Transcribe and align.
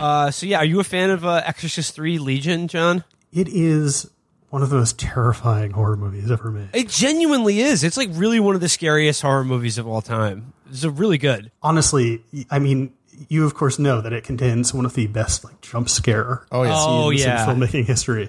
Uh, 0.00 0.30
so 0.30 0.46
yeah, 0.46 0.58
are 0.58 0.64
you 0.64 0.80
a 0.80 0.84
fan 0.84 1.10
of 1.10 1.24
uh, 1.24 1.42
Exorcist 1.44 1.94
Three 1.94 2.18
Legion, 2.18 2.68
Jon? 2.68 3.04
It 3.32 3.48
is 3.48 4.10
one 4.50 4.62
of 4.62 4.70
the 4.70 4.76
most 4.76 4.98
terrifying 4.98 5.72
horror 5.72 5.96
movies 5.96 6.30
ever 6.30 6.50
made. 6.50 6.68
It 6.74 6.88
genuinely 6.88 7.60
is. 7.60 7.82
It's 7.82 7.96
like 7.96 8.10
really 8.12 8.38
one 8.40 8.54
of 8.54 8.60
the 8.60 8.68
scariest 8.68 9.22
horror 9.22 9.44
movies 9.44 9.78
of 9.78 9.86
all 9.88 10.02
time. 10.02 10.52
It's 10.70 10.84
a 10.84 10.90
really 10.90 11.18
good. 11.18 11.50
Honestly, 11.62 12.22
I 12.50 12.58
mean, 12.58 12.92
you 13.28 13.44
of 13.46 13.54
course 13.54 13.78
know 13.78 14.00
that 14.00 14.12
it 14.12 14.24
contains 14.24 14.74
one 14.74 14.84
of 14.84 14.94
the 14.94 15.06
best 15.06 15.44
like 15.44 15.60
jump 15.60 15.88
scare 15.88 16.44
Oh, 16.52 16.62
yeah. 16.64 16.72
Oh, 16.74 17.10
scenes 17.10 17.24
yeah. 17.24 17.50
in 17.50 17.60
filmmaking 17.60 17.84
history. 17.86 18.22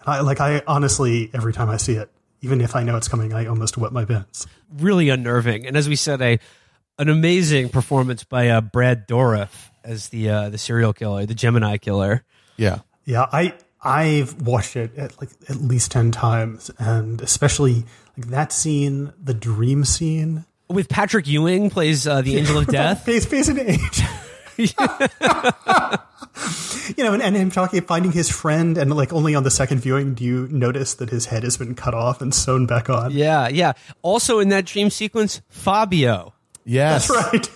And 0.00 0.08
I 0.08 0.20
like 0.20 0.40
I 0.40 0.62
honestly 0.66 1.30
every 1.34 1.52
time 1.52 1.68
I 1.68 1.76
see 1.76 1.94
it, 1.94 2.10
even 2.40 2.60
if 2.60 2.74
I 2.76 2.82
know 2.84 2.96
it's 2.96 3.08
coming, 3.08 3.32
I 3.34 3.46
almost 3.46 3.76
wet 3.76 3.92
my 3.92 4.04
pants. 4.04 4.46
really 4.78 5.08
unnerving. 5.08 5.66
And 5.66 5.76
as 5.76 5.88
we 5.88 5.96
said, 5.96 6.22
a 6.22 6.38
an 6.98 7.08
amazing 7.08 7.68
performance 7.70 8.22
by 8.24 8.48
uh, 8.48 8.60
Brad 8.60 9.08
Dourif 9.08 9.70
as 9.84 10.08
the 10.10 10.28
uh, 10.30 10.48
the 10.50 10.58
serial 10.58 10.92
killer, 10.92 11.26
the 11.26 11.34
Gemini 11.34 11.76
killer. 11.76 12.24
Yeah. 12.56 12.78
Yeah, 13.04 13.26
I 13.32 13.54
I've 13.82 14.40
watched 14.42 14.76
it 14.76 14.96
at 14.96 15.20
like 15.20 15.30
at 15.48 15.56
least 15.56 15.90
ten 15.90 16.12
times, 16.12 16.70
and 16.78 17.20
especially 17.20 17.84
like 18.16 18.28
that 18.28 18.52
scene, 18.52 19.12
the 19.22 19.34
dream 19.34 19.84
scene. 19.84 20.44
With 20.68 20.88
Patrick 20.88 21.26
Ewing 21.26 21.68
plays 21.70 22.06
uh, 22.06 22.22
the 22.22 22.36
Angel 22.38 22.58
of 22.58 22.66
Death. 22.68 23.04
face 23.04 23.26
face 23.26 23.48
and 23.48 23.58
age. 23.58 24.02
you 26.96 27.04
know, 27.04 27.12
and, 27.12 27.22
and 27.22 27.36
him 27.36 27.50
talking, 27.50 27.80
finding 27.82 28.12
his 28.12 28.30
friend, 28.30 28.78
and 28.78 28.94
like 28.94 29.12
only 29.12 29.34
on 29.34 29.42
the 29.42 29.50
second 29.50 29.80
viewing 29.80 30.14
do 30.14 30.24
you 30.24 30.48
notice 30.48 30.94
that 30.94 31.10
his 31.10 31.26
head 31.26 31.42
has 31.42 31.56
been 31.56 31.74
cut 31.74 31.94
off 31.94 32.20
and 32.20 32.34
sewn 32.34 32.66
back 32.66 32.88
on. 32.90 33.10
Yeah, 33.12 33.48
yeah. 33.48 33.72
Also 34.02 34.38
in 34.38 34.48
that 34.50 34.64
dream 34.66 34.90
sequence, 34.90 35.40
Fabio. 35.48 36.34
Yes. 36.64 37.08
That's 37.08 37.32
right. 37.34 37.50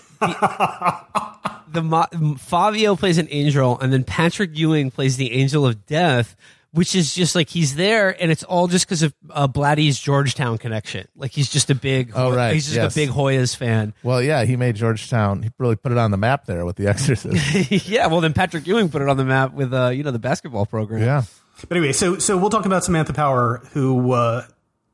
The 1.77 2.37
Fabio 2.39 2.97
plays 2.97 3.19
an 3.19 3.29
angel, 3.30 3.79
and 3.79 3.93
then 3.93 4.03
Patrick 4.05 4.57
Ewing 4.57 4.91
plays 4.91 5.16
the 5.16 5.33
Angel 5.33 5.66
of 5.66 5.87
Death, 5.87 6.35
which 6.73 6.95
is 6.95 7.15
just 7.15 7.35
like 7.35 7.49
he's 7.49 7.74
there, 7.77 8.21
and 8.21 8.30
it's 8.30 8.43
all 8.43 8.66
just 8.66 8.87
because 8.87 9.02
of 9.02 9.15
uh, 9.30 9.46
Blatty's 9.46 9.99
Georgetown 9.99 10.59
connection. 10.59 11.07
Like 11.16 11.30
he's 11.32 11.51
just 11.51 11.71
a 11.71 11.74
big, 11.74 12.13
Oh, 12.15 12.35
right, 12.35 12.52
he's 12.54 12.65
just 12.65 12.77
yes. 12.77 12.93
a 12.93 12.99
big 12.99 13.10
Hoyas 13.10 13.54
fan. 13.57 13.95
Well, 14.02 14.23
yeah, 14.23 14.45
he 14.45 14.57
made 14.57 14.77
Georgetown. 14.77 15.43
He 15.43 15.51
really 15.59 15.77
put 15.77 15.93
it 15.93 15.99
on 15.99 16.10
the 16.10 16.16
map 16.16 16.47
there 16.47 16.65
with 16.65 16.77
The 16.77 16.88
Exorcist. 16.88 17.71
yeah, 17.88 18.07
well 18.09 18.21
then 18.21 18.32
Patrick 18.32 18.66
Ewing 18.66 18.88
put 18.88 19.02
it 19.02 19.09
on 19.09 19.16
the 19.16 19.24
map 19.24 19.52
with 19.52 19.73
uh, 19.73 19.88
you 19.88 20.02
know 20.02 20.10
the 20.10 20.19
basketball 20.19 20.66
program. 20.66 21.02
yeah. 21.02 21.23
But 21.69 21.79
anyway, 21.79 21.93
so 21.93 22.19
so 22.19 22.37
we'll 22.37 22.51
talk 22.51 22.66
about 22.66 22.85
Samantha 22.85 23.15
Power, 23.15 23.63
who, 23.73 24.13
uh, 24.13 24.45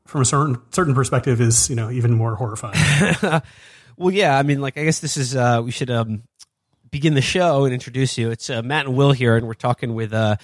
from 0.05 0.21
a 0.21 0.25
certain 0.25 0.61
certain 0.71 0.93
perspective, 0.93 1.41
is 1.41 1.69
you 1.69 1.75
know 1.75 1.89
even 1.91 2.13
more 2.13 2.35
horrifying. 2.35 3.41
Well, 3.95 4.11
yeah, 4.11 4.35
I 4.35 4.41
mean, 4.41 4.59
like, 4.59 4.75
I 4.75 4.85
guess 4.85 5.01
this 5.01 5.17
is, 5.17 5.35
uh, 5.35 5.61
we 5.63 5.69
should, 5.69 5.91
um, 5.91 6.23
begin 6.93 7.15
the 7.15 7.21
show 7.21 7.65
and 7.65 7.73
introduce 7.73 8.19
you. 8.19 8.29
It's, 8.29 8.51
uh, 8.51 8.61
Matt 8.61 8.85
and 8.85 8.95
Will 8.95 9.11
here, 9.11 9.35
and 9.35 9.47
we're 9.47 9.55
talking 9.55 9.95
with, 9.95 10.13
uh, 10.13 10.37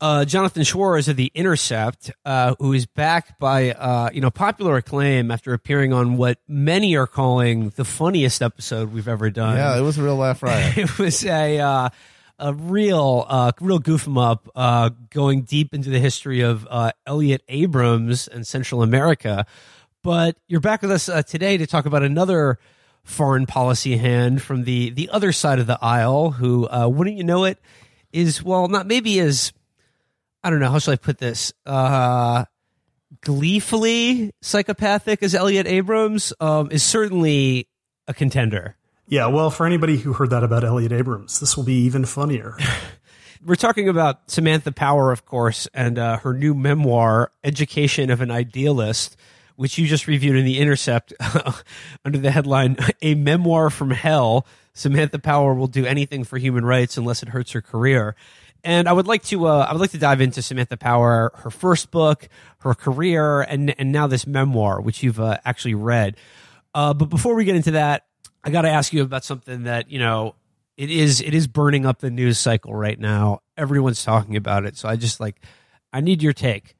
uh, 0.00 0.24
Jonathan 0.24 0.64
Schwarz 0.64 1.06
of 1.06 1.14
The 1.16 1.30
Intercept, 1.36 2.10
uh, 2.24 2.56
who 2.58 2.72
is 2.72 2.84
back 2.84 3.38
by, 3.38 3.70
uh, 3.70 4.10
you 4.12 4.20
know, 4.20 4.30
popular 4.30 4.76
acclaim 4.76 5.30
after 5.30 5.54
appearing 5.54 5.92
on 5.92 6.16
what 6.16 6.38
many 6.48 6.96
are 6.96 7.06
calling 7.06 7.70
the 7.76 7.84
funniest 7.84 8.42
episode 8.42 8.92
we've 8.92 9.06
ever 9.06 9.30
done. 9.30 9.56
Yeah, 9.56 9.78
it 9.78 9.82
was 9.82 9.98
a 9.98 10.02
real 10.02 10.16
laugh 10.16 10.42
riot. 10.42 10.76
it 10.78 10.98
was 10.98 11.24
a 11.24 11.60
uh, 11.60 11.88
a 12.40 12.54
real 12.54 13.24
uh, 13.28 13.52
real 13.60 13.78
goof 13.78 14.06
'em 14.06 14.18
up, 14.18 14.48
uh, 14.56 14.90
going 15.10 15.42
deep 15.42 15.74
into 15.74 15.90
the 15.90 16.00
history 16.00 16.40
of 16.40 16.66
uh, 16.68 16.90
Elliott 17.06 17.42
Abrams 17.48 18.26
and 18.26 18.44
Central 18.44 18.82
America. 18.82 19.46
But 20.02 20.36
you're 20.48 20.60
back 20.60 20.82
with 20.82 20.90
us 20.90 21.08
uh, 21.08 21.22
today 21.22 21.56
to 21.56 21.66
talk 21.66 21.86
about 21.86 22.02
another 22.02 22.58
foreign 23.08 23.46
policy 23.46 23.96
hand 23.96 24.42
from 24.42 24.64
the 24.64 24.90
the 24.90 25.08
other 25.10 25.32
side 25.32 25.58
of 25.58 25.66
the 25.66 25.78
aisle, 25.82 26.30
who 26.30 26.68
uh, 26.68 26.86
wouldn't 26.86 27.16
you 27.16 27.24
know 27.24 27.44
it 27.44 27.58
is 28.12 28.42
well 28.42 28.68
not 28.68 28.86
maybe 28.86 29.18
as 29.20 29.52
I 30.44 30.50
don't 30.50 30.60
know 30.60 30.70
how 30.70 30.78
shall 30.78 30.92
I 30.92 30.96
put 30.96 31.18
this. 31.18 31.52
Uh, 31.66 32.44
gleefully 33.22 34.32
psychopathic 34.42 35.22
as 35.22 35.34
Elliott 35.34 35.66
Abrams 35.66 36.32
um, 36.40 36.70
is 36.70 36.82
certainly 36.82 37.66
a 38.06 38.14
contender. 38.14 38.76
yeah, 39.08 39.26
well, 39.26 39.50
for 39.50 39.66
anybody 39.66 39.96
who 39.96 40.12
heard 40.12 40.30
that 40.30 40.44
about 40.44 40.62
Elliott 40.62 40.92
Abrams, 40.92 41.40
this 41.40 41.56
will 41.56 41.64
be 41.64 41.84
even 41.84 42.04
funnier. 42.04 42.56
We're 43.44 43.54
talking 43.54 43.88
about 43.88 44.30
Samantha 44.30 44.72
Power, 44.72 45.12
of 45.12 45.24
course, 45.24 45.68
and 45.72 45.98
uh, 45.98 46.18
her 46.18 46.34
new 46.34 46.54
memoir, 46.54 47.30
Education 47.44 48.10
of 48.10 48.20
an 48.20 48.30
Idealist, 48.30 49.16
which 49.58 49.76
you 49.76 49.88
just 49.88 50.06
reviewed 50.06 50.36
in 50.36 50.44
The 50.44 50.60
Intercept 50.60 51.12
under 52.04 52.16
the 52.16 52.30
headline, 52.30 52.76
A 53.02 53.16
Memoir 53.16 53.70
from 53.70 53.90
Hell. 53.90 54.46
Samantha 54.72 55.18
Power 55.18 55.52
will 55.52 55.66
do 55.66 55.84
anything 55.84 56.22
for 56.22 56.38
human 56.38 56.64
rights 56.64 56.96
unless 56.96 57.24
it 57.24 57.30
hurts 57.30 57.50
her 57.50 57.60
career. 57.60 58.14
And 58.62 58.88
I 58.88 58.92
would 58.92 59.08
like 59.08 59.24
to, 59.24 59.48
uh, 59.48 59.66
I 59.68 59.72
would 59.72 59.80
like 59.80 59.90
to 59.90 59.98
dive 59.98 60.20
into 60.20 60.42
Samantha 60.42 60.76
Power, 60.76 61.32
her 61.38 61.50
first 61.50 61.90
book, 61.90 62.28
her 62.58 62.72
career, 62.72 63.40
and 63.40 63.74
and 63.80 63.90
now 63.90 64.06
this 64.06 64.28
memoir, 64.28 64.80
which 64.80 65.02
you've 65.02 65.18
uh, 65.18 65.38
actually 65.44 65.74
read. 65.74 66.16
Uh, 66.72 66.94
but 66.94 67.06
before 67.06 67.34
we 67.34 67.44
get 67.44 67.56
into 67.56 67.72
that, 67.72 68.06
I 68.44 68.50
got 68.50 68.62
to 68.62 68.70
ask 68.70 68.92
you 68.92 69.02
about 69.02 69.24
something 69.24 69.64
that 69.64 69.90
you 69.90 69.98
know 69.98 70.36
it 70.76 70.92
is 70.92 71.20
it 71.20 71.34
is 71.34 71.48
burning 71.48 71.84
up 71.84 71.98
the 71.98 72.10
news 72.10 72.38
cycle 72.38 72.72
right 72.72 72.98
now. 72.98 73.42
Everyone's 73.56 74.04
talking 74.04 74.36
about 74.36 74.66
it, 74.66 74.76
so 74.76 74.88
I 74.88 74.94
just 74.94 75.18
like 75.18 75.40
I 75.92 76.00
need 76.00 76.22
your 76.22 76.32
take. 76.32 76.76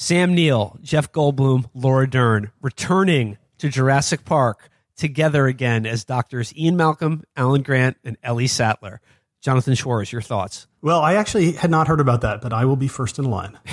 Sam 0.00 0.34
Neill, 0.34 0.78
Jeff 0.80 1.12
Goldblum, 1.12 1.66
Laura 1.74 2.08
Dern 2.08 2.50
returning 2.62 3.36
to 3.58 3.68
Jurassic 3.68 4.24
Park 4.24 4.70
together 4.96 5.46
again 5.46 5.84
as 5.84 6.06
doctors 6.06 6.56
Ian 6.56 6.78
Malcolm, 6.78 7.22
Alan 7.36 7.60
Grant, 7.60 7.98
and 8.02 8.16
Ellie 8.22 8.46
Sattler. 8.46 9.02
Jonathan 9.42 9.74
Schwarz, 9.74 10.10
your 10.10 10.22
thoughts? 10.22 10.66
well, 10.80 11.00
I 11.00 11.14
actually 11.16 11.52
had 11.52 11.70
not 11.70 11.86
heard 11.86 12.00
about 12.00 12.22
that, 12.22 12.40
but 12.40 12.54
I 12.54 12.64
will 12.64 12.76
be 12.76 12.88
first 12.88 13.18
in 13.18 13.26
line. 13.26 13.58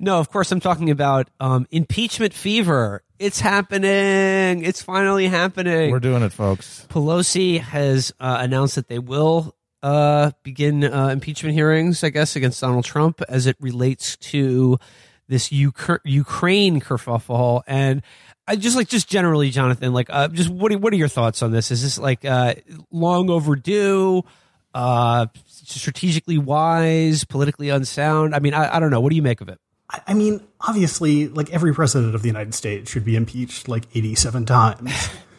No, 0.00 0.18
of 0.18 0.30
course 0.30 0.50
I'm 0.50 0.60
talking 0.60 0.88
about 0.88 1.28
um, 1.38 1.66
impeachment 1.70 2.32
fever. 2.32 3.02
It's 3.18 3.38
happening. 3.38 4.64
It's 4.64 4.80
finally 4.80 5.28
happening. 5.28 5.90
We're 5.90 6.00
doing 6.00 6.22
it, 6.22 6.32
folks. 6.32 6.86
Pelosi 6.88 7.60
has 7.60 8.14
uh, 8.18 8.38
announced 8.40 8.76
that 8.76 8.88
they 8.88 8.98
will 8.98 9.54
uh, 9.82 10.30
begin 10.42 10.84
uh, 10.84 11.08
impeachment 11.08 11.54
hearings, 11.54 12.02
I 12.02 12.08
guess, 12.08 12.34
against 12.34 12.62
Donald 12.62 12.86
Trump 12.86 13.20
as 13.28 13.46
it 13.46 13.56
relates 13.60 14.16
to 14.16 14.78
this 15.32 15.50
Uk- 15.52 16.02
Ukraine 16.04 16.80
kerfuffle. 16.80 17.62
And 17.66 18.02
I 18.46 18.56
just 18.56 18.76
like, 18.76 18.88
just 18.88 19.08
generally, 19.08 19.50
Jonathan, 19.50 19.92
like, 19.92 20.08
uh, 20.10 20.28
just 20.28 20.50
what 20.50 20.70
are, 20.72 20.78
what 20.78 20.92
are 20.92 20.96
your 20.96 21.08
thoughts 21.08 21.42
on 21.42 21.52
this? 21.52 21.70
Is 21.70 21.82
this 21.82 21.98
like 21.98 22.24
uh, 22.24 22.54
long 22.90 23.30
overdue, 23.30 24.22
uh, 24.74 25.26
strategically 25.46 26.38
wise, 26.38 27.24
politically 27.24 27.70
unsound? 27.70 28.34
I 28.34 28.40
mean, 28.40 28.52
I, 28.52 28.76
I 28.76 28.80
don't 28.80 28.90
know. 28.90 29.00
What 29.00 29.10
do 29.10 29.16
you 29.16 29.22
make 29.22 29.40
of 29.40 29.48
it? 29.48 29.58
I 30.06 30.14
mean, 30.14 30.40
obviously, 30.60 31.28
like 31.28 31.50
every 31.50 31.74
president 31.74 32.14
of 32.14 32.22
the 32.22 32.28
United 32.28 32.54
States 32.54 32.90
should 32.90 33.04
be 33.04 33.16
impeached 33.16 33.68
like 33.68 33.84
87 33.94 34.46
times. 34.46 34.92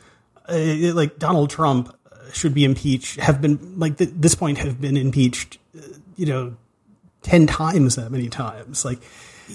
uh, 0.49 0.93
like 0.93 1.19
Donald 1.19 1.49
Trump 1.49 1.95
should 2.33 2.55
be 2.55 2.65
impeached, 2.65 3.19
have 3.19 3.41
been, 3.41 3.79
like, 3.79 3.97
th- 3.97 4.09
this 4.15 4.33
point, 4.33 4.57
have 4.57 4.81
been 4.81 4.97
impeached, 4.97 5.59
uh, 5.77 5.81
you 6.15 6.25
know, 6.25 6.55
10 7.23 7.47
times 7.47 7.95
that 7.95 8.11
many 8.11 8.29
times. 8.29 8.85
Like, 8.85 8.99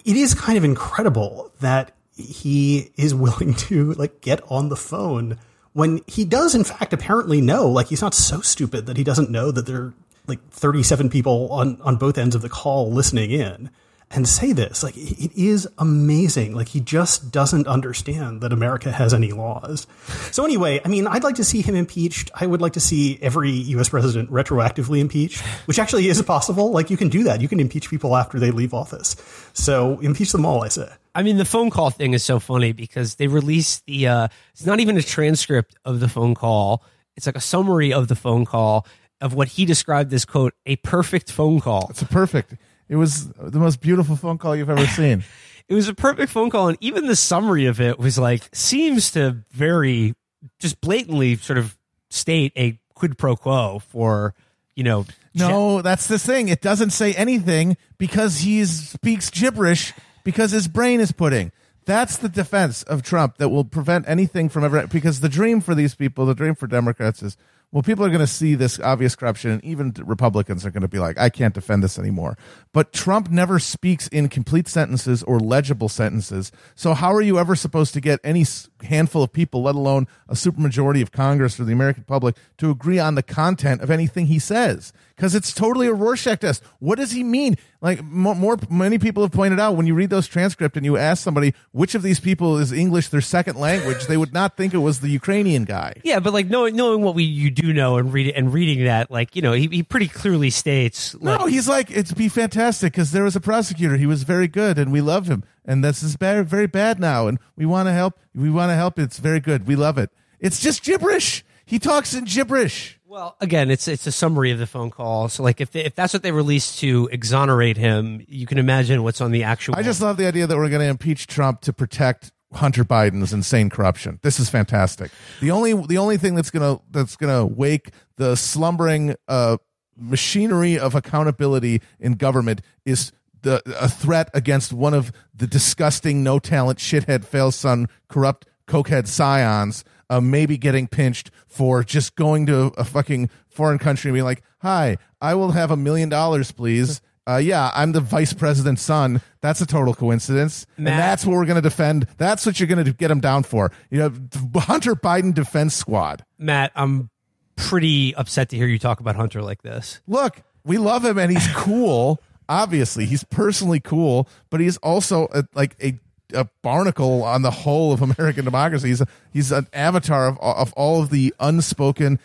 it 0.05 0.17
is 0.17 0.35
kind 0.35 0.59
of 0.59 0.65
incredible 0.65 1.53
that 1.61 1.93
he 2.17 2.91
is 2.97 3.15
willing 3.15 3.55
to, 3.55 3.93
like, 3.95 4.21
get 4.21 4.41
on 4.51 4.69
the 4.69 4.77
phone 4.77 5.39
when 5.73 6.01
he 6.07 6.25
does, 6.25 6.55
in 6.55 6.65
fact, 6.65 6.93
apparently 6.93 7.41
know. 7.41 7.69
Like, 7.69 7.89
he's 7.89 8.03
not 8.03 8.15
so 8.15 8.41
stupid 8.41 8.87
that 8.87 8.97
he 8.97 9.05
doesn't 9.05 9.31
know 9.31 9.51
that 9.51 9.67
there 9.67 9.83
are, 9.83 9.95
like, 10.27 10.47
37 10.51 11.11
people 11.11 11.49
on, 11.53 11.81
on 11.83 11.97
both 11.97 12.19
ends 12.19 12.35
of 12.35 12.43
the 12.43 12.49
call 12.49 12.91
listening 12.91 13.31
in 13.31 13.71
and 14.11 14.27
say 14.27 14.53
this. 14.53 14.83
Like, 14.83 14.97
it 14.97 15.19
it 15.29 15.37
is 15.37 15.69
amazing. 15.79 16.55
Like, 16.55 16.69
he 16.69 16.81
just 16.81 17.31
doesn't 17.31 17.67
understand 17.67 18.41
that 18.41 18.53
America 18.53 18.91
has 18.91 19.13
any 19.13 19.33
laws. 19.33 19.87
So, 20.31 20.45
anyway, 20.45 20.81
I 20.85 20.89
mean, 20.89 21.07
I'd 21.07 21.25
like 21.25 21.37
to 21.37 21.45
see 21.45 21.61
him 21.61 21.75
impeached. 21.75 22.31
I 22.35 22.47
would 22.47 22.61
like 22.61 22.73
to 22.75 22.81
see 22.81 23.19
every 23.21 23.51
U.S. 23.51 23.89
president 23.89 24.31
retroactively 24.31 25.01
impeached, 25.01 25.41
which 25.67 25.79
actually 25.79 26.09
is 26.09 26.21
possible. 26.23 26.71
Like, 26.71 26.91
you 26.91 26.97
can 26.97 27.09
do 27.09 27.25
that. 27.25 27.41
You 27.41 27.49
can 27.49 27.61
impeach 27.61 27.91
people 27.91 28.17
after 28.17 28.39
they 28.39 28.51
leave 28.51 28.73
office. 28.73 29.17
So, 29.53 29.99
impeach 30.01 30.33
them 30.33 30.47
all, 30.47 30.65
I 30.65 30.69
say. 30.69 30.89
I 31.15 31.23
mean, 31.23 31.37
the 31.37 31.45
phone 31.45 31.71
call 31.71 31.91
thing 31.91 32.15
is 32.15 32.25
so 32.25 32.39
funny 32.39 32.73
because 32.73 33.17
they 33.17 33.27
released 33.27 33.85
the. 33.87 34.07
Uh, 34.09 34.29
it's 34.53 34.65
not 34.67 34.81
even 34.81 34.97
a 34.97 35.03
transcript 35.03 35.77
of 35.85 36.01
the 36.01 36.09
phone 36.09 36.35
call. 36.35 36.83
It's 37.17 37.27
like 37.27 37.37
a 37.37 37.41
summary 37.41 37.93
of 37.93 38.09
the 38.09 38.15
phone 38.15 38.45
call 38.45 38.87
of 39.21 39.35
what 39.35 39.49
he 39.49 39.65
described 39.65 40.13
as 40.13 40.25
quote 40.25 40.55
a 40.67 40.77
perfect 40.77 41.33
phone 41.33 41.61
call. 41.61 41.89
It's 41.91 42.03
a 42.03 42.07
perfect. 42.07 42.55
It 42.89 42.97
was 42.97 43.29
the 43.29 43.59
most 43.59 43.81
beautiful 43.81 44.17
phone 44.17 44.39
call 44.39 44.57
you've 44.57 44.71
ever 44.71 44.87
seen. 44.87 45.25
It 45.69 45.75
was 45.75 45.87
a 45.87 45.93
perfect 45.93 46.33
phone 46.33 46.49
call, 46.49 46.69
and 46.69 46.79
even 46.81 47.09
the 47.09 47.15
summary 47.15 47.67
of 47.67 47.79
it 47.79 47.99
was 47.99 48.19
like 48.19 48.49
seems 48.55 49.11
to 49.11 49.45
very 49.51 50.15
just 50.59 50.81
blatantly 50.81 51.37
sort 51.37 51.59
of 51.59 51.77
state 52.09 52.55
a 52.57 52.81
quid 52.95 53.19
pro 53.19 53.37
quo 53.37 53.79
for 53.79 54.35
you 54.75 54.85
know. 54.85 55.05
No, 55.35 55.83
that's 55.83 56.07
the 56.07 56.19
thing. 56.19 56.49
It 56.49 56.63
doesn't 56.63 56.91
say 56.91 57.13
anything 57.13 57.77
because 57.99 58.39
he 58.39 58.65
speaks 58.65 59.29
gibberish 59.29 59.93
because 60.25 60.53
his 60.53 60.69
brain 60.69 61.01
is 61.01 61.13
pudding. 61.13 61.53
That's 61.85 62.17
the 62.17 62.29
defense 62.29 62.83
of 62.85 63.03
Trump 63.03 63.37
that 63.37 63.51
will 63.51 63.65
prevent 63.65 64.09
anything 64.09 64.49
from 64.49 64.65
ever. 64.65 64.87
Because 64.87 65.21
the 65.21 65.29
dream 65.29 65.61
for 65.61 65.75
these 65.75 65.95
people, 65.95 66.27
the 66.27 66.35
dream 66.35 66.55
for 66.55 66.67
Democrats 66.67 67.23
is 67.23 67.37
well, 67.71 67.83
people 67.83 68.03
are 68.03 68.09
going 68.09 68.21
to 68.21 68.27
see 68.27 68.55
this 68.55 68.81
obvious 68.81 69.15
corruption, 69.15 69.51
and 69.51 69.63
even 69.63 69.93
Republicans 69.99 70.65
are 70.65 70.71
going 70.71 70.83
to 70.83 70.89
be 70.89 70.99
like, 70.99 71.19
I 71.19 71.29
can't 71.29 71.53
defend 71.53 71.83
this 71.83 71.99
anymore. 71.99 72.39
But 72.73 72.95
Trump 72.95 73.31
never 73.31 73.59
speaks 73.59 74.09
in 74.09 74.31
complete 74.31 74.69
sentences 74.69 75.23
or 75.23 75.39
legible 75.39 75.91
sentences. 75.91 76.51
So, 76.75 76.95
how 76.95 77.13
are 77.13 77.21
you 77.21 77.39
ever 77.39 77.55
supposed 77.55 77.93
to 77.93 78.01
get 78.01 78.21
any 78.25 78.47
handful 78.83 79.23
of 79.23 79.35
people, 79.35 79.63
let 79.63 79.75
alone 79.75 80.07
a 80.29 80.35
supermajority 80.35 81.03
of 81.03 81.13
Congress 81.13 81.61
or 81.61 81.65
the 81.65 81.75
American 81.75 82.05
public, 82.05 82.37
to 82.57 82.71
agree 82.71 82.99
on 82.99 83.17
the 83.17 83.23
content 83.23 83.83
of 83.83 83.91
anything 83.91 84.27
he 84.27 84.39
says? 84.39 84.95
Because 85.19 85.35
it's 85.35 85.53
totally 85.53 85.89
a 85.89 85.93
Rorschach 85.93 86.39
test. 86.39 86.63
What 86.79 86.97
does 86.97 87.11
he 87.11 87.25
mean? 87.25 87.57
Like 87.81 88.05
more, 88.05 88.37
more, 88.37 88.57
many 88.71 89.01
people 89.01 89.25
have 89.25 89.33
pointed 89.33 89.59
out, 89.59 89.75
when 89.75 89.85
you 89.85 89.95
read 89.95 90.11
those 90.11 90.29
transcript 90.29 90.77
and 90.77 90.87
you 90.87 90.97
ask 90.97 91.25
somebody 91.25 91.55
which 91.73 91.97
of 91.97 92.03
these 92.03 92.21
people 92.21 92.57
is 92.57 92.71
English 92.71 93.09
their 93.09 93.21
second 93.21 93.57
language, 93.59 94.07
they 94.07 94.17
would 94.17 94.33
not 94.33 94.57
think 94.57 94.75
it 94.75 94.79
was 94.79 95.01
the 95.01 95.09
Ukrainian 95.09 95.65
guy. 95.65 95.95
Yeah, 96.05 96.21
but 96.21 96.33
like 96.33 96.47
knowing 96.47 96.77
knowing 96.77 97.03
what 97.03 97.17
we 97.17 97.25
you 97.25 97.51
do 97.51 97.73
know 97.73 97.97
and 97.97 98.13
read 98.13 98.33
and 98.33 98.55
reading 98.55 98.85
that, 98.85 99.11
like 99.11 99.35
you 99.35 99.43
know, 99.43 99.55
he, 99.55 99.67
he 99.67 99.83
pretty 99.83 100.07
clearly 100.07 100.51
states. 100.51 101.17
Like, 101.17 101.41
no, 101.41 101.47
he's 101.47 101.69
like 101.69 101.91
it'd 101.91 102.17
be 102.17 102.29
fantastic 102.29 102.93
because 102.93 103.11
there 103.11 103.25
was 103.25 103.35
a 103.35 103.41
prosecutor. 103.41 103.97
He 103.97 104.07
was 104.07 104.23
very 104.23 104.47
good, 104.47 104.79
and 104.79 104.93
we 104.93 105.01
loved 105.01 105.27
him. 105.27 105.43
And 105.65 105.83
this 105.83 106.05
is 106.05 106.17
bad, 106.17 106.47
very 106.47 106.69
bad 106.69 107.01
now, 107.01 107.27
and 107.27 107.41
we 107.57 107.67
want 107.67 107.89
to 107.89 107.93
help. 107.93 108.21
We 108.37 108.51
want 108.51 108.71
to 108.71 108.77
help. 108.77 109.01
It's 109.01 109.19
very 109.19 109.41
good. 109.41 109.67
We 109.67 109.75
love 109.75 109.99
it. 109.99 110.11
It's 110.39 110.61
just 110.61 110.85
gibberish. 110.85 111.45
He 111.67 111.81
talks 111.81 112.15
in 112.15 112.25
gibberish. 112.25 112.98
Well, 113.09 113.37
again, 113.41 113.71
it's 113.71 113.89
it's 113.89 114.07
a 114.07 114.13
summary 114.13 114.51
of 114.51 114.59
the 114.59 114.67
phone 114.67 114.91
call. 114.91 115.31
So, 115.31 115.43
like, 115.43 115.63
if 115.63 115.71
they, 115.71 115.83
if 115.83 115.95
that's 115.95 116.13
what 116.13 116.23
they 116.23 116.31
released 116.31 116.81
to 116.81 117.09
exonerate 117.11 117.79
him, 117.79 118.23
you 118.29 118.47
can 118.47 118.59
imagine 118.59 119.03
what's 119.03 119.23
on 119.23 119.31
the 119.31 119.45
actual. 119.45 119.77
I 119.77 119.83
just 119.83 120.03
love 120.03 120.19
the 120.19 120.27
idea 120.27 120.47
that 120.47 120.55
we're 120.55 120.69
going 120.69 120.83
to 120.83 120.89
impeach 120.89 121.27
Trump 121.27 121.63
to 121.63 121.73
protect 121.73 122.33
Hunter 122.53 122.85
Biden's 122.85 123.33
insane 123.33 123.71
corruption. 123.71 124.21
This 124.23 124.39
is 124.39 124.51
fantastic. 124.51 125.11
The 125.41 125.51
only 125.51 125.73
the 125.73 125.97
only 125.97 126.19
thing 126.19 126.35
that's 126.35 126.51
gonna 126.51 126.81
that's 126.91 127.17
gonna 127.17 127.47
wake 127.47 127.93
the 128.17 128.37
slumbering 128.37 129.17
uh, 129.27 129.57
machinery 129.97 130.79
of 130.79 130.95
accountability 130.95 131.81
in 131.99 132.13
government 132.13 132.61
is 132.85 133.13
the 133.41 133.63
a 133.81 133.89
threat 133.89 134.29
against 134.35 134.75
one 134.75 134.93
of 134.93 135.13
the 135.35 135.47
disgusting 135.47 136.23
no 136.23 136.39
talent 136.39 136.79
shithead 136.79 137.25
fail 137.25 137.53
son 137.53 137.89
corrupt 138.09 138.47
cokehead 138.67 139.07
scions 139.07 139.83
uh, 140.11 140.21
maybe 140.21 140.57
getting 140.59 140.87
pinched 140.87 141.31
for 141.47 141.83
just 141.85 142.17
going 142.17 142.47
to 142.47 142.73
a 142.77 142.85
fucking 142.85 143.31
foreign 143.49 143.79
country 143.79 144.11
and 144.11 144.15
being 144.15 144.25
like, 144.25 144.43
"Hi, 144.63 144.97
I 145.21 145.35
will 145.35 145.53
have 145.53 145.71
a 145.71 145.77
million 145.77 146.09
dollars, 146.09 146.53
please." 146.53 147.01
Uh, 147.29 147.37
yeah, 147.37 147.71
I'm 147.75 147.93
the 147.93 148.01
vice 148.01 148.33
president's 148.33 148.81
son. 148.81 149.21
That's 149.43 149.61
a 149.61 149.67
total 149.67 149.93
coincidence, 149.95 150.65
Matt. 150.79 150.93
and 150.93 150.99
that's 150.99 151.27
what 151.27 151.35
we're 151.35 151.45
going 151.45 151.57
to 151.57 151.69
defend. 151.69 152.07
That's 152.17 152.47
what 152.47 152.59
you're 152.59 152.67
going 152.67 152.83
to 152.83 152.93
get 152.93 153.11
him 153.11 153.21
down 153.21 153.43
for. 153.43 153.71
You 153.91 153.99
know, 153.99 154.13
Hunter 154.61 154.95
Biden 154.95 155.35
Defense 155.35 155.75
Squad. 155.75 156.25
Matt, 156.39 156.73
I'm 156.75 157.11
pretty 157.57 158.15
upset 158.15 158.49
to 158.51 158.57
hear 158.57 158.67
you 158.67 158.79
talk 158.79 159.01
about 159.01 159.15
Hunter 159.15 159.43
like 159.43 159.61
this. 159.61 160.01
Look, 160.07 160.41
we 160.65 160.79
love 160.79 161.05
him, 161.05 161.19
and 161.19 161.31
he's 161.31 161.47
cool. 161.55 162.23
Obviously, 162.49 163.05
he's 163.05 163.25
personally 163.25 163.81
cool, 163.81 164.27
but 164.49 164.61
he's 164.61 164.79
also 164.79 165.29
a, 165.33 165.45
like 165.55 165.77
a 165.83 165.99
a 166.35 166.49
barnacle 166.63 167.23
on 167.25 167.43
the 167.43 167.51
whole 167.51 167.93
of 167.93 168.03
American 168.03 168.45
democracy. 168.45 168.89
He's 168.89 169.01
a, 169.01 169.07
he's 169.33 169.53
an 169.53 169.67
avatar 169.73 170.29
of 170.29 170.39
of 170.39 170.73
all 170.75 171.03
of 171.03 171.11
the 171.11 171.35
unspoken 171.41 172.19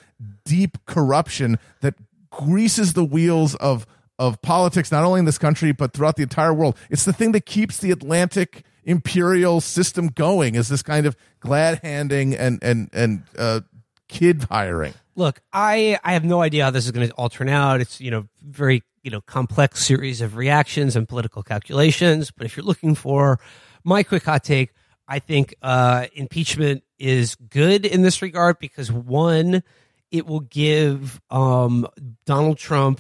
deep 0.46 0.78
corruption 0.86 1.60
that 1.82 1.96
greases 2.30 2.94
the 2.94 3.06
wheels 3.06 3.56
of 3.56 3.86
of 4.20 4.42
politics 4.42 4.92
not 4.92 5.04
only 5.04 5.20
in 5.20 5.26
this 5.26 5.38
country 5.38 5.72
but 5.72 5.94
throughout 5.94 6.16
the 6.16 6.24
entire 6.24 6.54
world. 6.54 6.78
It's 6.90 7.06
the 7.06 7.14
thing 7.14 7.32
that 7.34 7.46
keeps 7.46 7.78
the 7.78 7.92
Atlantic 7.92 8.64
imperial 8.84 9.62
system 9.62 10.08
going. 10.08 10.56
Is 10.56 10.68
this 10.68 10.84
kind 10.84 11.06
of 11.06 11.16
glad 11.40 11.80
handing 11.84 12.36
and 12.36 12.60
and 12.62 12.90
and 12.94 13.24
uh, 13.38 13.62
kid 14.08 14.46
hiring? 14.50 14.94
Look, 15.16 15.42
I 15.52 16.00
I 16.04 16.14
have 16.14 16.26
no 16.26 16.42
idea 16.42 16.66
how 16.66 16.72
this 16.72 16.86
is 16.86 16.92
going 16.92 17.08
to 17.08 17.14
all 17.16 17.30
turn 17.30 17.50
out. 17.50 17.82
It's 17.82 18.02
you 18.02 18.12
know 18.12 18.28
very 18.42 18.84
you 19.04 19.12
know 19.12 19.22
complex 19.22 19.86
series 19.86 20.22
of 20.22 20.36
reactions 20.38 20.96
and 20.96 21.08
political 21.08 21.44
calculations. 21.44 22.32
But 22.32 22.46
if 22.46 22.58
you're 22.58 22.66
looking 22.66 22.96
for 22.96 23.40
my 23.84 24.04
quick 24.04 24.24
hot 24.24 24.44
take, 24.44 24.74
I 25.08 25.20
think 25.20 25.56
uh, 25.62 26.08
impeachment 26.14 26.84
is 26.98 27.36
good 27.36 27.86
in 27.86 28.02
this 28.02 28.22
regard 28.22 28.60
because 28.60 28.92
one, 28.92 29.64
it 30.12 30.26
will 30.26 30.42
give 30.42 31.22
um, 31.30 31.88
Donald 32.26 32.58
Trump 32.58 33.00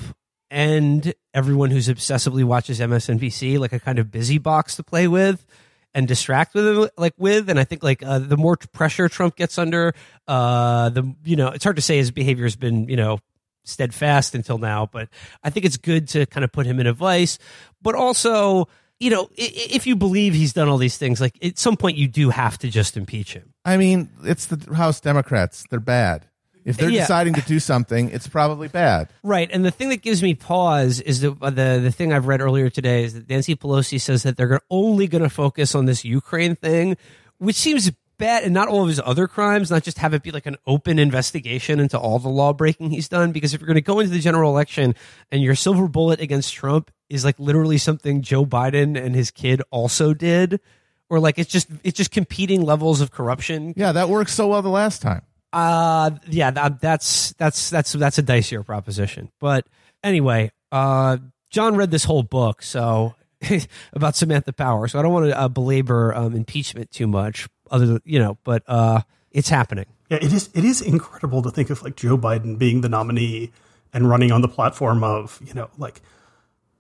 and 0.52 1.14
everyone 1.34 1.72
who's 1.72 1.88
obsessively 1.88 2.44
watches 2.44 2.80
MSNBC 2.80 3.58
like 3.58 3.74
a 3.74 3.80
kind 3.80 4.00
of 4.00 4.12
busy 4.12 4.38
box 4.38 4.76
to 4.76 4.84
play 4.84 5.08
with 5.08 5.46
and 5.94 6.08
distract 6.08 6.54
with 6.54 6.92
like 6.98 7.14
with. 7.18 7.50
And 7.50 7.60
I 7.60 7.64
think 7.64 7.84
like 7.84 8.04
uh, 8.04 8.20
the 8.20 8.38
more 8.38 8.58
pressure 8.58 9.10
Trump 9.10 9.36
gets 9.36 9.58
under, 9.58 9.94
uh, 10.28 10.90
the 10.90 11.16
you 11.24 11.36
know 11.36 11.50
it's 11.50 11.64
hard 11.64 11.78
to 11.78 11.82
say 11.82 11.98
his 11.98 12.12
behavior 12.12 12.46
has 12.46 12.56
been 12.56 12.88
you 12.88 12.98
know 12.98 13.20
steadfast 13.64 14.36
until 14.36 14.58
now, 14.58 14.88
but 14.92 15.10
I 15.44 15.50
think 15.50 15.66
it's 15.66 15.78
good 15.78 16.10
to 16.10 16.26
kind 16.26 16.44
of 16.44 16.52
put 16.52 16.66
him 16.66 16.80
in 16.80 16.88
a 16.88 16.94
vice, 16.94 17.40
but 17.82 17.96
also 17.96 18.68
you 19.04 19.10
know, 19.10 19.30
if 19.36 19.86
you 19.86 19.96
believe 19.98 20.34
he's 20.34 20.54
done 20.54 20.70
all 20.70 20.78
these 20.78 20.98
things, 20.98 21.20
like 21.20 21.38
at 21.44 21.58
some 21.58 21.76
point 21.76 21.98
you 21.98 22.08
do 22.08 22.30
have 22.30 22.58
to 22.60 22.70
just 22.70 22.96
impeach 22.96 23.34
him. 23.34 23.54
I 23.66 23.76
mean, 23.78 24.10
it's 24.24 24.46
the 24.46 24.74
House 24.74 25.02
Democrats. 25.02 25.66
They're 25.70 25.80
bad. 25.82 26.28
If 26.64 26.78
they're 26.78 26.90
Yeah. 26.90 27.02
deciding 27.02 27.34
to 27.34 27.42
do 27.42 27.60
something, 27.60 28.10
it's 28.12 28.28
probably 28.28 28.70
bad. 28.70 29.10
Right, 29.22 29.50
and 29.52 29.66
the 29.66 29.72
thing 29.72 29.90
that 29.90 30.02
gives 30.02 30.24
me 30.24 30.34
pause 30.34 31.02
is 31.02 31.20
the 31.20 31.32
the 31.32 31.82
the 31.84 31.92
thing 31.92 32.14
I've 32.14 32.26
read 32.28 32.40
earlier 32.40 32.70
today 32.70 33.04
is 33.04 33.14
that 33.16 33.30
Nancy 33.30 33.56
Pelosi 33.58 34.00
says 34.00 34.24
that 34.24 34.38
they're 34.38 34.62
only 34.70 35.08
going 35.08 35.24
to 35.24 35.30
focus 35.30 35.76
on 35.76 35.84
this 35.86 36.06
Ukraine 36.06 36.56
thing, 36.56 36.96
which 37.40 37.58
seems 37.58 37.92
bad, 38.24 38.44
and 38.44 38.54
not 38.54 38.68
all 38.70 38.82
of 38.82 38.88
his 38.88 39.02
other 39.04 39.28
crimes. 39.28 39.70
Not 39.70 39.84
just 39.84 39.98
have 39.98 40.14
it 40.14 40.24
be 40.24 40.32
like 40.32 40.46
an 40.46 40.56
open 40.66 40.98
investigation 40.98 41.80
into 41.80 42.00
all 42.00 42.20
the 42.20 42.30
law 42.30 42.54
breaking 42.54 42.90
he's 42.90 43.10
done. 43.10 43.32
Because 43.32 43.54
if 43.54 43.60
you're 43.60 43.68
going 43.68 43.76
to 43.76 43.82
go 43.82 44.00
into 44.00 44.14
the 44.14 44.20
general 44.20 44.50
election 44.50 44.96
and 45.32 45.42
your 45.42 45.56
silver 45.56 45.88
bullet 45.88 46.22
against 46.22 46.54
Trump 46.54 46.90
is 47.10 47.26
like 47.26 47.38
literally 47.38 47.78
something 47.78 48.22
Joe 48.22 48.46
Biden 48.46 48.98
and 49.02 49.14
his 49.14 49.30
kid 49.30 49.62
also 49.72 50.14
did, 50.14 50.62
or 51.10 51.20
like 51.20 51.38
it's 51.38 51.52
just 51.52 51.68
it's 51.84 51.98
just 51.98 52.12
competing 52.12 52.62
levels 52.62 53.02
of 53.02 53.12
corruption. 53.12 53.74
Yeah, 53.76 53.92
that 53.92 54.10
worked 54.10 54.32
so 54.32 54.48
well 54.48 54.62
the 54.62 54.70
last 54.70 55.02
time. 55.02 55.24
Uh 55.52 56.12
yeah, 56.28 56.50
that, 56.50 56.80
that's 56.80 57.34
that's 57.34 57.70
that's 57.70 57.92
that's 57.92 58.18
a 58.18 58.24
dicier 58.24 58.66
proposition. 58.66 59.32
But 59.40 59.68
anyway, 60.02 60.52
uh 60.72 61.18
Jon 61.52 61.76
read 61.76 61.92
this 61.92 62.06
whole 62.06 62.24
book, 62.24 62.64
so 62.64 63.14
about 63.94 64.16
Samantha 64.16 64.54
Power. 64.54 64.88
So 64.88 65.00
I 65.00 65.02
don't 65.02 65.14
want 65.14 65.28
to 65.28 65.40
uh, 65.40 65.48
belabor 65.48 66.14
um, 66.16 66.36
impeachment 66.36 66.92
too 66.92 67.08
much, 67.08 67.48
other 67.74 67.86
than 67.86 68.02
you 68.06 68.20
know, 68.20 68.38
but 68.46 68.64
uh 68.68 69.02
it's 69.32 69.50
happening. 69.50 69.88
Yeah, 70.10 70.20
it 70.22 70.32
is. 70.32 70.50
It 70.54 70.64
is 70.64 70.82
incredible 70.82 71.42
to 71.42 71.50
think 71.50 71.70
of 71.72 71.82
like 71.82 71.96
Joe 71.96 72.18
Biden 72.18 72.58
being 72.58 72.82
the 72.82 72.90
nominee 72.90 73.52
and 73.94 74.08
running 74.08 74.32
on 74.32 74.42
the 74.42 74.48
platform 74.48 75.04
of 75.04 75.42
you 75.44 75.54
know 75.54 75.70
like 75.78 76.02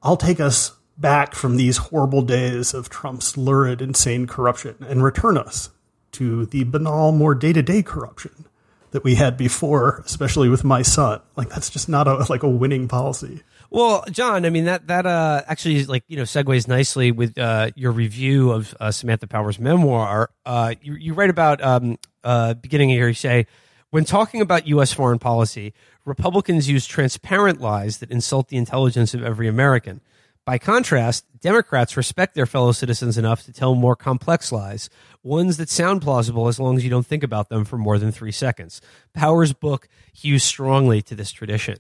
I'll 0.02 0.18
take 0.18 0.40
us 0.40 0.72
back 0.98 1.34
from 1.34 1.58
these 1.58 1.78
horrible 1.78 2.22
days 2.22 2.74
of 2.74 2.90
Trump's 2.90 3.36
lurid, 3.36 3.82
insane 3.82 4.28
corruption 4.28 4.76
and 4.88 5.04
return 5.04 5.38
us 5.38 5.72
to 6.14 6.46
the 6.46 6.64
banal, 6.64 7.12
more 7.12 7.34
day 7.34 7.52
to 7.54 7.64
day 7.64 7.82
corruption 7.82 8.46
that 8.92 9.04
we 9.04 9.16
had 9.16 9.36
before, 9.36 10.04
especially 10.06 10.50
with 10.50 10.64
my 10.64 10.84
son. 10.84 11.20
Like 11.36 11.50
that's 11.50 11.72
just 11.72 11.90
not 11.90 12.08
a 12.08 12.26
like 12.30 12.44
a 12.44 12.50
winning 12.50 12.88
policy. 12.88 13.42
Well, 13.74 14.06
Jon, 14.12 14.46
I 14.46 14.51
mean 14.51 14.65
that 14.65 14.86
that 14.86 15.08
uh 15.08 15.42
actually 15.48 15.84
like 15.86 16.03
you 16.08 16.15
know 16.15 16.24
segues 16.24 16.68
nicely 16.68 17.12
with 17.12 17.39
uh 17.39 17.72
your 17.75 17.92
review 17.92 18.51
of 18.51 18.75
uh, 18.80 18.92
Samantha 18.92 19.25
Power's 19.25 19.58
memoir. 19.58 20.30
Uh, 20.46 20.75
you 20.84 20.94
you 20.94 21.15
write 21.15 21.32
about 21.32 21.62
um 21.63 21.98
uh 22.24 22.53
beginning 22.53 22.89
here. 22.89 23.08
You 23.08 23.15
say 23.15 23.48
when 23.89 24.06
talking 24.06 24.42
about 24.42 24.68
U.S. 24.68 24.94
foreign 24.94 25.18
policy, 25.18 25.74
Republicans 26.06 26.70
use 26.70 26.86
transparent 26.86 27.62
lies 27.62 27.98
that 27.98 28.12
insult 28.12 28.50
the 28.50 28.58
intelligence 28.58 29.15
of 29.15 29.24
every 29.24 29.48
American. 29.48 30.01
By 30.46 30.60
contrast, 30.60 31.25
Democrats 31.39 31.98
respect 31.98 32.36
their 32.36 32.46
fellow 32.46 32.74
citizens 32.74 33.18
enough 33.18 33.44
to 33.46 33.53
tell 33.53 33.74
more 33.74 33.96
complex 33.96 34.51
lies, 34.51 34.89
ones 35.24 35.58
that 35.58 35.70
sound 35.70 36.01
plausible 36.01 36.48
as 36.48 36.60
long 36.60 36.75
as 36.75 36.84
you 36.84 36.89
don't 36.92 37.08
think 37.08 37.24
about 37.24 37.50
them 37.50 37.65
for 37.65 37.77
more 37.77 37.98
than 37.98 38.12
three 38.12 38.32
seconds. 38.32 38.82
Power's 39.13 39.53
book 39.53 39.88
hews 40.12 40.44
strongly 40.44 41.01
to 41.03 41.15
this 41.15 41.32
tradition. 41.32 41.77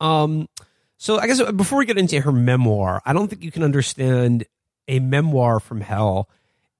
Um, 0.00 0.48
so 0.98 1.18
I 1.18 1.26
guess 1.26 1.40
before 1.52 1.78
we 1.78 1.86
get 1.86 1.98
into 1.98 2.20
her 2.20 2.32
memoir, 2.32 3.02
I 3.04 3.12
don't 3.12 3.28
think 3.28 3.42
you 3.42 3.50
can 3.50 3.62
understand 3.62 4.44
a 4.88 5.00
memoir 5.00 5.60
from 5.60 5.80
hell 5.80 6.28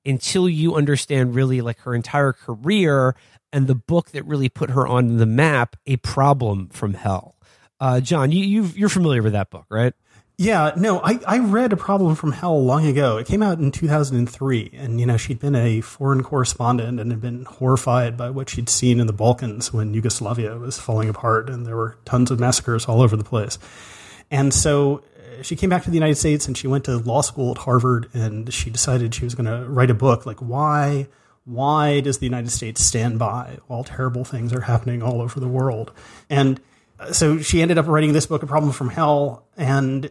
until 0.04 0.48
you 0.48 0.74
understand 0.74 1.34
really 1.34 1.60
like 1.60 1.80
her 1.80 1.94
entire 1.94 2.32
career 2.32 3.14
and 3.52 3.66
the 3.66 3.74
book 3.74 4.10
that 4.10 4.24
really 4.24 4.48
put 4.48 4.70
her 4.70 4.86
on 4.86 5.16
the 5.16 5.26
map, 5.26 5.76
A 5.86 5.96
Problem 5.96 6.68
from 6.68 6.94
Hell. 6.94 7.36
Uh, 7.80 8.00
Jon, 8.00 8.32
you, 8.32 8.44
you've, 8.44 8.76
you're 8.76 8.88
familiar 8.88 9.22
with 9.22 9.32
that 9.32 9.50
book, 9.50 9.66
right? 9.68 9.94
Yeah, 10.38 10.72
no, 10.76 11.00
I, 11.02 11.18
I 11.26 11.38
read 11.38 11.72
A 11.72 11.76
Problem 11.76 12.14
from 12.14 12.32
Hell 12.32 12.62
long 12.62 12.86
ago. 12.86 13.16
It 13.16 13.26
came 13.26 13.42
out 13.42 13.58
in 13.58 13.72
2003. 13.72 14.70
And, 14.74 15.00
you 15.00 15.06
know, 15.06 15.16
she'd 15.16 15.40
been 15.40 15.54
a 15.54 15.80
foreign 15.80 16.22
correspondent 16.22 17.00
and 17.00 17.10
had 17.10 17.20
been 17.20 17.44
horrified 17.46 18.16
by 18.16 18.30
what 18.30 18.50
she'd 18.50 18.68
seen 18.68 19.00
in 19.00 19.06
the 19.06 19.14
Balkans 19.14 19.72
when 19.72 19.94
Yugoslavia 19.94 20.58
was 20.58 20.78
falling 20.78 21.08
apart 21.08 21.48
and 21.48 21.66
there 21.66 21.76
were 21.76 21.96
tons 22.04 22.30
of 22.30 22.38
massacres 22.38 22.84
all 22.84 23.00
over 23.00 23.16
the 23.16 23.24
place. 23.24 23.58
And 24.30 24.52
so 24.52 25.02
uh, 25.38 25.42
she 25.42 25.56
came 25.56 25.70
back 25.70 25.84
to 25.84 25.90
the 25.90 25.96
United 25.96 26.16
States 26.16 26.46
and 26.46 26.56
she 26.56 26.66
went 26.66 26.84
to 26.84 26.96
law 26.98 27.22
school 27.22 27.52
at 27.52 27.58
Harvard 27.58 28.08
and 28.12 28.52
she 28.52 28.70
decided 28.70 29.14
she 29.14 29.24
was 29.24 29.34
going 29.34 29.46
to 29.46 29.68
write 29.68 29.90
a 29.90 29.94
book 29.94 30.26
like 30.26 30.38
why 30.38 31.06
Why 31.46 32.00
does 32.00 32.18
the 32.18 32.26
United 32.26 32.50
States 32.50 32.82
stand 32.82 33.20
by 33.20 33.58
while 33.68 33.84
terrible 33.84 34.24
things 34.24 34.52
are 34.52 34.62
happening 34.62 35.00
all 35.00 35.22
over 35.22 35.38
the 35.38 35.46
world? 35.46 35.92
And 36.28 36.60
uh, 36.98 37.12
so 37.12 37.38
she 37.38 37.62
ended 37.62 37.78
up 37.78 37.86
writing 37.86 38.12
this 38.12 38.26
book, 38.26 38.42
A 38.42 38.46
Problem 38.46 38.72
from 38.72 38.88
Hell, 38.88 39.46
and 39.56 40.10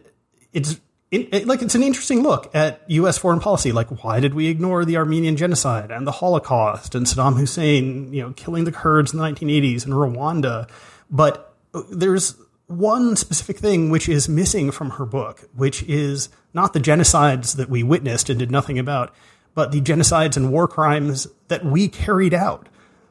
it's 0.54 0.80
it, 1.10 1.28
it, 1.32 1.46
like 1.46 1.60
it's 1.60 1.74
an 1.74 1.82
interesting 1.82 2.22
look 2.22 2.50
at 2.54 2.80
U.S. 2.88 3.18
foreign 3.18 3.38
policy. 3.38 3.70
Like, 3.70 4.02
why 4.02 4.18
did 4.18 4.32
we 4.32 4.48
ignore 4.48 4.84
the 4.86 4.96
Armenian 4.96 5.36
genocide 5.36 5.90
and 5.90 6.06
the 6.06 6.12
Holocaust 6.12 6.94
and 6.94 7.06
Saddam 7.06 7.38
Hussein, 7.38 8.12
you 8.14 8.22
know, 8.22 8.32
killing 8.32 8.64
the 8.64 8.72
Kurds 8.72 9.12
in 9.12 9.18
the 9.18 9.24
1980s 9.24 9.84
and 9.84 9.92
Rwanda? 9.92 10.68
But 11.10 11.54
uh, 11.74 11.82
there's 11.90 12.34
one 12.66 13.16
specific 13.16 13.58
thing 13.58 13.90
which 13.90 14.08
is 14.08 14.28
missing 14.28 14.70
from 14.70 14.90
her 14.90 15.06
book, 15.06 15.48
which 15.54 15.82
is 15.84 16.28
not 16.52 16.72
the 16.72 16.80
genocides 16.80 17.56
that 17.56 17.68
we 17.68 17.82
witnessed 17.82 18.28
and 18.28 18.38
did 18.38 18.50
nothing 18.50 18.78
about, 18.78 19.14
but 19.54 19.72
the 19.72 19.80
genocides 19.80 20.36
and 20.36 20.50
war 20.50 20.66
crimes 20.66 21.28
that 21.48 21.64
we 21.64 21.88
carried 21.88 22.34
out. 22.34 22.68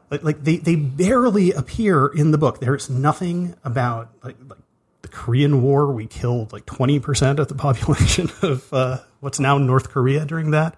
Like, 0.09 0.43
they, 0.43 0.57
they 0.57 0.75
barely 0.75 1.51
appear 1.51 2.07
in 2.07 2.31
the 2.31 2.37
book. 2.37 2.59
There's 2.59 2.89
nothing 2.89 3.55
about 3.63 4.09
like, 4.23 4.35
like 4.47 4.59
the 5.01 5.07
Korean 5.07 5.61
War. 5.61 5.91
We 5.91 6.05
killed 6.05 6.53
like 6.53 6.65
20% 6.65 7.39
of 7.39 7.47
the 7.47 7.55
population 7.67 8.29
of 8.41 8.71
uh, 8.71 8.99
what's 9.19 9.39
now 9.39 9.57
North 9.57 9.89
Korea 9.89 10.25
during 10.25 10.51
that. 10.51 10.77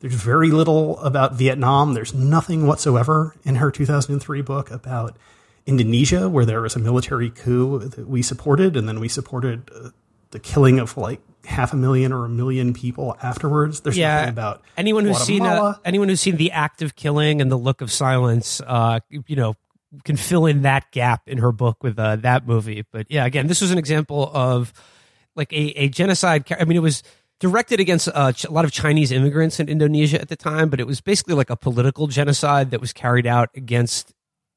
There's 0.00 0.14
very 0.14 0.50
little 0.50 0.98
about 1.00 1.34
Vietnam. 1.34 1.94
There's 1.94 2.14
nothing 2.14 2.66
whatsoever 2.66 3.34
in 3.44 3.56
her 3.56 3.70
2003 3.70 4.42
book 4.42 4.70
about 4.70 5.16
Indonesia, 5.66 6.28
where 6.28 6.44
there 6.44 6.60
was 6.60 6.76
a 6.76 6.78
military 6.78 7.30
coup 7.30 7.78
that 7.80 8.08
we 8.08 8.22
supported, 8.22 8.76
and 8.76 8.88
then 8.88 8.98
we 9.00 9.08
supported 9.08 9.70
uh, 9.74 9.90
the 10.30 10.38
killing 10.38 10.78
of 10.78 10.96
like 10.96 11.20
half 11.44 11.72
a 11.72 11.76
million 11.76 12.12
or 12.12 12.24
a 12.24 12.28
million 12.28 12.72
people 12.74 13.16
afterwards. 13.22 13.80
There's 13.80 13.96
Yeah. 13.96 14.16
nothing 14.16 14.28
about 14.30 14.62
anyone 14.76 15.04
who's 15.04 15.18
seen 15.18 15.42
uh, 15.42 15.46
Guatemala. 15.46 15.80
anyone 15.84 16.08
who's 16.08 16.20
seen 16.20 16.36
the 16.36 16.52
act 16.52 16.82
of 16.82 16.96
killing 16.96 17.40
and 17.40 17.50
the 17.50 17.56
look 17.56 17.80
of 17.80 17.90
silence, 17.90 18.60
uh, 18.66 19.00
you 19.26 19.36
know, 19.36 19.54
can 20.04 20.16
fill 20.16 20.46
in 20.46 20.62
that 20.62 20.90
gap 20.92 21.22
in 21.26 21.38
her 21.38 21.50
book 21.52 21.82
with 21.82 21.98
uh, 21.98 22.16
that 22.16 22.46
movie. 22.46 22.84
But 22.92 23.06
yeah, 23.10 23.24
again, 23.24 23.46
this 23.48 23.60
was 23.60 23.70
an 23.70 23.78
example 23.78 24.30
of 24.32 24.72
like 25.34 25.52
a, 25.52 25.72
a 25.84 25.88
genocide. 25.88 26.44
I 26.58 26.64
mean, 26.64 26.76
it 26.76 26.82
was 26.82 27.02
directed 27.40 27.80
against 27.80 28.08
uh, 28.12 28.32
Ch- 28.32 28.44
a 28.44 28.50
lot 28.52 28.64
of 28.64 28.70
Chinese 28.72 29.10
immigrants 29.10 29.58
in 29.58 29.68
Indonesia 29.68 30.20
at 30.20 30.28
the 30.28 30.36
time, 30.36 30.68
but 30.68 30.78
it 30.78 30.86
was 30.86 31.00
basically 31.00 31.34
like 31.34 31.50
a 31.50 31.56
political 31.56 32.06
genocide 32.06 32.70
that 32.70 32.80
was 32.80 32.92
carried 32.92 33.26
out 33.26 33.48
against 33.56 34.12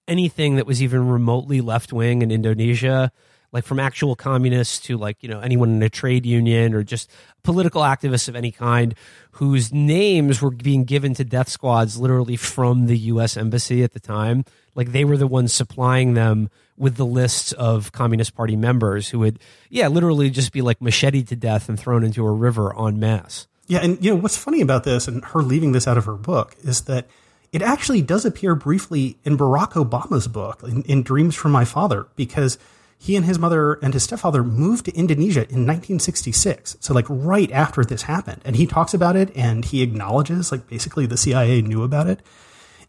anything 0.08 0.56
that 0.56 0.66
was 0.66 0.82
even 0.82 1.08
remotely 1.08 1.62
left 1.62 1.94
wing 1.94 2.22
in 2.22 2.32
Indonesia, 2.32 3.12
like 3.52 3.64
from 3.64 3.80
actual 3.80 4.16
communists 4.16 4.80
to 4.80 4.98
like, 4.98 5.22
you 5.22 5.30
know, 5.30 5.40
anyone 5.40 5.70
in 5.70 5.84
a 5.84 5.90
trade 5.90 6.26
union 6.26 6.74
or 6.74 6.84
just 6.84 7.10
political 7.44 7.84
activists 7.84 8.28
of 8.28 8.36
any 8.36 8.52
kind 8.52 8.96
whose 9.34 9.72
names 9.72 10.42
were 10.42 10.50
being 10.50 10.84
given 10.84 11.14
to 11.14 11.24
death 11.24 11.48
squads 11.50 12.00
literally 12.00 12.36
from 12.36 12.88
the 12.88 12.98
US 12.98 13.38
embassy 13.38 13.84
at 13.84 13.94
the 13.94 14.00
time. 14.00 14.44
Like 14.76 14.92
they 14.92 15.06
were 15.06 15.18
the 15.18 15.28
ones 15.28 15.54
supplying 15.54 16.16
them 16.16 16.50
with 16.78 16.96
the 16.96 17.06
lists 17.06 17.52
of 17.52 17.92
Communist 17.92 18.36
Party 18.36 18.56
members 18.56 19.10
who 19.10 19.20
would, 19.20 19.40
yeah, 19.70 19.88
literally 19.88 20.32
just 20.32 20.52
be 20.52 20.64
like 20.64 20.82
macheted 20.82 21.28
to 21.28 21.36
death 21.36 21.70
and 21.70 21.80
thrown 21.80 22.04
into 22.04 22.26
a 22.26 22.32
river 22.32 22.74
en 22.78 23.00
masse. 23.00 23.48
Yeah, 23.68 23.80
and 23.80 24.04
you 24.04 24.14
know 24.14 24.20
what's 24.20 24.36
funny 24.36 24.62
about 24.62 24.84
this 24.84 25.08
and 25.08 25.24
her 25.26 25.42
leaving 25.42 25.72
this 25.72 25.88
out 25.88 25.98
of 25.98 26.06
her 26.06 26.16
book 26.16 26.56
is 26.64 26.82
that 26.82 27.08
it 27.54 27.62
actually 27.62 28.02
does 28.02 28.26
appear 28.26 28.56
briefly 28.56 29.16
in 29.24 29.38
Barack 29.38 29.74
Obama's 29.74 30.28
book 30.28 30.64
in, 30.64 30.82
in 30.84 31.04
Dreams 31.04 31.36
from 31.36 31.52
My 31.52 31.64
Father 31.64 32.08
because 32.16 32.58
he 32.98 33.16
and 33.16 33.26
his 33.26 33.38
mother 33.38 33.74
and 33.76 33.94
his 33.94 34.04
stepfather 34.04 34.44
moved 34.44 34.86
to 34.86 34.96
Indonesia 34.96 35.42
in 35.42 35.68
1966. 35.68 36.78
So 36.80 36.94
like 36.94 37.06
right 37.08 37.52
after 37.52 37.86
this 37.86 38.04
happened, 38.04 38.42
and 38.44 38.56
he 38.56 38.66
talks 38.66 38.94
about 38.94 39.16
it 39.16 39.32
and 39.36 39.64
he 39.64 39.84
acknowledges 39.84 40.52
like 40.52 40.68
basically 40.68 41.06
the 41.06 41.16
CIA 41.16 41.62
knew 41.62 41.84
about 41.84 42.08
it. 42.08 42.22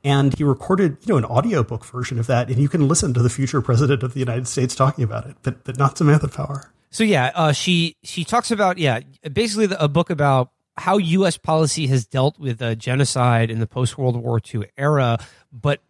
And 0.03 0.37
he 0.37 0.45
recorded, 0.45 0.99
you 1.03 1.13
know, 1.13 1.19
an 1.19 1.25
audiobook 1.25 1.85
version 1.85 2.19
of 2.19 2.27
that, 2.27 2.51
and 2.51 2.59
you 2.59 2.69
can 2.69 2.89
listen 2.89 3.15
to 3.15 3.23
the 3.23 3.31
future 3.31 3.63
president 3.63 4.03
of 4.03 4.13
the 4.13 4.21
United 4.21 4.47
States 4.47 4.75
talking 4.75 5.03
about 5.03 5.27
it, 5.27 5.37
but 5.43 5.65
but 5.65 5.79
not 5.79 5.97
Samantha 5.97 6.29
Power. 6.29 6.71
So 6.91 7.05
yeah, 7.05 7.33
uh, 7.35 7.53
she 7.53 7.97
she 8.03 8.23
talks 8.23 8.51
about 8.51 8.79
yeah, 8.79 9.01
basically 9.33 9.67
the, 9.67 9.83
a 9.83 9.89
book 9.89 10.11
about 10.11 10.51
how 10.77 10.99
U.S. 10.99 11.37
policy 11.37 11.87
has 11.89 12.07
dealt 12.07 12.39
with 12.39 12.79
genocide 12.79 13.51
in 13.51 13.61
the 13.61 13.67
post 13.67 13.97
World 13.97 14.17
War 14.17 14.41
II 14.53 14.65
era, 14.77 15.19
but 15.53 15.81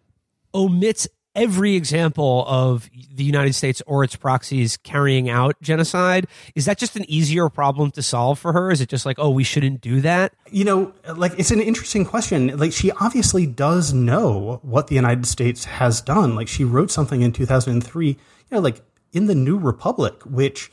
omits 0.54 1.08
every 1.34 1.74
example 1.74 2.44
of 2.46 2.88
the 3.12 3.24
United 3.24 3.54
States 3.54 3.82
or 3.88 4.04
its 4.04 4.14
proxies 4.14 4.76
carrying 4.76 5.28
out 5.28 5.60
genocide. 5.60 6.28
Is 6.54 6.66
that 6.66 6.78
just 6.78 6.94
an 6.94 7.04
easier 7.10 7.48
problem 7.48 7.90
to 7.92 8.02
solve 8.02 8.38
for 8.38 8.52
her? 8.52 8.70
Is 8.70 8.80
it 8.80 8.88
just 8.88 9.04
like, 9.04 9.18
oh, 9.18 9.30
we 9.30 9.42
shouldn't 9.42 9.80
do 9.80 10.00
that? 10.02 10.32
you 10.54 10.64
know, 10.64 10.92
like 11.16 11.32
it's 11.36 11.50
an 11.50 11.60
interesting 11.60 12.04
question. 12.04 12.56
Like 12.56 12.72
she 12.72 12.92
obviously 12.92 13.44
does 13.44 13.92
know 13.92 14.60
what 14.62 14.86
the 14.86 14.94
United 14.94 15.26
States 15.26 15.64
has 15.64 16.00
done. 16.00 16.36
Like 16.36 16.46
she 16.46 16.62
wrote 16.62 16.92
something 16.92 17.22
in 17.22 17.32
2003, 17.32 18.06
you 18.08 18.16
know, 18.52 18.60
like 18.60 18.80
in 19.12 19.26
the 19.26 19.34
New 19.34 19.58
Republic, 19.58 20.22
which, 20.24 20.70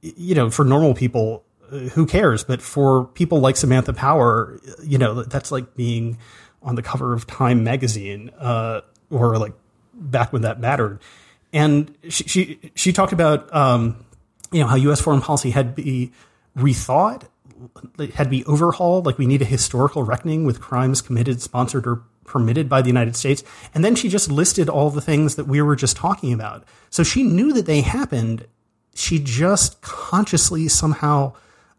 you 0.00 0.34
know, 0.34 0.48
for 0.48 0.64
normal 0.64 0.94
people, 0.94 1.44
who 1.92 2.06
cares? 2.06 2.44
But 2.44 2.62
for 2.62 3.06
people 3.06 3.40
like 3.40 3.56
Samantha 3.56 3.92
Power, 3.92 4.60
you 4.82 4.98
know, 4.98 5.22
that's 5.22 5.50
like 5.50 5.74
being 5.74 6.18
on 6.62 6.74
the 6.74 6.82
cover 6.82 7.12
of 7.12 7.26
Time 7.26 7.64
magazine, 7.64 8.30
uh, 8.38 8.80
or 9.10 9.38
like 9.38 9.52
back 9.94 10.32
when 10.32 10.42
that 10.42 10.60
mattered. 10.60 11.00
And 11.52 11.96
she 12.08 12.24
she, 12.24 12.72
she 12.74 12.92
talked 12.92 13.12
about 13.12 13.54
um, 13.54 14.04
you 14.52 14.60
know 14.60 14.66
how 14.66 14.76
U.S. 14.76 15.00
foreign 15.00 15.20
policy 15.20 15.50
had 15.50 15.76
to 15.76 15.82
be 15.82 16.12
rethought, 16.56 17.24
had 18.14 18.24
to 18.24 18.30
be 18.30 18.44
overhauled. 18.44 19.06
Like 19.06 19.18
we 19.18 19.26
need 19.26 19.42
a 19.42 19.46
historical 19.46 20.02
reckoning 20.02 20.44
with 20.44 20.60
crimes 20.60 21.00
committed, 21.00 21.40
sponsored, 21.40 21.86
or 21.86 22.02
permitted 22.24 22.68
by 22.68 22.82
the 22.82 22.88
United 22.88 23.16
States. 23.16 23.42
And 23.74 23.84
then 23.84 23.94
she 23.94 24.08
just 24.08 24.30
listed 24.30 24.68
all 24.68 24.90
the 24.90 25.00
things 25.00 25.36
that 25.36 25.46
we 25.46 25.60
were 25.62 25.76
just 25.76 25.96
talking 25.96 26.32
about. 26.32 26.64
So 26.90 27.02
she 27.02 27.22
knew 27.22 27.52
that 27.54 27.66
they 27.66 27.80
happened. 27.80 28.46
She 28.94 29.18
just 29.18 29.80
consciously 29.80 30.68
somehow 30.68 31.34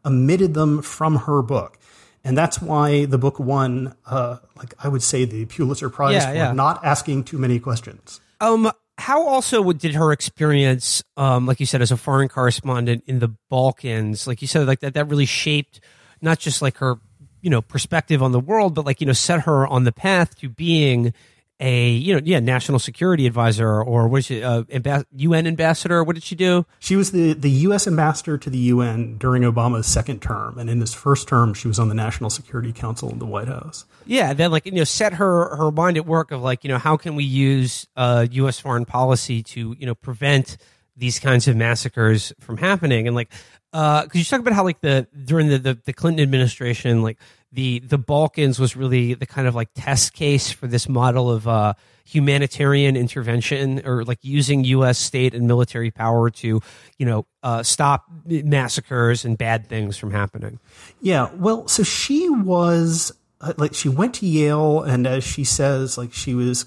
omitted 0.06 0.53
them 0.53 0.82
from 0.82 1.15
her 1.18 1.41
book. 1.41 1.77
And 2.24 2.38
that's 2.38 2.62
why 2.62 3.06
the 3.06 3.18
book 3.18 3.39
won, 3.39 3.96
uh, 4.06 4.38
like 4.58 4.74
I 4.84 4.88
would 4.88 5.03
say, 5.03 5.25
the 5.25 5.46
Pulitzer 5.46 5.89
Prize 5.89 6.15
Yeah, 6.15 6.29
for 6.29 6.36
yeah. 6.36 6.51
not 6.51 6.84
asking 6.84 7.24
too 7.24 7.38
many 7.38 7.60
questions. 7.60 8.20
Um, 8.41 8.72
how 8.98 9.27
also 9.27 9.72
did 9.72 9.96
her 9.96 10.12
experience, 10.12 11.01
um, 11.15 11.46
like 11.46 11.60
you 11.60 11.65
said, 11.65 11.82
as 11.82 11.91
a 11.91 11.98
foreign 11.98 12.27
correspondent 12.27 13.03
in 13.08 13.20
the 13.20 13.34
Balkans, 13.50 14.27
like 14.27 14.41
you 14.41 14.48
said, 14.48 14.68
like 14.68 14.82
that, 14.82 14.94
that 14.96 15.08
really 15.08 15.25
shaped 15.25 15.79
not 16.22 16.39
just 16.39 16.62
like 16.62 16.77
her, 16.77 17.00
you 17.41 17.50
know, 17.50 17.62
perspective 17.62 18.22
on 18.22 18.34
the 18.34 18.39
world, 18.39 18.75
but 18.75 18.86
like 18.86 19.00
you 19.00 19.08
know, 19.08 19.13
set 19.13 19.41
her 19.41 19.65
on 19.65 19.86
the 19.86 19.94
path 19.94 20.38
to 20.39 20.50
being 20.50 21.13
a, 21.60 21.89
you 21.89 22.13
know, 22.13 22.22
yeah, 22.24 22.39
national 22.39 22.80
security 22.80 23.28
advisor 23.28 23.82
or 23.82 24.08
was 24.08 24.25
she, 24.25 24.42
uh, 24.42 24.63
amba- 24.70 25.06
UN 25.12 25.46
ambassador? 25.46 26.04
What 26.04 26.13
did 26.16 26.24
she 26.24 26.36
do? 26.36 26.66
She 26.80 26.96
was 26.96 27.12
the, 27.12 27.34
the 27.34 27.50
U.S. 27.50 27.86
ambassador 27.86 28.38
to 28.38 28.50
the 28.50 28.58
UN 28.58 29.18
during 29.18 29.44
Obama's 29.44 29.88
second 29.88 30.22
term. 30.22 30.58
And 30.58 30.70
in 30.70 30.80
his 30.80 30.94
first 30.94 31.28
term, 31.28 31.54
she 31.54 31.68
was 31.68 31.78
on 31.78 31.89
the 31.89 31.96
National 31.96 32.30
Security 32.30 32.72
Council 32.72 33.10
in 33.10 33.20
the 33.20 33.25
White 33.25 33.48
House. 33.50 33.86
Yeah, 34.06 34.34
then 34.34 34.51
like 34.51 34.66
you 34.66 34.72
know, 34.72 34.86
set 34.86 35.13
her 35.13 35.56
her 35.56 35.72
mind 35.72 35.98
at 35.98 36.06
work 36.06 36.32
of 36.32 36.42
like 36.42 36.63
you 36.63 36.70
know, 36.70 36.78
how 36.78 36.98
can 36.98 37.16
we 37.16 37.24
use 37.24 37.88
uh, 37.96 38.25
U.S. 38.32 38.60
foreign 38.60 38.86
policy 38.86 39.44
to 39.44 39.75
you 39.78 39.86
know 39.86 39.96
prevent 39.96 40.58
these 40.98 41.20
kinds 41.20 41.48
of 41.48 41.56
massacres 41.56 42.34
from 42.39 42.58
happening? 42.58 43.06
And 43.06 43.16
like, 43.16 43.32
uh, 43.74 44.04
could 44.04 44.20
you 44.20 44.26
talk 44.26 44.40
about 44.40 44.54
how 44.54 44.64
like 44.64 44.82
the 44.82 45.08
during 45.26 45.48
the, 45.50 45.58
the 45.58 45.78
the 45.86 45.94
Clinton 45.94 46.22
administration, 46.22 47.04
like 47.04 47.18
the 47.52 47.80
the 47.80 47.98
Balkans 47.98 48.60
was 48.60 48.76
really 48.76 49.14
the 49.14 49.26
kind 49.26 49.48
of 49.48 49.56
like 49.56 49.70
test 49.76 50.14
case 50.14 50.52
for 50.52 50.68
this 50.68 50.90
model 50.90 51.30
of 51.30 51.48
uh, 51.48 51.74
humanitarian 52.06 52.96
intervention 52.96 53.86
or 53.86 54.04
like 54.04 54.20
using 54.22 54.64
U.S. 54.64 54.98
state 54.98 55.36
and 55.36 55.48
military 55.48 55.92
power 55.92 56.30
to 56.32 56.62
you 56.98 57.06
know 57.06 57.26
uh, 57.44 57.62
stop 57.62 58.06
massacres 58.26 59.24
and 59.24 59.38
bad 59.38 59.68
things 59.68 59.98
from 59.98 60.12
happening. 60.12 60.60
Yeah, 61.02 61.30
well, 61.36 61.68
so 61.68 61.84
she 61.84 62.28
was 62.28 63.12
uh, 63.42 63.54
like 63.58 63.76
she 63.76 63.90
went 63.90 64.16
to 64.16 64.26
Yale, 64.26 64.82
and 64.82 65.06
as 65.06 65.24
she 65.24 65.44
says, 65.44 65.98
like 65.98 66.12
she 66.12 66.34
was 66.34 66.66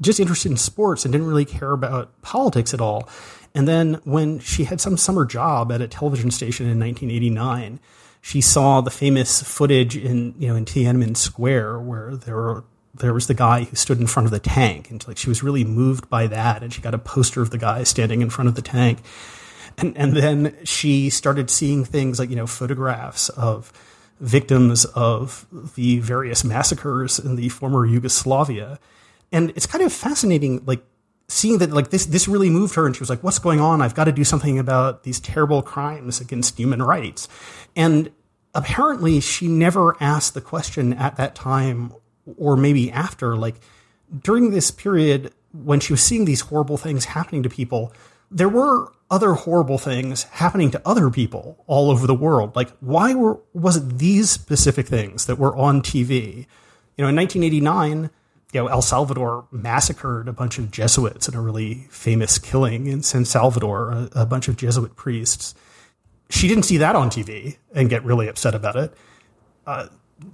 just 0.00 0.20
interested 0.20 0.50
in 0.50 0.56
sports 0.56 1.04
and 1.04 1.12
didn't 1.12 1.26
really 1.26 1.44
care 1.44 1.72
about 1.72 2.22
politics 2.22 2.72
at 2.72 2.80
all. 2.80 3.08
And 3.54 3.68
then 3.68 4.00
when 4.04 4.40
she 4.40 4.64
had 4.64 4.80
some 4.80 4.96
summer 4.96 5.24
job 5.24 5.70
at 5.70 5.80
a 5.80 5.88
television 5.88 6.30
station 6.30 6.66
in 6.66 6.80
1989, 6.80 7.78
she 8.20 8.40
saw 8.40 8.80
the 8.80 8.90
famous 8.90 9.42
footage 9.42 9.96
in 9.96 10.34
you 10.38 10.48
know 10.48 10.56
in 10.56 10.64
Tiananmen 10.64 11.16
Square 11.16 11.80
where 11.80 12.16
there 12.16 12.36
were 12.36 12.64
there 12.94 13.12
was 13.12 13.26
the 13.26 13.34
guy 13.34 13.64
who 13.64 13.76
stood 13.76 14.00
in 14.00 14.06
front 14.06 14.26
of 14.26 14.30
the 14.30 14.40
tank, 14.40 14.90
and 14.90 15.06
like 15.06 15.18
she 15.18 15.28
was 15.28 15.42
really 15.42 15.64
moved 15.64 16.08
by 16.08 16.26
that, 16.26 16.62
and 16.62 16.72
she 16.72 16.80
got 16.80 16.94
a 16.94 16.98
poster 16.98 17.42
of 17.42 17.50
the 17.50 17.58
guy 17.58 17.82
standing 17.82 18.22
in 18.22 18.30
front 18.30 18.48
of 18.48 18.54
the 18.54 18.62
tank. 18.62 19.00
And 19.78 19.96
and 19.96 20.16
then 20.16 20.56
she 20.64 21.10
started 21.10 21.50
seeing 21.50 21.84
things 21.84 22.18
like 22.18 22.30
you 22.30 22.36
know 22.36 22.46
photographs 22.46 23.28
of 23.30 23.72
victims 24.20 24.84
of 24.84 25.46
the 25.74 25.98
various 25.98 26.44
massacres 26.44 27.18
in 27.18 27.36
the 27.36 27.48
former 27.48 27.84
Yugoslavia, 27.84 28.78
and 29.32 29.50
it's 29.50 29.66
kind 29.66 29.84
of 29.84 29.92
fascinating, 29.92 30.62
like 30.64 30.84
seeing 31.28 31.58
that 31.58 31.70
like 31.72 31.90
this 31.90 32.06
this 32.06 32.28
really 32.28 32.50
moved 32.50 32.74
her, 32.74 32.86
and 32.86 32.94
she 32.94 33.00
was 33.00 33.10
like, 33.10 33.22
"What's 33.22 33.38
going 33.38 33.60
on? 33.60 33.82
I've 33.82 33.94
got 33.94 34.04
to 34.04 34.12
do 34.12 34.24
something 34.24 34.58
about 34.58 35.02
these 35.04 35.20
terrible 35.20 35.62
crimes 35.62 36.20
against 36.20 36.58
human 36.58 36.82
rights," 36.82 37.28
and 37.74 38.10
apparently 38.54 39.20
she 39.20 39.48
never 39.48 39.96
asked 40.00 40.34
the 40.34 40.40
question 40.40 40.92
at 40.92 41.16
that 41.16 41.34
time 41.34 41.92
or 42.36 42.56
maybe 42.56 42.90
after, 42.90 43.36
like 43.36 43.56
during 44.22 44.50
this 44.50 44.70
period 44.70 45.32
when 45.52 45.80
she 45.80 45.92
was 45.92 46.02
seeing 46.02 46.24
these 46.24 46.42
horrible 46.42 46.76
things 46.76 47.06
happening 47.06 47.42
to 47.42 47.48
people, 47.48 47.92
there 48.30 48.48
were 48.48 48.92
other 49.10 49.34
horrible 49.34 49.78
things 49.78 50.24
happening 50.24 50.70
to 50.70 50.82
other 50.84 51.10
people 51.10 51.62
all 51.66 51.90
over 51.90 52.06
the 52.06 52.14
world. 52.14 52.56
Like, 52.56 52.70
why 52.80 53.14
were 53.14 53.38
was 53.52 53.76
it 53.76 53.98
these 53.98 54.30
specific 54.30 54.86
things 54.86 55.26
that 55.26 55.38
were 55.38 55.54
on 55.56 55.82
TV? 55.82 56.46
You 56.96 57.04
know, 57.04 57.08
in 57.08 57.16
1989, 57.16 58.10
you 58.54 58.60
know, 58.60 58.68
El 58.68 58.82
Salvador 58.82 59.46
massacred 59.50 60.28
a 60.28 60.32
bunch 60.32 60.58
of 60.58 60.70
Jesuits 60.70 61.28
in 61.28 61.34
a 61.34 61.42
really 61.42 61.86
famous 61.90 62.38
killing 62.38 62.86
in 62.86 63.02
San 63.02 63.24
Salvador, 63.24 63.90
a, 63.90 64.20
a 64.22 64.26
bunch 64.26 64.46
of 64.46 64.56
Jesuit 64.56 64.94
priests. 64.94 65.54
She 66.30 66.46
didn't 66.46 66.62
see 66.62 66.78
that 66.78 66.94
on 66.94 67.10
TV 67.10 67.56
and 67.74 67.90
get 67.90 68.04
really 68.04 68.28
upset 68.28 68.54
about 68.54 68.76
it. 68.76 68.94
Uh, 69.66 69.88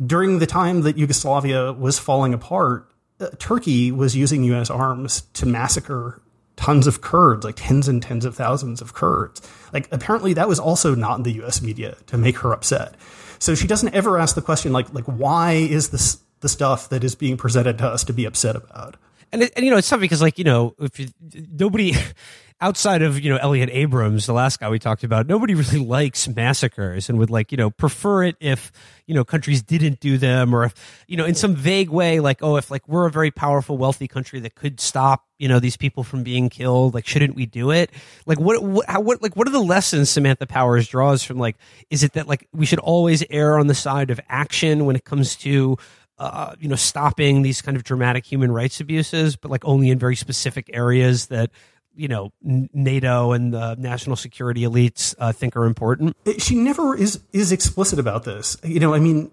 during 0.05 0.39
the 0.39 0.47
time 0.47 0.83
that 0.83 0.99
Yugoslavia 0.99 1.73
was 1.73 1.99
falling 1.99 2.35
apart, 2.35 2.93
uh, 3.21 3.29
Turkey 3.39 3.91
was 3.91 4.15
using 4.15 4.45
U.S. 4.45 4.71
arms 4.71 5.23
to 5.33 5.47
massacre 5.47 6.21
tons 6.57 6.87
of 6.87 7.01
Kurds, 7.01 7.45
like 7.45 7.57
tens 7.57 7.89
and 7.89 8.03
tens 8.03 8.27
of 8.27 8.37
thousands 8.37 8.83
of 8.83 8.93
Kurds. 8.93 9.41
Like 9.73 9.89
apparently 9.93 10.35
that 10.35 10.47
was 10.47 10.61
also 10.61 10.95
not 10.95 11.17
in 11.17 11.23
the 11.23 11.33
U.S. 11.33 11.63
media 11.63 11.97
to 12.09 12.19
make 12.19 12.37
her 12.39 12.53
upset. 12.53 12.97
So 13.39 13.55
she 13.55 13.67
doesn't 13.67 13.95
ever 13.95 14.19
ask 14.19 14.35
the 14.35 14.43
question 14.43 14.73
like 14.73 14.93
like 14.93 15.07
why 15.07 15.53
is 15.53 15.89
this 15.89 16.19
the 16.41 16.49
stuff 16.49 16.89
that 16.89 17.05
is 17.05 17.15
being 17.15 17.37
presented 17.37 17.79
to 17.79 17.87
us 17.87 18.05
to 18.05 18.13
be 18.13 18.25
upset 18.25 18.57
about? 18.57 18.97
And, 19.33 19.43
it, 19.43 19.53
and 19.55 19.65
you 19.65 19.71
know 19.71 19.77
it's 19.77 19.89
tough 19.89 20.01
because 20.01 20.21
like 20.21 20.39
you 20.39 20.45
know 20.45 20.75
if 20.81 20.99
you, 20.99 21.09
nobody 21.53 21.95
outside 22.61 23.03
of 23.03 23.21
you 23.21 23.31
know 23.31 23.39
Elliott 23.39 23.71
Abrams, 23.73 24.27
the 24.27 24.33
last 24.33 24.61
guy 24.61 24.69
we 24.69 24.79
talked 24.79 25.05
about, 25.05 25.27
nobody 25.27 25.55
really 25.55 25.79
likes 25.85 26.29
massacres 26.29 27.09
and 27.09 27.19
would 27.19 27.31
like 27.31 27.53
you 27.53 27.59
know 27.59 27.71
prefer 27.71 28.25
it 28.25 28.37
if 28.41 28.73
you 29.07 29.15
know 29.15 29.25
countries 29.25 29.63
didn't 29.63 30.01
do 30.01 30.19
them 30.19 30.55
or 30.55 30.65
if 30.65 31.05
you 31.07 31.17
know 31.17 31.25
in 31.25 31.35
some 31.35 31.55
vague 31.55 31.91
way 31.91 32.21
like 32.21 32.43
oh 32.43 32.57
if 32.57 32.71
like 32.71 32.87
we're 32.89 33.07
a 33.07 33.11
very 33.11 33.31
powerful 33.31 33.77
wealthy 33.77 34.07
country 34.07 34.41
that 34.41 34.55
could 34.55 34.81
stop 34.81 35.25
you 35.39 35.49
know 35.49 35.59
these 35.59 35.77
people 35.77 36.05
from 36.05 36.23
being 36.23 36.49
killed 36.49 36.95
like 36.95 37.07
shouldn't 37.07 37.35
we 37.35 37.47
do 37.47 37.71
it 37.71 37.91
like 38.27 38.39
what 38.39 38.63
what 38.63 38.89
how, 38.89 39.01
what 39.01 39.23
like 39.23 39.35
what 39.37 39.49
are 39.49 39.53
the 39.53 39.59
lessons 39.59 40.11
Samantha 40.11 40.47
Powers 40.47 40.87
draws 40.87 41.23
from 41.25 41.39
like 41.39 41.57
is 41.89 42.05
it 42.05 42.13
that 42.13 42.29
like 42.29 42.47
we 42.53 42.67
should 42.67 42.79
always 42.79 43.25
err 43.31 43.59
on 43.59 43.67
the 43.67 43.75
side 43.75 44.11
of 44.11 44.21
action 44.29 44.85
when 44.87 44.97
it 44.97 45.05
comes 45.05 45.35
to 45.37 45.77
uh, 46.21 46.55
you 46.61 46.69
know, 46.69 46.77
stopping 46.77 47.41
these 47.41 47.63
kind 47.63 47.79
of 47.79 47.83
dramatic 47.83 48.27
human 48.27 48.53
rights 48.53 48.79
abuses, 48.79 49.37
but 49.37 49.51
like 49.51 49.65
only 49.65 49.89
in 49.89 49.99
very 49.99 50.15
specific 50.15 50.69
areas 50.73 51.29
that 51.29 51.51
you 51.97 52.09
know 52.09 52.31
NATO 52.43 53.33
and 53.33 53.55
the 53.55 53.75
national 53.77 54.17
security 54.17 54.61
elites 54.61 55.15
uh, 55.19 55.33
think 55.33 55.57
are 55.57 55.65
important. 55.65 56.15
She 56.37 56.57
never 56.57 56.95
is 56.95 57.21
is 57.33 57.53
explicit 57.53 57.99
about 57.99 58.25
this. 58.25 58.59
You 58.63 58.81
know, 58.81 58.93
I 58.93 58.99
mean, 58.99 59.31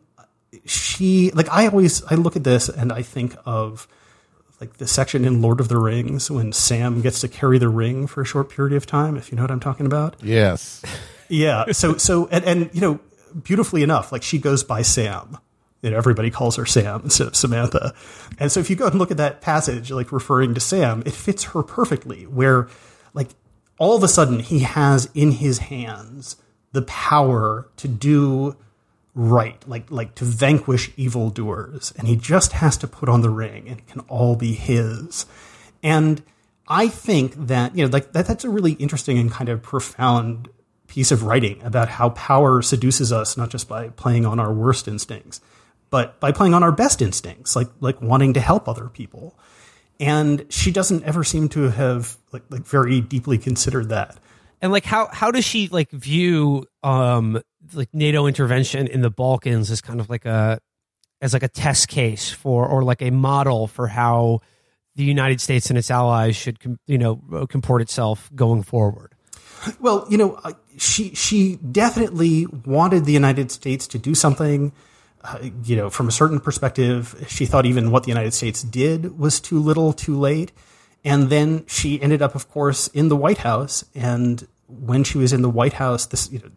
she 0.63 1.29
like 1.31 1.49
I 1.49 1.67
always 1.67 2.03
I 2.05 2.15
look 2.15 2.37
at 2.37 2.45
this 2.45 2.69
and 2.69 2.93
I 2.93 3.01
think 3.01 3.35
of 3.45 3.85
like 4.61 4.77
the 4.77 4.87
section 4.87 5.25
in 5.25 5.41
Lord 5.41 5.59
of 5.59 5.67
the 5.67 5.77
Rings 5.77 6.31
when 6.31 6.53
Sam 6.53 7.01
gets 7.01 7.19
to 7.19 7.27
carry 7.27 7.57
the 7.57 7.69
ring 7.69 8.07
for 8.07 8.21
a 8.21 8.25
short 8.25 8.49
period 8.49 8.77
of 8.77 8.85
time. 8.85 9.17
If 9.17 9.29
you 9.29 9.35
know 9.35 9.43
what 9.43 9.51
I'm 9.51 9.59
talking 9.59 9.85
about. 9.85 10.15
Yes. 10.23 10.81
Yeah. 11.27 11.65
So 11.73 11.97
so 11.97 12.29
and, 12.31 12.45
and 12.45 12.69
you 12.71 12.79
know 12.79 13.01
beautifully 13.43 13.83
enough, 13.83 14.13
like 14.13 14.23
she 14.23 14.37
goes 14.39 14.63
by 14.63 14.83
Sam 14.83 15.37
know, 15.83 15.97
everybody 15.97 16.31
calls 16.31 16.55
her 16.55 16.65
Sam 16.65 17.01
instead 17.03 17.27
of 17.27 17.35
Samantha. 17.35 17.93
And 18.39 18.51
so 18.51 18.59
if 18.59 18.69
you 18.69 18.75
go 18.75 18.87
and 18.87 18.95
look 18.95 19.11
at 19.11 19.17
that 19.17 19.41
passage, 19.41 19.91
like 19.91 20.11
referring 20.11 20.53
to 20.55 20.59
Sam, 20.59 21.03
it 21.05 21.13
fits 21.13 21.43
her 21.45 21.63
perfectly, 21.63 22.23
where 22.25 22.67
like 23.13 23.29
all 23.77 23.95
of 23.95 24.03
a 24.03 24.07
sudden 24.07 24.39
he 24.39 24.59
has 24.59 25.09
in 25.13 25.31
his 25.31 25.59
hands 25.59 26.37
the 26.71 26.81
power 26.83 27.69
to 27.77 27.87
do 27.87 28.55
right, 29.13 29.67
like 29.67 29.89
like 29.89 30.15
to 30.15 30.25
vanquish 30.25 30.91
evildoers, 30.95 31.93
and 31.97 32.07
he 32.07 32.15
just 32.15 32.53
has 32.53 32.77
to 32.77 32.87
put 32.87 33.09
on 33.09 33.21
the 33.21 33.29
ring, 33.29 33.67
and 33.67 33.79
it 33.79 33.87
can 33.87 34.01
all 34.01 34.35
be 34.35 34.53
his. 34.53 35.25
And 35.81 36.21
I 36.67 36.87
think 36.87 37.33
that 37.47 37.75
you 37.75 37.83
know, 37.83 37.89
like 37.91 38.13
that, 38.13 38.27
that's 38.27 38.43
a 38.43 38.49
really 38.49 38.73
interesting 38.73 39.17
and 39.17 39.31
kind 39.31 39.49
of 39.49 39.61
profound 39.61 40.49
piece 40.87 41.11
of 41.11 41.23
writing 41.23 41.61
about 41.63 41.89
how 41.89 42.09
power 42.09 42.61
seduces 42.61 43.11
us, 43.11 43.37
not 43.37 43.49
just 43.49 43.67
by 43.67 43.89
playing 43.89 44.25
on 44.25 44.39
our 44.39 44.53
worst 44.53 44.87
instincts, 44.87 45.41
but 45.89 46.19
by 46.19 46.31
playing 46.31 46.53
on 46.53 46.63
our 46.63 46.71
best 46.71 47.01
instincts, 47.01 47.55
like 47.55 47.69
like 47.79 48.01
wanting 48.01 48.33
to 48.33 48.39
help 48.39 48.67
other 48.67 48.89
people. 48.89 49.37
And 49.99 50.45
she 50.49 50.71
doesn't 50.71 51.03
ever 51.05 51.23
seem 51.23 51.49
to 51.49 51.69
have 51.69 52.17
like 52.31 52.43
like 52.49 52.65
very 52.65 53.01
deeply 53.01 53.37
considered 53.37 53.89
that. 53.89 54.19
And 54.61 54.71
like 54.71 54.85
how 54.85 55.09
how 55.11 55.31
does 55.31 55.45
she 55.45 55.67
like 55.69 55.91
view 55.91 56.65
um 56.83 57.41
like 57.73 57.89
NATO 57.93 58.27
intervention 58.27 58.87
in 58.87 59.01
the 59.01 59.09
Balkans 59.09 59.71
as 59.71 59.81
kind 59.81 59.99
of 59.99 60.09
like 60.09 60.25
a 60.25 60.59
as 61.21 61.33
like 61.33 61.43
a 61.43 61.47
test 61.47 61.87
case 61.87 62.29
for 62.29 62.67
or 62.67 62.83
like 62.83 63.01
a 63.01 63.09
model 63.09 63.67
for 63.67 63.87
how 63.87 64.39
the 64.95 65.03
United 65.03 65.41
States 65.41 65.69
and 65.69 65.77
its 65.77 65.91
allies 65.91 66.35
should 66.35 66.57
you 66.85 66.97
know 66.97 67.47
comport 67.49 67.81
itself 67.81 68.29
going 68.35 68.63
forward? 68.63 69.13
Well, 69.79 70.05
you 70.09 70.17
know, 70.17 70.39
she 70.77 71.15
she 71.15 71.55
definitely 71.57 72.45
wanted 72.45 73.05
the 73.05 73.13
United 73.13 73.51
States 73.51 73.87
to 73.87 73.97
do 73.97 74.13
something 74.13 74.71
you 75.63 75.75
know, 75.75 75.89
from 75.89 76.07
a 76.07 76.11
certain 76.11 76.39
perspective, 76.39 77.25
she 77.27 77.45
thought 77.45 77.65
even 77.65 77.91
what 77.91 78.03
the 78.03 78.09
United 78.09 78.33
States 78.33 78.63
did 78.63 79.17
was 79.19 79.39
too 79.39 79.59
little, 79.59 79.93
too 79.93 80.17
late. 80.17 80.51
And 81.03 81.29
then 81.29 81.65
she 81.67 82.01
ended 82.01 82.21
up, 82.21 82.35
of 82.35 82.49
course, 82.49 82.87
in 82.89 83.09
the 83.09 83.15
White 83.15 83.39
House. 83.39 83.85
And 83.95 84.47
when 84.67 85.03
she 85.03 85.17
was 85.17 85.33
in 85.33 85.41
the 85.41 85.49
White 85.49 85.73
House, 85.73 86.05
this, 86.05 86.31
you 86.31 86.39
know, 86.39 86.49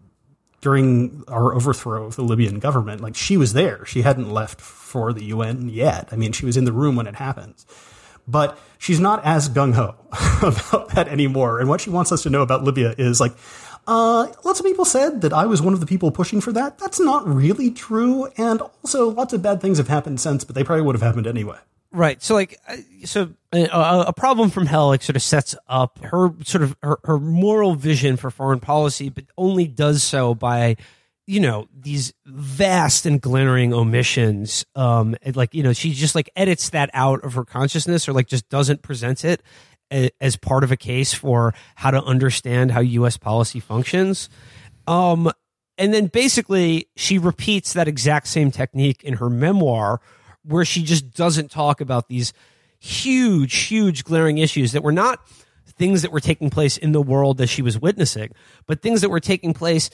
during 0.60 1.24
our 1.28 1.54
overthrow 1.54 2.04
of 2.04 2.16
the 2.16 2.22
Libyan 2.22 2.58
government, 2.58 3.00
like 3.00 3.16
she 3.16 3.36
was 3.36 3.52
there. 3.52 3.84
She 3.86 4.02
hadn't 4.02 4.30
left 4.30 4.60
for 4.60 5.12
the 5.12 5.24
UN 5.26 5.68
yet. 5.68 6.08
I 6.12 6.16
mean, 6.16 6.32
she 6.32 6.44
was 6.44 6.56
in 6.56 6.64
the 6.64 6.72
room 6.72 6.96
when 6.96 7.06
it 7.06 7.16
happens. 7.16 7.66
But 8.28 8.58
she's 8.78 9.00
not 9.00 9.24
as 9.24 9.48
gung 9.48 9.74
ho 9.74 9.94
about 10.46 10.90
that 10.90 11.08
anymore. 11.08 11.60
And 11.60 11.68
what 11.68 11.80
she 11.80 11.90
wants 11.90 12.12
us 12.12 12.22
to 12.24 12.30
know 12.30 12.42
about 12.42 12.62
Libya 12.62 12.94
is 12.96 13.20
like, 13.20 13.32
uh, 13.90 14.32
lots 14.44 14.60
of 14.60 14.64
people 14.64 14.84
said 14.84 15.20
that 15.22 15.32
I 15.32 15.46
was 15.46 15.60
one 15.60 15.74
of 15.74 15.80
the 15.80 15.86
people 15.86 16.12
pushing 16.12 16.40
for 16.40 16.52
that. 16.52 16.78
That's 16.78 17.00
not 17.00 17.26
really 17.26 17.72
true. 17.72 18.28
And 18.36 18.60
also, 18.60 19.10
lots 19.10 19.32
of 19.32 19.42
bad 19.42 19.60
things 19.60 19.78
have 19.78 19.88
happened 19.88 20.20
since, 20.20 20.44
but 20.44 20.54
they 20.54 20.62
probably 20.62 20.82
would 20.82 20.94
have 20.94 21.02
happened 21.02 21.26
anyway. 21.26 21.56
Right. 21.90 22.22
So, 22.22 22.34
like, 22.34 22.60
so 23.04 23.30
uh, 23.52 24.04
a 24.06 24.12
problem 24.12 24.50
from 24.50 24.66
hell, 24.66 24.86
like, 24.86 25.02
sort 25.02 25.16
of 25.16 25.22
sets 25.22 25.56
up 25.66 25.98
her 26.04 26.32
sort 26.44 26.62
of 26.62 26.76
her, 26.84 27.00
her 27.02 27.18
moral 27.18 27.74
vision 27.74 28.16
for 28.16 28.30
foreign 28.30 28.60
policy, 28.60 29.08
but 29.08 29.24
only 29.36 29.66
does 29.66 30.04
so 30.04 30.36
by, 30.36 30.76
you 31.26 31.40
know, 31.40 31.66
these 31.76 32.12
vast 32.24 33.06
and 33.06 33.20
glaring 33.20 33.74
omissions. 33.74 34.64
Um, 34.76 35.16
like, 35.34 35.52
you 35.52 35.64
know, 35.64 35.72
she 35.72 35.94
just 35.94 36.14
like 36.14 36.30
edits 36.36 36.70
that 36.70 36.90
out 36.94 37.24
of 37.24 37.34
her 37.34 37.44
consciousness 37.44 38.08
or 38.08 38.12
like 38.12 38.28
just 38.28 38.48
doesn't 38.48 38.82
present 38.82 39.24
it 39.24 39.42
as 39.90 40.36
part 40.36 40.64
of 40.64 40.72
a 40.72 40.76
case 40.76 41.12
for 41.12 41.54
how 41.74 41.90
to 41.90 42.02
understand 42.02 42.70
how 42.70 42.80
U.S. 42.80 43.16
policy 43.16 43.60
functions. 43.60 44.28
Um, 44.86 45.30
and 45.78 45.94
then 45.94 46.06
basically, 46.06 46.88
she 46.96 47.18
repeats 47.18 47.72
that 47.72 47.88
exact 47.88 48.26
same 48.28 48.50
technique 48.50 49.02
in 49.02 49.14
her 49.14 49.30
memoir, 49.30 50.00
where 50.44 50.64
she 50.64 50.82
just 50.82 51.10
doesn't 51.12 51.50
talk 51.50 51.80
about 51.80 52.08
these 52.08 52.32
huge, 52.78 53.54
huge 53.54 54.04
glaring 54.04 54.38
issues 54.38 54.72
that 54.72 54.82
were 54.82 54.92
not 54.92 55.20
things 55.66 56.02
that 56.02 56.12
were 56.12 56.20
taking 56.20 56.50
place 56.50 56.76
in 56.76 56.92
the 56.92 57.00
world 57.00 57.38
that 57.38 57.48
she 57.48 57.62
was 57.62 57.78
witnessing, 57.78 58.30
but 58.66 58.82
things 58.82 59.00
that 59.00 59.08
were 59.08 59.20
taking 59.20 59.54
place 59.54 59.90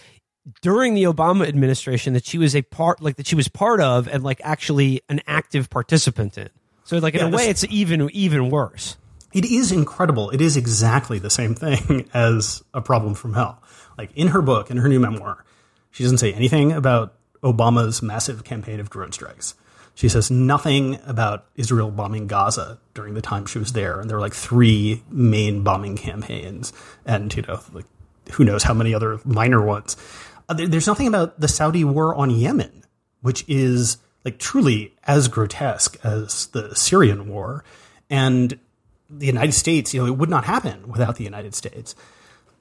during 0.62 0.94
the 0.94 1.04
Obama 1.04 1.46
administration 1.46 2.12
that 2.14 2.24
she 2.24 2.38
was 2.38 2.54
a 2.54 2.62
part, 2.62 3.00
like 3.00 3.16
that 3.16 3.26
she 3.26 3.36
was 3.36 3.48
part 3.48 3.80
of, 3.80 4.08
and 4.08 4.22
like 4.24 4.40
actually 4.42 5.02
an 5.08 5.20
active 5.26 5.70
participant 5.70 6.36
in. 6.38 6.48
So, 6.84 6.98
like 6.98 7.14
in 7.14 7.20
yeah, 7.20 7.26
a 7.28 7.30
way, 7.30 7.48
it's 7.48 7.64
even 7.68 8.08
even 8.12 8.50
worse 8.50 8.96
it 9.36 9.44
is 9.44 9.70
incredible. 9.70 10.30
It 10.30 10.40
is 10.40 10.56
exactly 10.56 11.18
the 11.18 11.28
same 11.28 11.54
thing 11.54 12.08
as 12.14 12.64
A 12.72 12.80
Problem 12.80 13.14
from 13.14 13.34
Hell. 13.34 13.62
Like 13.98 14.10
in 14.14 14.28
her 14.28 14.40
book, 14.40 14.70
in 14.70 14.78
her 14.78 14.88
new 14.88 14.98
memoir, 14.98 15.44
she 15.90 16.02
doesn't 16.02 16.18
say 16.18 16.32
anything 16.32 16.72
about 16.72 17.12
Obama's 17.42 18.00
massive 18.00 18.44
campaign 18.44 18.80
of 18.80 18.88
drone 18.88 19.12
strikes. 19.12 19.54
She 19.94 20.08
says 20.08 20.30
nothing 20.30 20.98
about 21.06 21.44
Israel 21.54 21.90
bombing 21.90 22.28
Gaza 22.28 22.78
during 22.94 23.12
the 23.12 23.20
time 23.20 23.44
she 23.44 23.58
was 23.58 23.74
there. 23.74 24.00
And 24.00 24.08
there 24.08 24.16
were 24.16 24.22
like 24.22 24.34
three 24.34 25.02
main 25.10 25.62
bombing 25.62 25.96
campaigns 25.96 26.72
and, 27.04 27.34
you 27.34 27.42
know, 27.42 27.60
like 27.74 27.84
who 28.32 28.44
knows 28.44 28.62
how 28.62 28.72
many 28.72 28.94
other 28.94 29.20
minor 29.26 29.62
ones. 29.62 29.98
Uh, 30.48 30.54
there's 30.54 30.86
nothing 30.86 31.08
about 31.08 31.38
the 31.38 31.48
Saudi 31.48 31.84
war 31.84 32.14
on 32.14 32.30
Yemen, 32.30 32.84
which 33.20 33.44
is 33.48 33.98
like 34.24 34.38
truly 34.38 34.94
as 35.04 35.28
grotesque 35.28 35.98
as 36.02 36.46
the 36.48 36.74
Syrian 36.74 37.28
war. 37.28 37.64
And 38.08 38.58
the 39.08 39.26
United 39.26 39.52
States, 39.52 39.94
you 39.94 40.00
know, 40.00 40.06
it 40.06 40.16
would 40.16 40.30
not 40.30 40.44
happen 40.44 40.88
without 40.88 41.16
the 41.16 41.24
United 41.24 41.54
States. 41.54 41.94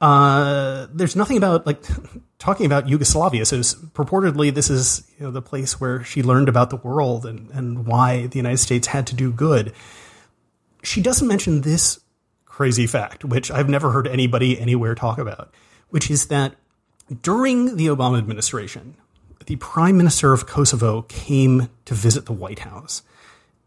Uh, 0.01 0.87
there's 0.93 1.15
nothing 1.15 1.37
about 1.37 1.65
like 1.65 1.81
talking 2.39 2.65
about 2.65 2.89
Yugoslavia. 2.89 3.45
So 3.45 3.57
purportedly, 3.57 4.53
this 4.53 4.69
is 4.69 5.09
you 5.17 5.25
know 5.25 5.31
the 5.31 5.41
place 5.41 5.79
where 5.79 6.03
she 6.03 6.21
learned 6.21 6.49
about 6.49 6.69
the 6.69 6.75
world 6.75 7.25
and 7.25 7.49
and 7.51 7.85
why 7.87 8.27
the 8.27 8.37
United 8.37 8.57
States 8.57 8.87
had 8.87 9.07
to 9.07 9.15
do 9.15 9.31
good. 9.31 9.73
She 10.83 11.01
doesn't 11.01 11.27
mention 11.27 11.61
this 11.61 11.99
crazy 12.45 12.87
fact, 12.87 13.25
which 13.25 13.49
I've 13.51 13.69
never 13.69 13.91
heard 13.91 14.07
anybody 14.07 14.59
anywhere 14.59 14.95
talk 14.95 15.17
about, 15.17 15.53
which 15.89 16.11
is 16.11 16.27
that 16.27 16.55
during 17.21 17.75
the 17.77 17.87
Obama 17.87 18.17
administration, 18.17 18.95
the 19.45 19.55
prime 19.57 19.97
minister 19.97 20.33
of 20.33 20.45
Kosovo 20.45 21.03
came 21.03 21.69
to 21.85 21.93
visit 21.93 22.25
the 22.25 22.33
White 22.33 22.59
House 22.59 23.01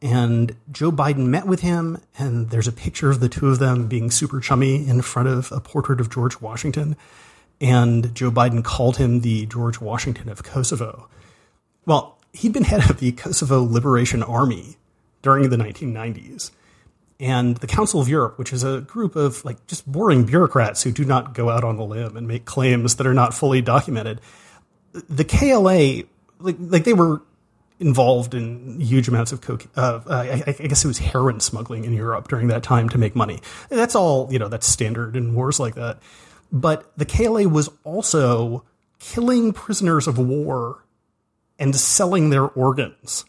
and 0.00 0.54
Joe 0.70 0.92
Biden 0.92 1.26
met 1.26 1.46
with 1.46 1.60
him, 1.60 2.00
and 2.18 2.50
there's 2.50 2.68
a 2.68 2.72
picture 2.72 3.10
of 3.10 3.20
the 3.20 3.28
two 3.28 3.48
of 3.48 3.58
them 3.58 3.88
being 3.88 4.10
super 4.10 4.40
chummy 4.40 4.86
in 4.86 5.02
front 5.02 5.28
of 5.28 5.50
a 5.50 5.60
portrait 5.60 6.00
of 6.00 6.10
George 6.10 6.40
Washington. 6.40 6.96
And 7.60 8.14
Joe 8.14 8.30
Biden 8.30 8.62
called 8.62 8.98
him 8.98 9.20
the 9.20 9.46
George 9.46 9.80
Washington 9.80 10.28
of 10.28 10.44
Kosovo. 10.44 11.08
Well, 11.84 12.16
he'd 12.32 12.52
been 12.52 12.64
head 12.64 12.88
of 12.88 13.00
the 13.00 13.10
Kosovo 13.12 13.62
Liberation 13.62 14.22
Army 14.22 14.76
during 15.22 15.50
the 15.50 15.56
1990s. 15.56 16.52
And 17.20 17.56
the 17.56 17.66
Council 17.66 18.00
of 18.00 18.08
Europe, 18.08 18.38
which 18.38 18.52
is 18.52 18.62
a 18.62 18.82
group 18.82 19.16
of 19.16 19.44
like 19.44 19.66
just 19.66 19.90
boring 19.90 20.24
bureaucrats 20.24 20.84
who 20.84 20.92
do 20.92 21.04
not 21.04 21.34
go 21.34 21.50
out 21.50 21.64
on 21.64 21.76
a 21.76 21.84
limb 21.84 22.16
and 22.16 22.28
make 22.28 22.44
claims 22.44 22.94
that 22.94 23.06
are 23.08 23.14
not 23.14 23.34
fully 23.34 23.60
documented, 23.60 24.20
the 24.92 25.24
KLA, 25.24 26.04
like, 26.38 26.56
like 26.60 26.84
they 26.84 26.92
were 26.92 27.20
involved 27.80 28.34
in 28.34 28.80
huge 28.80 29.08
amounts 29.08 29.32
of 29.32 29.40
coke. 29.40 29.66
Uh, 29.76 30.00
I, 30.08 30.42
I, 30.46 30.52
guess 30.66 30.84
it 30.84 30.88
was 30.88 30.98
heroin 30.98 31.40
smuggling 31.40 31.84
in 31.84 31.92
Europe 31.92 32.28
during 32.28 32.48
that 32.48 32.62
time 32.62 32.88
to 32.88 32.98
make 32.98 33.14
money. 33.14 33.40
That's 33.68 33.94
all, 33.94 34.32
you 34.32 34.38
know, 34.38 34.48
that's 34.48 34.66
standard 34.66 35.16
in 35.16 35.34
wars 35.34 35.60
like 35.60 35.76
that. 35.76 36.00
But 36.50 36.90
the 36.96 37.04
KLA 37.04 37.48
was 37.48 37.70
also 37.84 38.64
killing 38.98 39.52
prisoners 39.52 40.08
of 40.08 40.18
war 40.18 40.84
and 41.58 41.74
selling 41.76 42.30
their 42.30 42.44
organs. 42.44 43.24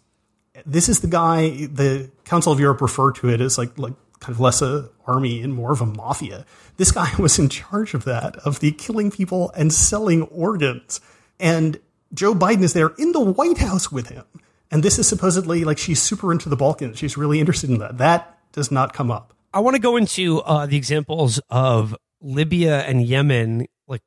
This 0.65 0.89
is 0.89 1.01
the 1.01 1.07
guy 1.07 1.49
the 1.67 2.11
Council 2.25 2.51
of 2.51 2.59
Europe 2.59 2.81
referred 2.81 3.15
to 3.15 3.29
it 3.29 3.41
as 3.41 3.57
like 3.57 3.77
like 3.77 3.93
kind 4.19 4.33
of 4.33 4.39
less 4.39 4.61
a 4.61 4.89
army 5.07 5.41
and 5.41 5.53
more 5.53 5.71
of 5.71 5.81
a 5.81 5.85
mafia. 5.85 6.45
This 6.77 6.91
guy 6.91 7.11
was 7.19 7.39
in 7.39 7.49
charge 7.49 7.93
of 7.93 8.05
that, 8.05 8.35
of 8.37 8.59
the 8.59 8.71
killing 8.71 9.11
people 9.11 9.51
and 9.55 9.71
selling 9.71 10.23
organs. 10.23 11.01
And 11.39 11.79
Joe 12.13 12.33
Biden 12.33 12.63
is 12.63 12.73
there 12.73 12.89
in 12.97 13.11
the 13.11 13.19
White 13.19 13.59
House 13.59 13.91
with 13.91 14.09
him. 14.09 14.25
And 14.71 14.83
this 14.83 14.99
is 14.99 15.07
supposedly 15.07 15.63
like 15.63 15.77
she's 15.77 16.01
super 16.01 16.31
into 16.31 16.49
the 16.49 16.55
Balkans. 16.55 16.97
She's 16.97 17.17
really 17.17 17.39
interested 17.39 17.69
in 17.69 17.79
that. 17.79 17.97
That 17.97 18.37
does 18.51 18.71
not 18.71 18.93
come 18.93 19.11
up. 19.11 19.33
I 19.53 19.61
want 19.61 19.75
to 19.75 19.81
go 19.81 19.97
into 19.97 20.41
uh, 20.41 20.67
the 20.67 20.77
examples 20.77 21.39
of 21.49 21.95
Libya 22.21 22.81
and 22.81 23.03
Yemen, 23.03 23.65
like 23.87 24.03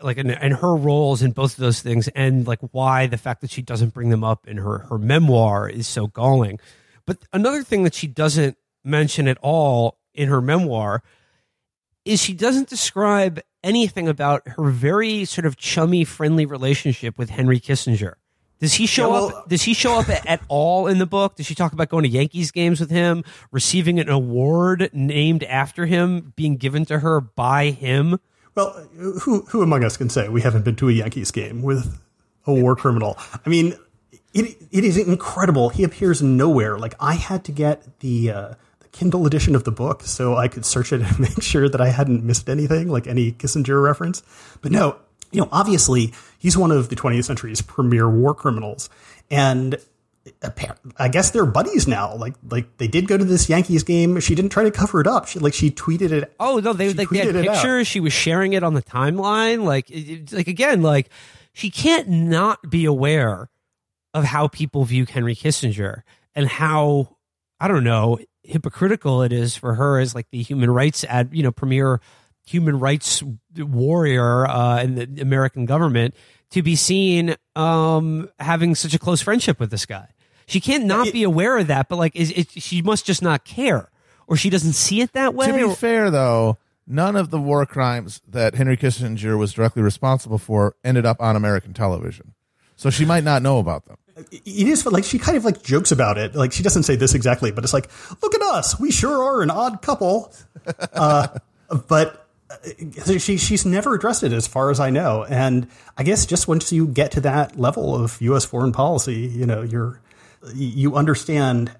like 0.00 0.16
and, 0.16 0.30
and 0.30 0.54
her 0.54 0.74
roles 0.74 1.22
in 1.22 1.32
both 1.32 1.52
of 1.52 1.58
those 1.58 1.82
things, 1.82 2.08
and 2.08 2.46
like 2.46 2.60
why 2.72 3.06
the 3.06 3.18
fact 3.18 3.42
that 3.42 3.50
she 3.50 3.60
doesn't 3.60 3.92
bring 3.92 4.08
them 4.08 4.24
up 4.24 4.46
in 4.48 4.56
her 4.56 4.78
her 4.78 4.98
memoir 4.98 5.68
is 5.68 5.86
so 5.86 6.06
galling. 6.06 6.58
But 7.04 7.18
another 7.32 7.62
thing 7.62 7.82
that 7.84 7.94
she 7.94 8.06
doesn't 8.06 8.56
mention 8.84 9.28
at 9.28 9.38
all 9.42 9.98
in 10.14 10.28
her 10.28 10.40
memoir 10.40 11.02
is 12.06 12.22
she 12.22 12.32
doesn't 12.32 12.68
describe 12.68 13.40
anything 13.66 14.08
about 14.08 14.46
her 14.46 14.70
very 14.70 15.24
sort 15.24 15.44
of 15.44 15.56
chummy, 15.56 16.04
friendly 16.04 16.46
relationship 16.46 17.18
with 17.18 17.30
Henry 17.30 17.60
Kissinger. 17.60 18.14
Does 18.58 18.74
he 18.74 18.86
show 18.86 19.08
yeah, 19.08 19.12
well, 19.12 19.36
up? 19.36 19.48
Does 19.48 19.62
he 19.62 19.74
show 19.74 19.98
up 19.98 20.08
at, 20.26 20.40
all 20.48 20.86
in 20.86 20.98
the 20.98 21.06
book? 21.06 21.36
Does 21.36 21.46
she 21.46 21.54
talk 21.54 21.72
about 21.72 21.88
going 21.88 22.04
to 22.04 22.08
Yankees 22.08 22.50
games 22.50 22.80
with 22.80 22.90
him, 22.90 23.24
receiving 23.50 24.00
an 24.00 24.08
award 24.08 24.88
named 24.92 25.42
after 25.44 25.84
him, 25.84 26.32
being 26.36 26.56
given 26.56 26.86
to 26.86 27.00
her 27.00 27.20
by 27.20 27.70
him? 27.70 28.18
Well, 28.54 28.72
who 29.22 29.42
who 29.42 29.60
among 29.60 29.84
us 29.84 29.98
can 29.98 30.08
say 30.08 30.28
we 30.28 30.40
haven't 30.40 30.64
been 30.64 30.76
to 30.76 30.88
a 30.88 30.92
Yankees 30.92 31.30
game 31.30 31.60
with 31.62 32.00
a 32.46 32.54
war 32.54 32.74
criminal? 32.74 33.18
I 33.44 33.48
mean, 33.50 33.74
it 34.32 34.56
it 34.70 34.84
is 34.84 34.96
incredible. 34.96 35.68
He 35.68 35.84
appears 35.84 36.22
nowhere. 36.22 36.78
Like 36.78 36.94
I 36.98 37.14
had 37.14 37.44
to 37.44 37.52
get 37.52 38.00
the 38.00 38.30
uh, 38.30 38.54
Kindle 38.96 39.26
edition 39.26 39.54
of 39.54 39.64
the 39.64 39.70
book 39.70 40.02
so 40.04 40.36
I 40.36 40.48
could 40.48 40.64
search 40.64 40.92
it 40.92 41.02
and 41.02 41.18
make 41.18 41.42
sure 41.42 41.68
that 41.68 41.80
I 41.80 41.88
hadn't 41.88 42.24
missed 42.24 42.48
anything, 42.48 42.88
like 42.88 43.06
any 43.06 43.32
Kissinger 43.32 43.82
reference. 43.82 44.22
But 44.62 44.72
no, 44.72 44.96
you 45.32 45.40
know, 45.40 45.48
obviously 45.52 46.14
he's 46.38 46.56
one 46.56 46.70
of 46.70 46.88
the 46.88 46.96
20th 46.96 47.24
century's 47.24 47.60
premier 47.60 48.08
war 48.08 48.34
criminals, 48.34 48.88
and 49.30 49.76
I 50.98 51.08
guess 51.08 51.30
they're 51.30 51.46
buddies 51.46 51.86
now. 51.86 52.14
Like, 52.16 52.34
like 52.48 52.78
they 52.78 52.88
did 52.88 53.06
go 53.06 53.18
to 53.18 53.24
this 53.24 53.48
Yankees 53.48 53.82
game. 53.82 54.18
She 54.20 54.34
didn't 54.34 54.50
try 54.50 54.64
to 54.64 54.70
cover 54.70 55.00
it 55.00 55.06
up. 55.06 55.28
She 55.28 55.38
like 55.38 55.54
she 55.54 55.70
tweeted 55.70 56.10
it. 56.10 56.34
Oh 56.40 56.58
no, 56.58 56.72
they 56.72 56.92
like 56.94 57.10
they 57.10 57.18
had 57.18 57.34
pictures. 57.34 57.86
She 57.86 58.00
was 58.00 58.12
sharing 58.12 58.54
it 58.54 58.62
on 58.62 58.74
the 58.74 58.82
timeline. 58.82 59.64
Like, 59.64 59.90
like 60.32 60.48
again, 60.48 60.82
like 60.82 61.10
she 61.52 61.70
can't 61.70 62.08
not 62.08 62.70
be 62.70 62.86
aware 62.86 63.50
of 64.14 64.24
how 64.24 64.48
people 64.48 64.84
view 64.84 65.04
Henry 65.04 65.36
Kissinger 65.36 66.02
and 66.34 66.48
how 66.48 67.15
I 67.60 67.68
don't 67.68 67.84
know 67.84 68.18
hypocritical 68.46 69.22
it 69.22 69.32
is 69.32 69.56
for 69.56 69.74
her 69.74 69.98
as 69.98 70.14
like 70.14 70.30
the 70.30 70.42
human 70.42 70.70
rights 70.70 71.04
ad, 71.04 71.30
you 71.32 71.42
know, 71.42 71.52
premier 71.52 72.00
human 72.46 72.78
rights 72.78 73.22
warrior 73.56 74.46
uh, 74.46 74.82
in 74.82 74.94
the 74.94 75.20
American 75.20 75.66
government 75.66 76.14
to 76.50 76.62
be 76.62 76.76
seen 76.76 77.34
um, 77.56 78.30
having 78.38 78.74
such 78.74 78.94
a 78.94 78.98
close 78.98 79.20
friendship 79.20 79.58
with 79.58 79.70
this 79.70 79.84
guy. 79.84 80.08
She 80.46 80.60
can't 80.60 80.84
not 80.84 81.12
be 81.12 81.24
aware 81.24 81.58
of 81.58 81.66
that, 81.66 81.88
but 81.88 81.96
like, 81.96 82.14
is 82.14 82.30
it, 82.30 82.50
she 82.52 82.80
must 82.80 83.04
just 83.04 83.20
not 83.20 83.44
care, 83.44 83.90
or 84.28 84.36
she 84.36 84.48
doesn't 84.48 84.74
see 84.74 85.00
it 85.00 85.12
that 85.12 85.34
way. 85.34 85.46
To 85.46 85.52
be 85.52 85.64
or, 85.64 85.74
fair, 85.74 86.08
though, 86.08 86.58
none 86.86 87.16
of 87.16 87.30
the 87.30 87.40
war 87.40 87.66
crimes 87.66 88.20
that 88.28 88.54
Henry 88.54 88.76
Kissinger 88.76 89.36
was 89.36 89.52
directly 89.52 89.82
responsible 89.82 90.38
for 90.38 90.76
ended 90.84 91.04
up 91.04 91.20
on 91.20 91.34
American 91.34 91.74
television, 91.74 92.34
so 92.76 92.90
she 92.90 93.04
might 93.04 93.24
not 93.24 93.42
know 93.42 93.58
about 93.58 93.86
them 93.86 93.96
it 94.16 94.68
is 94.68 94.86
like 94.86 95.04
she 95.04 95.18
kind 95.18 95.36
of 95.36 95.44
like 95.44 95.62
jokes 95.62 95.92
about 95.92 96.18
it. 96.18 96.34
Like 96.34 96.52
she 96.52 96.62
doesn't 96.62 96.84
say 96.84 96.96
this 96.96 97.14
exactly, 97.14 97.50
but 97.50 97.64
it's 97.64 97.72
like, 97.72 97.90
look 98.22 98.34
at 98.34 98.42
us, 98.42 98.78
we 98.80 98.90
sure 98.90 99.22
are 99.22 99.42
an 99.42 99.50
odd 99.50 99.82
couple. 99.82 100.32
Uh, 100.92 101.28
but 101.86 102.26
uh, 102.50 103.18
she 103.18 103.36
she's 103.36 103.64
never 103.64 103.94
addressed 103.94 104.24
it 104.24 104.32
as 104.32 104.48
far 104.48 104.70
as 104.70 104.80
I 104.80 104.90
know. 104.90 105.24
And 105.24 105.68
I 105.96 106.02
guess 106.02 106.26
just 106.26 106.48
once 106.48 106.72
you 106.72 106.88
get 106.88 107.12
to 107.12 107.20
that 107.20 107.56
level 107.56 107.94
of 107.94 108.20
U.S. 108.20 108.44
foreign 108.44 108.72
policy, 108.72 109.14
you 109.14 109.46
know, 109.46 109.62
you're 109.62 110.00
you 110.54 110.96
understand 110.96 111.70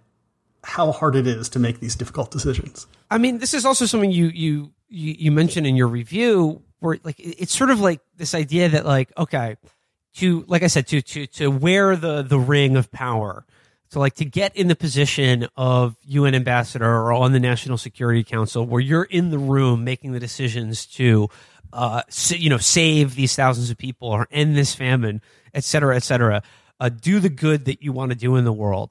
how 0.63 0.93
hard 0.93 1.17
it 1.17 1.27
is 1.27 1.49
to 1.49 1.59
make 1.59 1.81
these 1.81 1.97
difficult 1.97 2.31
decisions. 2.31 2.87
I 3.11 3.19
mean, 3.19 3.39
this 3.39 3.55
is 3.55 3.65
also 3.65 3.87
something 3.87 4.13
you 4.13 4.27
you 4.27 4.73
you, 4.89 5.17
you 5.19 5.33
mentioned 5.33 5.67
in 5.67 5.75
your 5.75 5.89
review, 5.89 6.63
where 6.79 6.99
like 7.03 7.17
it's 7.19 7.57
sort 7.57 7.71
of 7.71 7.81
like 7.81 8.01
this 8.17 8.35
idea 8.35 8.69
that 8.69 8.87
like 8.87 9.11
okay 9.19 9.57
to 10.17 10.45
like 10.49 10.63
I 10.63 10.67
said 10.67 10.87
to 10.89 11.03
to 11.03 11.27
to 11.27 11.51
wear 11.51 11.97
the 11.97 12.23
the 12.23 12.39
ring 12.39 12.77
of 12.77 12.91
power. 12.91 13.45
So 13.89 14.01
like 14.01 14.15
to 14.17 14.25
get 14.25 14.57
in 14.57 14.69
the 14.69 14.77
position 14.77 15.47
of 15.57 15.97
UN 16.07 16.35
ambassador 16.35 16.85
or 16.85 17.13
on 17.13 17.33
the 17.33 17.39
National 17.41 17.79
Security 17.79 18.25
Council 18.25 18.67
where 18.67 18.81
you're 18.81 19.05
in 19.05 19.31
the 19.31 19.39
room 19.39 19.85
making 19.85 20.13
the 20.13 20.21
decisions 20.21 20.87
to 20.87 21.29
uh 21.73 22.03
you 22.29 22.51
know 22.51 22.59
save 22.59 23.15
these 23.15 23.37
thousands 23.37 23.71
of 23.71 23.79
people 23.79 24.09
or 24.09 24.27
end 24.31 24.57
this 24.57 24.75
famine, 24.75 25.21
et 25.55 25.65
cetera, 25.65 25.97
et 25.97 26.03
cetera. 26.03 26.43
Uh, 26.79 26.91
do 26.91 27.21
the 27.21 27.31
good 27.31 27.65
that 27.67 27.83
you 27.83 27.91
want 27.93 28.11
to 28.11 28.19
do 28.19 28.37
in 28.37 28.45
the 28.45 28.53
world. 28.53 28.91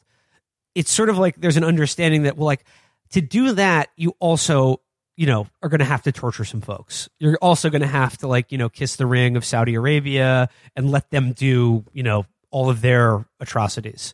It's 0.74 0.92
sort 0.92 1.10
of 1.10 1.18
like 1.18 1.36
there's 1.38 1.58
an 1.58 1.64
understanding 1.64 2.24
that 2.24 2.38
well 2.38 2.46
like 2.46 2.66
to 3.12 3.22
do 3.22 3.54
that 3.54 3.90
you 3.96 4.16
also 4.20 4.82
you 5.16 5.26
know, 5.26 5.48
are 5.64 5.70
going 5.70 5.80
to 5.80 5.86
have 5.86 6.04
to 6.04 6.12
torture 6.12 6.46
some 6.46 6.62
folks. 6.62 7.10
You're 7.20 7.38
also 7.42 7.70
going 7.70 7.82
to 7.82 7.88
have 7.88 8.18
to 8.18 8.28
like, 8.28 8.52
you 8.52 8.58
know, 8.58 8.70
kiss 8.70 8.98
the 8.98 9.06
ring 9.06 9.38
of 9.38 9.46
Saudi 9.46 9.76
Arabia 9.76 10.50
and 10.76 10.92
let 10.92 11.10
them 11.10 11.34
do, 11.34 11.86
you 11.94 12.04
know, 12.04 12.26
all 12.52 12.70
of 12.70 12.82
their 12.82 13.26
atrocities. 13.40 14.14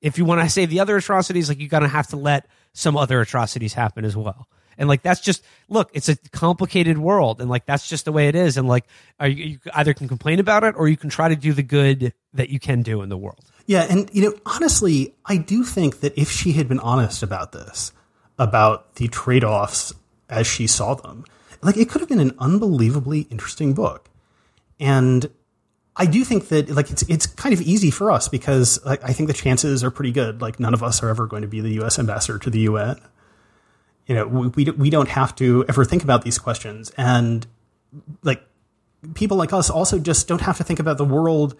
If 0.00 0.16
you 0.16 0.24
want 0.24 0.40
to 0.42 0.48
save 0.48 0.70
the 0.70 0.80
other 0.80 0.96
atrocities, 0.96 1.48
like 1.48 1.58
you're 1.58 1.68
going 1.68 1.82
to 1.82 1.88
have 1.88 2.08
to 2.08 2.16
let 2.16 2.46
some 2.72 2.96
other 2.96 3.20
atrocities 3.20 3.74
happen 3.74 4.04
as 4.04 4.16
well. 4.16 4.48
And 4.78 4.88
like 4.88 5.02
that's 5.02 5.20
just 5.20 5.42
look, 5.68 5.90
it's 5.92 6.08
a 6.08 6.16
complicated 6.30 6.98
world, 6.98 7.40
and 7.40 7.50
like 7.50 7.66
that's 7.66 7.88
just 7.88 8.04
the 8.04 8.12
way 8.12 8.28
it 8.28 8.36
is. 8.36 8.56
And 8.56 8.68
like, 8.68 8.84
you, 9.20 9.28
you 9.28 9.58
either 9.74 9.92
can 9.92 10.06
complain 10.06 10.38
about 10.38 10.62
it 10.62 10.76
or 10.78 10.88
you 10.88 10.96
can 10.96 11.10
try 11.10 11.28
to 11.28 11.34
do 11.34 11.52
the 11.52 11.64
good 11.64 12.14
that 12.34 12.48
you 12.48 12.60
can 12.60 12.82
do 12.82 13.02
in 13.02 13.08
the 13.08 13.16
world. 13.16 13.44
Yeah, 13.66 13.86
and 13.90 14.08
you 14.12 14.22
know, 14.22 14.34
honestly, 14.46 15.14
I 15.26 15.36
do 15.36 15.64
think 15.64 16.00
that 16.00 16.16
if 16.16 16.30
she 16.30 16.52
had 16.52 16.68
been 16.68 16.78
honest 16.78 17.24
about 17.24 17.50
this, 17.50 17.92
about 18.38 18.94
the 18.94 19.08
trade 19.08 19.42
offs 19.42 19.92
as 20.28 20.46
she 20.46 20.66
saw 20.66 20.94
them. 20.94 21.24
Like 21.62 21.76
it 21.76 21.88
could 21.88 22.00
have 22.00 22.08
been 22.08 22.20
an 22.20 22.34
unbelievably 22.38 23.22
interesting 23.30 23.74
book. 23.74 24.08
And 24.78 25.30
I 25.96 26.06
do 26.06 26.24
think 26.24 26.48
that 26.48 26.70
like 26.70 26.90
it's 26.90 27.02
it's 27.02 27.26
kind 27.26 27.52
of 27.52 27.60
easy 27.60 27.90
for 27.90 28.12
us 28.12 28.28
because 28.28 28.84
like, 28.84 29.02
I 29.02 29.12
think 29.12 29.26
the 29.26 29.34
chances 29.34 29.82
are 29.82 29.90
pretty 29.90 30.12
good. 30.12 30.40
Like 30.40 30.60
none 30.60 30.72
of 30.72 30.82
us 30.82 31.02
are 31.02 31.08
ever 31.08 31.26
going 31.26 31.42
to 31.42 31.48
be 31.48 31.60
the 31.60 31.70
U.S. 31.74 31.98
ambassador 31.98 32.38
to 32.38 32.50
the 32.50 32.60
UN. 32.60 33.00
You 34.06 34.14
know, 34.14 34.26
we 34.26 34.48
we, 34.48 34.70
we 34.70 34.90
don't 34.90 35.08
have 35.08 35.34
to 35.36 35.64
ever 35.68 35.84
think 35.84 36.04
about 36.04 36.22
these 36.22 36.38
questions, 36.38 36.92
and 36.96 37.46
like 38.22 38.42
people 39.14 39.36
like 39.36 39.52
us 39.52 39.70
also 39.70 39.98
just 39.98 40.28
don't 40.28 40.40
have 40.42 40.56
to 40.58 40.64
think 40.64 40.78
about 40.78 40.98
the 40.98 41.04
world 41.04 41.56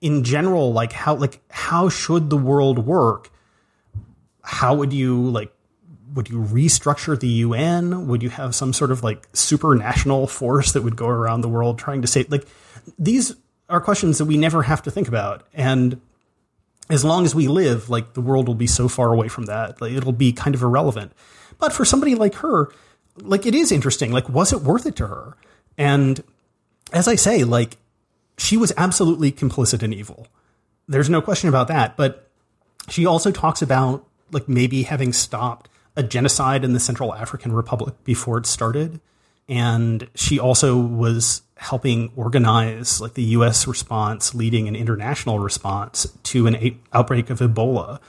in 0.00 0.22
general. 0.22 0.72
Like 0.72 0.92
how 0.92 1.16
like 1.16 1.40
how 1.50 1.88
should 1.88 2.30
the 2.30 2.36
world 2.36 2.86
work? 2.86 3.32
How 4.42 4.76
would 4.76 4.92
you 4.92 5.28
like 5.28 5.52
would 6.16 6.28
you 6.28 6.38
restructure 6.38 7.18
the 7.18 7.28
UN? 7.28 8.08
Would 8.08 8.22
you 8.22 8.30
have 8.30 8.54
some 8.54 8.72
sort 8.72 8.90
of 8.90 9.04
like 9.04 9.30
supranational 9.32 10.28
force 10.28 10.72
that 10.72 10.82
would 10.82 10.96
go 10.96 11.08
around 11.08 11.42
the 11.42 11.48
world 11.48 11.78
trying 11.78 12.02
to 12.02 12.08
save? 12.08 12.30
Like 12.30 12.46
these 12.98 13.36
are 13.68 13.80
questions 13.80 14.18
that 14.18 14.24
we 14.24 14.36
never 14.36 14.62
have 14.62 14.82
to 14.84 14.90
think 14.90 15.08
about, 15.08 15.46
and 15.54 16.00
as 16.88 17.04
long 17.04 17.24
as 17.24 17.34
we 17.34 17.48
live, 17.48 17.90
like 17.90 18.14
the 18.14 18.20
world 18.20 18.46
will 18.46 18.54
be 18.54 18.66
so 18.66 18.88
far 18.88 19.12
away 19.12 19.28
from 19.28 19.46
that, 19.46 19.80
like 19.80 19.92
it'll 19.92 20.12
be 20.12 20.32
kind 20.32 20.54
of 20.54 20.62
irrelevant. 20.62 21.12
But 21.58 21.72
for 21.72 21.84
somebody 21.84 22.14
like 22.14 22.34
her, 22.36 22.70
like 23.18 23.46
it 23.46 23.54
is 23.54 23.72
interesting. 23.72 24.12
Like, 24.12 24.28
was 24.28 24.52
it 24.52 24.62
worth 24.62 24.86
it 24.86 24.96
to 24.96 25.06
her? 25.06 25.36
And 25.76 26.22
as 26.92 27.08
I 27.08 27.16
say, 27.16 27.44
like 27.44 27.76
she 28.38 28.56
was 28.56 28.72
absolutely 28.76 29.32
complicit 29.32 29.82
in 29.82 29.92
evil. 29.92 30.28
There's 30.88 31.10
no 31.10 31.20
question 31.20 31.48
about 31.48 31.68
that. 31.68 31.96
But 31.96 32.30
she 32.88 33.04
also 33.06 33.30
talks 33.30 33.62
about 33.62 34.06
like 34.30 34.48
maybe 34.48 34.84
having 34.84 35.12
stopped 35.12 35.68
a 35.96 36.02
genocide 36.02 36.64
in 36.64 36.72
the 36.72 36.80
Central 36.80 37.14
African 37.14 37.52
Republic 37.52 37.94
before 38.04 38.38
it 38.38 38.46
started. 38.46 39.00
And 39.48 40.08
she 40.14 40.38
also 40.38 40.76
was 40.76 41.42
helping 41.56 42.12
organize 42.16 43.00
like 43.00 43.14
the 43.14 43.22
U.S. 43.22 43.66
response, 43.66 44.34
leading 44.34 44.68
an 44.68 44.76
international 44.76 45.38
response 45.38 46.06
to 46.24 46.46
an 46.46 46.80
outbreak 46.92 47.30
of 47.30 47.38
Ebola. 47.38 48.00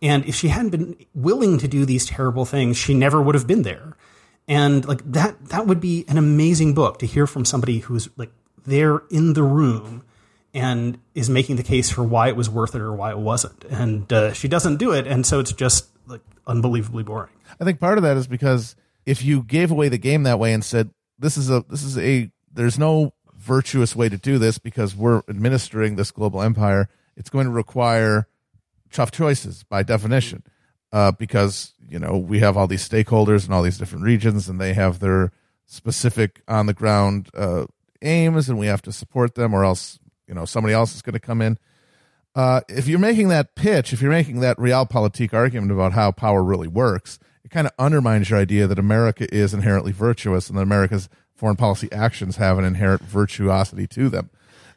And 0.00 0.24
if 0.26 0.34
she 0.34 0.48
hadn't 0.48 0.70
been 0.70 0.96
willing 1.14 1.58
to 1.58 1.68
do 1.68 1.84
these 1.84 2.06
terrible 2.06 2.44
things, 2.44 2.76
she 2.76 2.94
never 2.94 3.20
would 3.22 3.34
have 3.34 3.46
been 3.46 3.62
there. 3.62 3.96
And 4.48 4.84
like 4.86 5.00
that, 5.12 5.48
that 5.48 5.66
would 5.66 5.80
be 5.80 6.04
an 6.08 6.18
amazing 6.18 6.74
book 6.74 6.98
to 6.98 7.06
hear 7.06 7.26
from 7.26 7.44
somebody 7.44 7.78
who's 7.78 8.08
like 8.16 8.32
there 8.64 9.02
in 9.10 9.32
the 9.32 9.42
room 9.42 10.02
and 10.54 10.98
is 11.14 11.30
making 11.30 11.56
the 11.56 11.62
case 11.62 11.90
for 11.90 12.02
why 12.02 12.28
it 12.28 12.36
was 12.36 12.50
worth 12.50 12.74
it 12.74 12.80
or 12.80 12.92
why 12.92 13.10
it 13.10 13.18
wasn't. 13.18 13.64
And 13.64 14.12
uh, 14.12 14.32
she 14.32 14.48
doesn't 14.48 14.76
do 14.76 14.92
it, 14.92 15.06
and 15.06 15.24
so 15.24 15.40
it's 15.40 15.52
just 15.52 15.86
like 16.06 16.20
unbelievably 16.46 17.04
boring. 17.04 17.30
I 17.60 17.64
think 17.64 17.80
part 17.80 17.98
of 17.98 18.04
that 18.04 18.16
is 18.16 18.26
because 18.26 18.76
if 19.06 19.24
you 19.24 19.42
gave 19.42 19.70
away 19.70 19.88
the 19.88 19.98
game 19.98 20.22
that 20.24 20.38
way 20.38 20.52
and 20.52 20.64
said 20.64 20.90
this 21.18 21.36
is 21.36 21.50
a 21.50 21.64
this 21.68 21.82
is 21.82 21.98
a 21.98 22.30
there's 22.52 22.78
no 22.78 23.12
virtuous 23.36 23.96
way 23.96 24.08
to 24.08 24.16
do 24.16 24.38
this 24.38 24.58
because 24.58 24.94
we're 24.94 25.22
administering 25.28 25.96
this 25.96 26.10
global 26.10 26.42
empire, 26.42 26.88
it's 27.16 27.30
going 27.30 27.46
to 27.46 27.52
require 27.52 28.28
tough 28.90 29.10
choices 29.10 29.64
by 29.64 29.82
definition. 29.82 30.42
Uh, 30.92 31.10
because 31.10 31.72
you 31.88 31.98
know 31.98 32.18
we 32.18 32.40
have 32.40 32.54
all 32.54 32.66
these 32.66 32.86
stakeholders 32.86 33.46
in 33.46 33.52
all 33.54 33.62
these 33.62 33.78
different 33.78 34.04
regions, 34.04 34.46
and 34.46 34.60
they 34.60 34.74
have 34.74 34.98
their 34.98 35.32
specific 35.64 36.42
on 36.46 36.66
the 36.66 36.74
ground 36.74 37.30
uh, 37.34 37.64
aims, 38.02 38.50
and 38.50 38.58
we 38.58 38.66
have 38.66 38.82
to 38.82 38.92
support 38.92 39.34
them, 39.34 39.54
or 39.54 39.64
else 39.64 39.98
you 40.28 40.34
know 40.34 40.44
somebody 40.44 40.74
else 40.74 40.94
is 40.94 41.00
going 41.00 41.14
to 41.14 41.18
come 41.20 41.40
in. 41.40 41.58
Uh, 42.34 42.62
if 42.68 42.88
you're 42.88 42.98
making 42.98 43.28
that 43.28 43.54
pitch, 43.54 43.92
if 43.92 44.00
you're 44.00 44.10
making 44.10 44.40
that 44.40 44.56
realpolitik 44.56 45.34
argument 45.34 45.70
about 45.70 45.92
how 45.92 46.10
power 46.10 46.42
really 46.42 46.68
works, 46.68 47.18
it 47.44 47.50
kind 47.50 47.66
of 47.66 47.72
undermines 47.78 48.30
your 48.30 48.38
idea 48.38 48.66
that 48.66 48.78
America 48.78 49.32
is 49.34 49.52
inherently 49.52 49.92
virtuous 49.92 50.48
and 50.48 50.56
that 50.56 50.62
America's 50.62 51.08
foreign 51.34 51.56
policy 51.56 51.90
actions 51.92 52.36
have 52.36 52.58
an 52.58 52.64
inherent 52.64 53.02
virtuosity 53.02 53.86
to 53.86 54.08
them. 54.08 54.30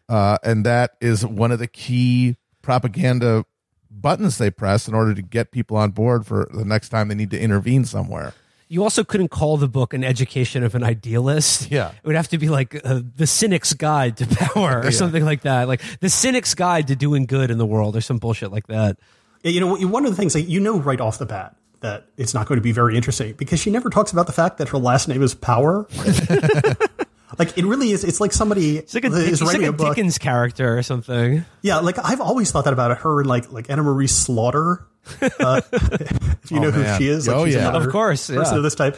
Uh, 0.10 0.38
and 0.44 0.65
that 0.65 0.96
is 1.00 1.26
one 1.26 1.52
of 1.52 1.60
the 1.60 1.68
key 1.68 2.36
propaganda 2.62 3.46
buttons 3.89 4.38
they 4.38 4.52
press 4.52 4.88
in 4.88 4.94
order 4.94 5.13
to 5.13 5.22
get 5.22 5.52
people 5.52 5.78
on 5.78 5.91
board 5.91 6.26
for 6.26 6.50
the 6.54 6.65
next 6.65 6.89
time 6.89 7.08
they 7.08 7.15
need 7.15 7.32
to 7.32 7.39
intervene 7.39 7.86
somewhere. 7.86 8.34
You 8.67 8.84
also 8.84 9.04
couldn't 9.04 9.28
call 9.30 9.58
the 9.58 9.67
book 9.67 9.93
an 9.93 10.04
education 10.04 10.63
of 10.63 10.73
an 10.73 10.84
idealist. 10.84 11.69
Yeah. 11.71 11.89
It 11.89 12.06
would 12.06 12.15
have 12.15 12.30
to 12.30 12.38
be 12.38 12.49
like 12.49 12.80
uh, 12.84 13.01
the 13.15 13.28
cynic's 13.28 13.73
guide 13.73 14.17
to 14.17 14.28
power 14.28 14.82
or 14.84 14.91
something 14.91 15.23
like 15.23 15.41
that. 15.41 15.67
Like 15.67 15.82
the 15.99 16.10
cynic's 16.10 16.56
guide 16.56 16.88
to 16.88 16.95
doing 16.95 17.25
good 17.28 17.51
in 17.51 17.58
the 17.58 17.65
world 17.65 17.95
or 17.95 18.01
some 18.01 18.17
bullshit 18.17 18.51
like 18.51 18.67
that. 18.67 18.97
Yeah, 19.43 19.51
You 19.51 19.60
know, 19.60 19.75
one 19.88 20.06
of 20.06 20.12
the 20.12 20.17
things 20.17 20.34
that 20.34 20.41
you 20.41 20.60
know 20.60 20.80
right 20.80 20.99
off 20.99 21.19
the 21.19 21.28
bat 21.28 21.56
that 21.82 22.08
it's 22.17 22.34
not 22.34 22.47
going 22.47 22.58
to 22.58 22.63
be 22.63 22.71
very 22.71 22.95
interesting 22.95 23.34
because 23.34 23.60
she 23.60 23.69
never 23.69 23.91
talks 23.91 24.12
about 24.12 24.25
the 24.25 24.34
fact 24.34 24.58
that 24.58 24.69
her 24.69 24.78
last 24.80 25.08
name 25.08 25.21
is 25.21 25.36
Power. 25.36 25.88
like 27.38 27.58
it 27.58 27.65
really 27.65 27.91
is. 27.91 28.04
It's 28.04 28.19
like 28.21 28.32
somebody 28.34 28.78
It's 28.78 28.93
like 28.93 29.04
a, 29.06 29.08
is 29.08 29.34
it's 29.34 29.41
like 29.41 29.54
writing 29.54 29.67
a 29.67 29.69
a 29.69 29.74
book. 29.74 29.95
Dickens 29.95 30.17
character 30.17 30.78
or 30.78 30.84
something. 30.84 31.45
Yeah, 31.62 31.78
like 31.80 31.98
I've 32.04 32.21
always 32.21 32.52
thought 32.52 32.65
that 32.65 32.74
about 32.74 32.98
her 33.00 33.19
and 33.21 33.30
like 33.30 33.52
like 33.52 33.69
Anne-Marie 33.69 34.08
Slaughter. 34.08 34.86
Uh, 35.21 35.62
if 35.74 36.52
you 36.52 36.58
Oh, 36.58 36.62
know 36.62 36.71
who 36.71 36.98
she 36.98 37.08
is, 37.08 37.28
like 37.28 37.38
Oh, 37.38 37.45
she's 37.45 37.56
yeah. 37.56 37.71
Of 37.71 37.89
course, 37.91 38.28
person 38.28 38.54
yeah. 38.54 38.58
of 38.58 38.63
this 38.63 38.76
type. 38.76 38.98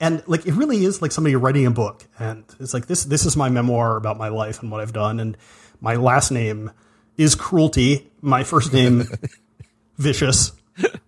And 0.00 0.22
like 0.26 0.46
it 0.46 0.52
really 0.52 0.84
is 0.84 1.00
like 1.00 1.12
somebody 1.12 1.36
writing 1.36 1.64
a 1.66 1.70
book, 1.70 2.04
and 2.18 2.44
it's 2.60 2.74
like 2.74 2.86
this. 2.86 3.04
This 3.04 3.24
is 3.24 3.36
my 3.36 3.48
memoir 3.48 3.96
about 3.96 4.18
my 4.18 4.28
life 4.28 4.60
and 4.62 4.70
what 4.70 4.80
I've 4.82 4.92
done. 4.92 5.18
And 5.20 5.36
my 5.80 5.94
last 5.96 6.30
name 6.30 6.70
is 7.16 7.34
Cruelty. 7.34 8.10
My 8.20 8.44
first 8.44 8.72
name 8.74 9.04
Vicious. 9.96 10.52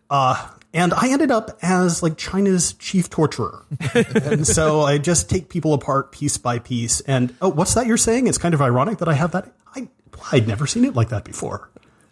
Uh, 0.09 0.49
and 0.73 0.93
I 0.93 1.11
ended 1.11 1.31
up 1.31 1.59
as 1.63 2.03
like 2.03 2.17
China's 2.17 2.75
chief 2.75 3.09
torturer. 3.11 3.65
and 3.95 4.47
so 4.47 4.83
I 4.83 4.99
just 4.99 5.31
take 5.31 5.49
people 5.49 5.75
apart 5.75 6.13
piece 6.13 6.37
by 6.39 6.59
piece. 6.59 7.01
And 7.01 7.35
oh, 7.41 7.49
what's 7.49 7.75
that 7.75 7.87
you're 7.87 7.97
saying? 7.97 8.27
It's 8.27 8.39
kind 8.39 8.55
of 8.55 8.63
ironic 8.63 8.99
that 8.99 9.09
I 9.09 9.15
have 9.15 9.33
that. 9.33 9.53
I 9.75 9.89
I'd 10.33 10.47
never 10.47 10.67
seen 10.67 10.85
it 10.85 10.95
like 10.95 11.09
that 11.11 11.25
before. 11.25 11.71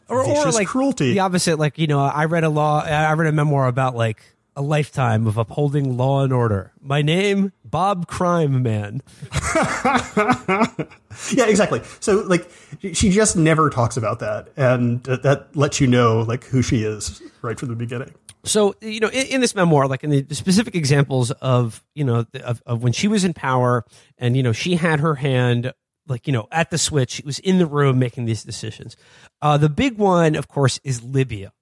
Or, 0.09 0.23
or 0.23 0.53
like 0.53 0.69
cruelty. 0.69 1.15
The 1.15 1.21
opposite. 1.21 1.59
Like, 1.59 1.79
you 1.79 1.89
know, 1.89 2.01
I 2.01 2.27
read 2.27 2.45
a 2.45 2.49
law, 2.49 2.81
I 2.81 3.13
read 3.15 3.29
a 3.29 3.33
memoir 3.33 3.67
about 3.67 3.97
like 3.97 4.23
a 4.55 4.63
lifetime 4.63 5.27
of 5.27 5.37
upholding 5.37 5.97
law 5.97 6.23
and 6.23 6.33
order. 6.33 6.73
My 6.81 7.03
name, 7.03 7.53
Bob 7.65 8.07
Crime 8.07 8.63
Man. 8.63 9.03
Yeah, 11.33 11.47
exactly. 11.47 11.81
So 12.01 12.17
like 12.23 12.49
she 12.93 13.11
just 13.11 13.37
never 13.37 13.71
talks 13.71 13.97
about 13.97 14.21
that, 14.21 14.49
and 14.57 15.03
that 15.05 15.49
lets 15.55 15.81
you 15.81 15.87
know 15.87 16.21
like 16.21 16.45
who 16.45 16.63
she 16.63 16.83
is 16.83 17.23
right 17.43 17.59
from 17.59 17.69
the 17.69 17.75
beginning. 17.75 18.13
So 18.47 18.75
you 18.81 19.01
know 19.01 19.09
in, 19.09 19.27
in 19.27 19.41
this 19.41 19.55
memoir 19.55 19.87
like 19.87 20.05
in 20.05 20.11
the 20.11 20.35
specific 20.35 20.75
examples 20.75 21.31
of 21.33 21.85
you 21.95 22.05
know 22.05 22.25
of, 22.43 22.63
of 22.67 22.83
when 22.83 22.93
she 22.93 23.09
was 23.09 23.25
in 23.25 23.35
power 23.35 23.85
and 24.19 24.37
you 24.37 24.43
know 24.43 24.53
she 24.53 24.77
had 24.77 25.01
her 25.01 25.17
hand 25.17 25.73
like 26.09 26.27
you 26.27 26.33
know 26.33 26.49
at 26.51 26.71
the 26.71 26.79
switch 26.79 27.11
she 27.13 27.23
was 27.25 27.39
in 27.41 27.59
the 27.59 27.67
room 27.67 27.99
making 27.99 28.25
these 28.25 28.43
decisions. 28.43 28.97
Uh, 29.43 29.57
the 29.57 29.69
big 29.69 29.99
one 29.99 30.35
of 30.35 30.49
course 30.49 30.81
is 30.85 31.03
libya. 31.03 31.53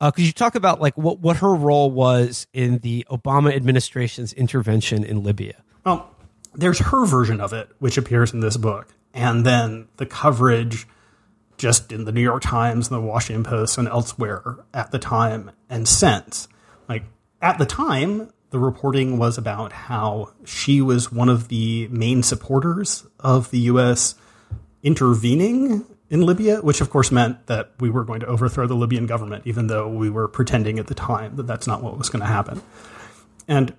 Because 0.00 0.26
you 0.26 0.32
talk 0.32 0.54
about 0.54 0.82
like 0.82 0.98
what, 0.98 1.20
what 1.20 1.38
her 1.38 1.54
role 1.54 1.90
was 1.90 2.46
in 2.52 2.78
the 2.78 3.06
obama 3.10 3.54
administration's 3.54 4.32
intervention 4.34 5.02
in 5.02 5.22
libya. 5.22 5.62
Well, 5.86 6.10
there's 6.52 6.78
her 6.78 7.06
version 7.06 7.40
of 7.40 7.52
it, 7.52 7.70
which 7.78 7.96
appears 7.96 8.32
in 8.32 8.40
this 8.40 8.56
book, 8.56 8.88
and 9.14 9.46
then 9.46 9.88
the 9.96 10.06
coverage 10.06 10.86
just 11.56 11.92
in 11.92 12.04
the 12.04 12.12
New 12.12 12.20
York 12.20 12.42
Times 12.42 12.90
and 12.90 12.96
the 12.96 13.06
Washington 13.06 13.44
Post 13.44 13.78
and 13.78 13.88
elsewhere 13.88 14.56
at 14.72 14.90
the 14.90 14.98
time 14.98 15.50
and 15.68 15.86
since. 15.86 16.48
Like 16.88 17.04
at 17.40 17.58
the 17.58 17.66
time, 17.66 18.30
the 18.50 18.58
reporting 18.58 19.18
was 19.18 19.36
about 19.38 19.72
how 19.72 20.30
she 20.44 20.80
was 20.80 21.10
one 21.10 21.28
of 21.28 21.48
the 21.48 21.88
main 21.88 22.22
supporters 22.22 23.06
of 23.18 23.50
the 23.50 23.58
U.S. 23.60 24.14
intervening 24.82 25.84
in 26.10 26.22
Libya, 26.22 26.60
which 26.60 26.80
of 26.80 26.90
course 26.90 27.10
meant 27.10 27.46
that 27.46 27.72
we 27.80 27.90
were 27.90 28.04
going 28.04 28.20
to 28.20 28.26
overthrow 28.26 28.66
the 28.66 28.76
Libyan 28.76 29.06
government, 29.06 29.46
even 29.46 29.66
though 29.66 29.88
we 29.88 30.10
were 30.10 30.28
pretending 30.28 30.78
at 30.78 30.86
the 30.86 30.94
time 30.94 31.36
that 31.36 31.46
that's 31.46 31.66
not 31.66 31.82
what 31.82 31.98
was 31.98 32.08
going 32.08 32.20
to 32.20 32.26
happen. 32.26 32.62
And 33.48 33.74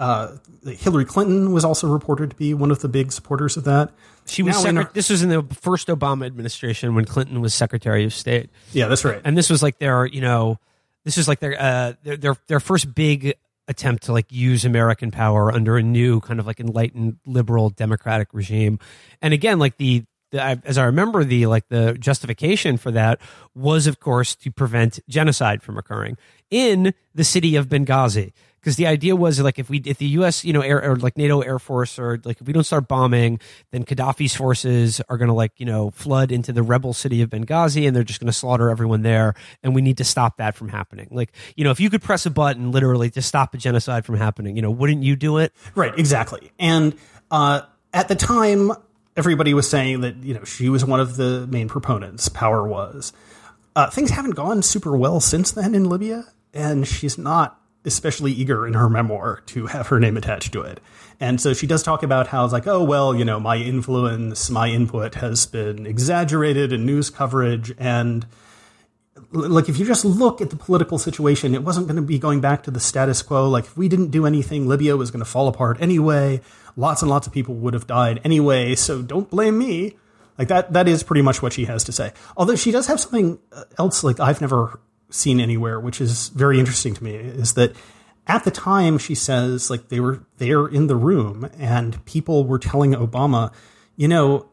uh, 0.00 0.36
Hillary 0.66 1.04
Clinton 1.04 1.52
was 1.52 1.64
also 1.64 1.86
reported 1.86 2.30
to 2.30 2.36
be 2.36 2.54
one 2.54 2.70
of 2.72 2.80
the 2.80 2.88
big 2.88 3.12
supporters 3.12 3.56
of 3.56 3.64
that. 3.64 3.92
she 4.26 4.42
was 4.42 4.56
secret- 4.56 4.86
her- 4.86 4.90
this 4.94 5.10
was 5.10 5.22
in 5.22 5.28
the 5.28 5.42
first 5.60 5.88
obama 5.88 6.24
administration 6.26 6.94
when 6.94 7.04
clinton 7.04 7.40
was 7.40 7.52
secretary 7.54 8.04
of 8.04 8.12
state 8.14 8.48
yeah, 8.72 8.86
that's 8.88 9.04
right. 9.04 9.20
and 9.24 9.36
this 9.36 9.48
was 9.50 9.62
like 9.62 9.78
their 9.78 10.06
you 10.06 10.20
know 10.20 10.58
this 11.04 11.16
was 11.16 11.26
like 11.28 11.40
their 11.40 11.54
uh 11.60 11.92
their 12.02 12.16
their, 12.16 12.36
their 12.46 12.60
first 12.60 12.94
big 12.94 13.34
attempt 13.68 14.04
to 14.04 14.12
like 14.12 14.26
use 14.30 14.64
american 14.64 15.10
power 15.10 15.52
under 15.52 15.76
a 15.76 15.82
new 15.82 16.20
kind 16.20 16.38
of 16.40 16.46
like 16.46 16.60
enlightened 16.60 17.16
liberal 17.26 17.70
democratic 17.70 18.28
regime 18.32 18.78
and 19.22 19.32
again 19.34 19.58
like 19.58 19.76
the, 19.78 20.04
as 20.32 20.78
i 20.78 20.84
remember 20.84 21.24
the 21.24 21.46
like 21.46 21.68
the 21.68 21.94
justification 21.98 22.76
for 22.76 22.90
that 22.90 23.20
was 23.54 23.86
of 23.86 24.00
course 24.00 24.34
to 24.34 24.50
prevent 24.50 25.00
genocide 25.08 25.62
from 25.62 25.76
occurring 25.76 26.16
in 26.50 26.94
the 27.14 27.24
city 27.24 27.56
of 27.56 27.68
benghazi 27.68 28.32
because 28.60 28.76
the 28.76 28.86
idea 28.86 29.16
was 29.16 29.40
like 29.40 29.58
if 29.58 29.70
we 29.70 29.78
if 29.78 29.98
the 29.98 30.06
U.S. 30.06 30.44
you 30.44 30.52
know 30.52 30.60
air 30.60 30.82
or 30.82 30.96
like 30.96 31.16
NATO 31.16 31.40
Air 31.40 31.58
Force 31.58 31.98
or 31.98 32.20
like 32.24 32.40
if 32.40 32.46
we 32.46 32.52
don't 32.52 32.64
start 32.64 32.88
bombing, 32.88 33.40
then 33.70 33.84
Gaddafi's 33.84 34.36
forces 34.36 35.00
are 35.08 35.16
going 35.16 35.28
to 35.28 35.34
like 35.34 35.52
you 35.58 35.66
know 35.66 35.90
flood 35.90 36.30
into 36.30 36.52
the 36.52 36.62
rebel 36.62 36.92
city 36.92 37.22
of 37.22 37.30
Benghazi 37.30 37.86
and 37.86 37.96
they're 37.96 38.04
just 38.04 38.20
going 38.20 38.26
to 38.26 38.32
slaughter 38.32 38.70
everyone 38.70 39.02
there, 39.02 39.34
and 39.62 39.74
we 39.74 39.82
need 39.82 39.96
to 39.98 40.04
stop 40.04 40.36
that 40.36 40.54
from 40.54 40.68
happening. 40.68 41.08
Like 41.10 41.32
you 41.56 41.64
know 41.64 41.70
if 41.70 41.80
you 41.80 41.90
could 41.90 42.02
press 42.02 42.26
a 42.26 42.30
button 42.30 42.70
literally 42.70 43.10
to 43.10 43.22
stop 43.22 43.54
a 43.54 43.58
genocide 43.58 44.04
from 44.04 44.16
happening, 44.16 44.56
you 44.56 44.62
know 44.62 44.70
wouldn't 44.70 45.02
you 45.02 45.16
do 45.16 45.38
it? 45.38 45.52
Right, 45.74 45.96
exactly. 45.98 46.52
And 46.58 46.94
uh, 47.30 47.62
at 47.92 48.08
the 48.08 48.16
time, 48.16 48.72
everybody 49.16 49.54
was 49.54 49.68
saying 49.68 50.00
that 50.02 50.16
you 50.16 50.34
know 50.34 50.44
she 50.44 50.68
was 50.68 50.84
one 50.84 51.00
of 51.00 51.16
the 51.16 51.46
main 51.46 51.68
proponents. 51.68 52.28
Power 52.28 52.66
was. 52.66 53.12
Uh, 53.76 53.88
things 53.88 54.10
haven't 54.10 54.34
gone 54.34 54.62
super 54.62 54.96
well 54.96 55.20
since 55.20 55.52
then 55.52 55.74
in 55.74 55.88
Libya, 55.88 56.24
and 56.52 56.86
she's 56.86 57.16
not 57.16 57.60
especially 57.84 58.32
eager 58.32 58.66
in 58.66 58.74
her 58.74 58.90
memoir 58.90 59.42
to 59.46 59.66
have 59.66 59.86
her 59.88 59.98
name 59.98 60.16
attached 60.16 60.52
to 60.52 60.60
it. 60.60 60.80
And 61.18 61.40
so 61.40 61.54
she 61.54 61.66
does 61.66 61.82
talk 61.82 62.02
about 62.02 62.26
how 62.26 62.44
it's 62.44 62.52
like, 62.52 62.66
oh 62.66 62.82
well, 62.82 63.14
you 63.14 63.24
know, 63.24 63.40
my 63.40 63.56
influence, 63.56 64.50
my 64.50 64.68
input 64.68 65.16
has 65.16 65.46
been 65.46 65.86
exaggerated 65.86 66.72
in 66.72 66.84
news 66.84 67.10
coverage, 67.10 67.72
and 67.78 68.26
like 69.32 69.68
if 69.68 69.78
you 69.78 69.86
just 69.86 70.04
look 70.04 70.40
at 70.40 70.50
the 70.50 70.56
political 70.56 70.98
situation, 70.98 71.54
it 71.54 71.62
wasn't 71.62 71.86
going 71.86 71.96
to 71.96 72.02
be 72.02 72.18
going 72.18 72.40
back 72.40 72.62
to 72.64 72.70
the 72.70 72.80
status 72.80 73.22
quo. 73.22 73.48
Like 73.48 73.64
if 73.64 73.76
we 73.76 73.88
didn't 73.88 74.10
do 74.10 74.26
anything, 74.26 74.66
Libya 74.66 74.96
was 74.96 75.10
going 75.10 75.24
to 75.24 75.30
fall 75.30 75.48
apart 75.48 75.80
anyway. 75.80 76.40
Lots 76.76 77.02
and 77.02 77.10
lots 77.10 77.26
of 77.26 77.32
people 77.32 77.54
would 77.56 77.74
have 77.74 77.86
died 77.86 78.20
anyway. 78.24 78.74
So 78.74 79.02
don't 79.02 79.30
blame 79.30 79.58
me. 79.58 79.96
Like 80.38 80.48
that. 80.48 80.72
That 80.72 80.88
is 80.88 81.02
pretty 81.02 81.22
much 81.22 81.42
what 81.42 81.52
she 81.52 81.66
has 81.66 81.84
to 81.84 81.92
say. 81.92 82.12
Although 82.36 82.56
she 82.56 82.70
does 82.70 82.86
have 82.86 83.00
something 83.00 83.38
uh, 83.52 83.64
else, 83.78 84.02
like 84.02 84.18
I've 84.18 84.40
never 84.40 84.80
seen 85.10 85.40
anywhere, 85.40 85.78
which 85.78 86.00
is 86.00 86.28
very 86.28 86.58
interesting 86.58 86.94
to 86.94 87.04
me, 87.04 87.14
is 87.14 87.54
that 87.54 87.74
at 88.26 88.44
the 88.44 88.50
time 88.50 88.98
she 88.98 89.14
says 89.14 89.70
like 89.70 89.88
they 89.88 90.00
were 90.00 90.24
there 90.38 90.66
in 90.66 90.86
the 90.86 90.96
room 90.96 91.50
and 91.58 92.04
people 92.04 92.44
were 92.44 92.58
telling 92.58 92.94
Obama, 92.94 93.52
you 93.96 94.08
know, 94.08 94.49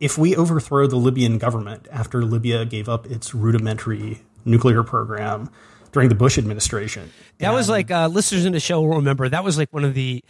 if 0.00 0.18
we 0.18 0.34
overthrow 0.34 0.86
the 0.86 0.96
Libyan 0.96 1.38
government 1.38 1.86
after 1.92 2.24
Libya 2.24 2.64
gave 2.64 2.88
up 2.88 3.06
its 3.06 3.34
rudimentary 3.34 4.22
nuclear 4.44 4.82
program, 4.82 5.50
during 5.92 6.08
the 6.08 6.14
Bush 6.14 6.38
administration. 6.38 7.10
That 7.38 7.52
was 7.52 7.68
like 7.68 7.90
uh, 7.90 8.08
listeners 8.08 8.44
in 8.44 8.52
the 8.52 8.60
show 8.60 8.80
will 8.80 8.96
remember. 8.96 9.28
That 9.28 9.44
was 9.44 9.58
like 9.58 9.72
one 9.72 9.84
of 9.84 9.94
the 9.94 10.22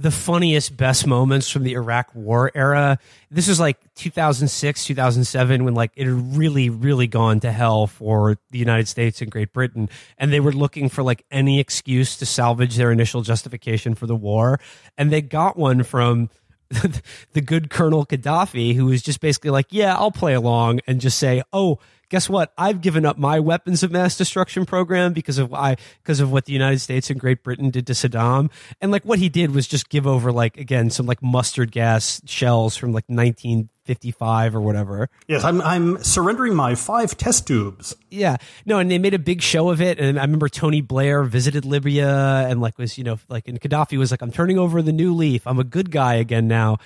the 0.00 0.10
funniest, 0.12 0.76
best 0.76 1.08
moments 1.08 1.50
from 1.50 1.64
the 1.64 1.72
Iraq 1.72 2.14
War 2.14 2.52
era. 2.54 3.00
This 3.32 3.48
was 3.48 3.58
like 3.58 3.78
2006, 3.94 4.84
2007, 4.84 5.64
when 5.64 5.74
like 5.74 5.90
it 5.96 6.06
had 6.06 6.36
really, 6.36 6.70
really 6.70 7.08
gone 7.08 7.40
to 7.40 7.50
hell 7.50 7.88
for 7.88 8.38
the 8.52 8.58
United 8.58 8.86
States 8.86 9.20
and 9.20 9.28
Great 9.28 9.52
Britain, 9.52 9.88
and 10.16 10.32
they 10.32 10.38
were 10.38 10.52
looking 10.52 10.88
for 10.88 11.02
like 11.02 11.24
any 11.32 11.58
excuse 11.58 12.16
to 12.18 12.26
salvage 12.26 12.76
their 12.76 12.92
initial 12.92 13.22
justification 13.22 13.96
for 13.96 14.06
the 14.06 14.14
war, 14.14 14.60
and 14.96 15.10
they 15.10 15.20
got 15.20 15.56
one 15.56 15.82
from. 15.82 16.30
the 17.32 17.40
good 17.40 17.70
Colonel 17.70 18.04
Gaddafi, 18.04 18.74
who 18.74 18.86
was 18.86 19.02
just 19.02 19.20
basically 19.20 19.50
like, 19.50 19.66
"Yeah, 19.70 19.94
I'll 19.96 20.10
play 20.10 20.34
along," 20.34 20.80
and 20.86 21.00
just 21.00 21.18
say, 21.18 21.42
"Oh, 21.52 21.78
guess 22.08 22.28
what? 22.28 22.52
I've 22.56 22.80
given 22.80 23.04
up 23.04 23.18
my 23.18 23.40
weapons 23.40 23.82
of 23.82 23.90
mass 23.90 24.16
destruction 24.16 24.64
program 24.66 25.12
because 25.12 25.38
of 25.38 25.52
I 25.52 25.76
because 26.02 26.20
of 26.20 26.32
what 26.32 26.46
the 26.46 26.52
United 26.52 26.80
States 26.80 27.10
and 27.10 27.18
Great 27.20 27.42
Britain 27.42 27.70
did 27.70 27.86
to 27.88 27.92
Saddam." 27.92 28.50
And 28.80 28.90
like 28.90 29.04
what 29.04 29.18
he 29.18 29.28
did 29.28 29.54
was 29.54 29.66
just 29.66 29.88
give 29.88 30.06
over 30.06 30.32
like 30.32 30.56
again 30.56 30.90
some 30.90 31.06
like 31.06 31.22
mustard 31.22 31.72
gas 31.72 32.20
shells 32.26 32.76
from 32.76 32.92
like 32.92 33.04
1955 33.08 34.54
or 34.56 34.60
whatever. 34.60 35.08
yes, 35.26 35.44
I'm 35.44 35.60
I'm 35.62 36.02
surrendering 36.02 36.54
my 36.54 36.74
five 36.74 37.16
test 37.16 37.46
tubes. 37.46 37.94
Yeah, 38.10 38.36
no, 38.64 38.78
and 38.78 38.90
they 38.90 38.98
made 38.98 39.14
a 39.14 39.18
big 39.18 39.42
show 39.42 39.70
of 39.70 39.80
it. 39.80 39.98
And 39.98 40.18
I 40.18 40.22
remember 40.22 40.48
Tony 40.48 40.80
Blair 40.80 41.24
visited 41.24 41.64
Libya 41.64 42.46
and 42.48 42.60
like 42.60 42.78
was 42.78 42.98
you 42.98 43.04
know 43.04 43.18
like 43.28 43.48
and 43.48 43.60
Gaddafi 43.60 43.98
was 43.98 44.10
like, 44.10 44.22
"I'm 44.22 44.32
turning 44.32 44.58
over 44.58 44.82
the 44.82 44.92
new 44.92 45.14
leaf. 45.14 45.46
I'm 45.46 45.58
a 45.58 45.64
good 45.64 45.90
guy 45.90 46.14
again 46.14 46.48
now." 46.48 46.78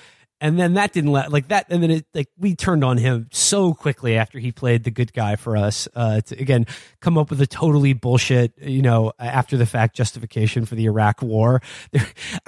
And 0.42 0.58
then 0.58 0.74
that 0.74 0.92
didn't 0.92 1.12
let 1.12 1.30
like 1.30 1.48
that, 1.48 1.66
and 1.70 1.80
then 1.84 1.92
it 1.92 2.06
like 2.14 2.26
we 2.36 2.56
turned 2.56 2.82
on 2.82 2.98
him 2.98 3.28
so 3.30 3.74
quickly 3.74 4.16
after 4.16 4.40
he 4.40 4.50
played 4.50 4.82
the 4.82 4.90
good 4.90 5.12
guy 5.12 5.36
for 5.36 5.56
us. 5.56 5.86
Uh, 5.94 6.20
to 6.20 6.36
again 6.36 6.66
come 6.98 7.16
up 7.16 7.30
with 7.30 7.40
a 7.40 7.46
totally 7.46 7.92
bullshit, 7.92 8.52
you 8.58 8.82
know, 8.82 9.12
after 9.20 9.56
the 9.56 9.66
fact 9.66 9.94
justification 9.94 10.66
for 10.66 10.74
the 10.74 10.86
Iraq 10.86 11.22
War. 11.22 11.62
I 11.94 12.00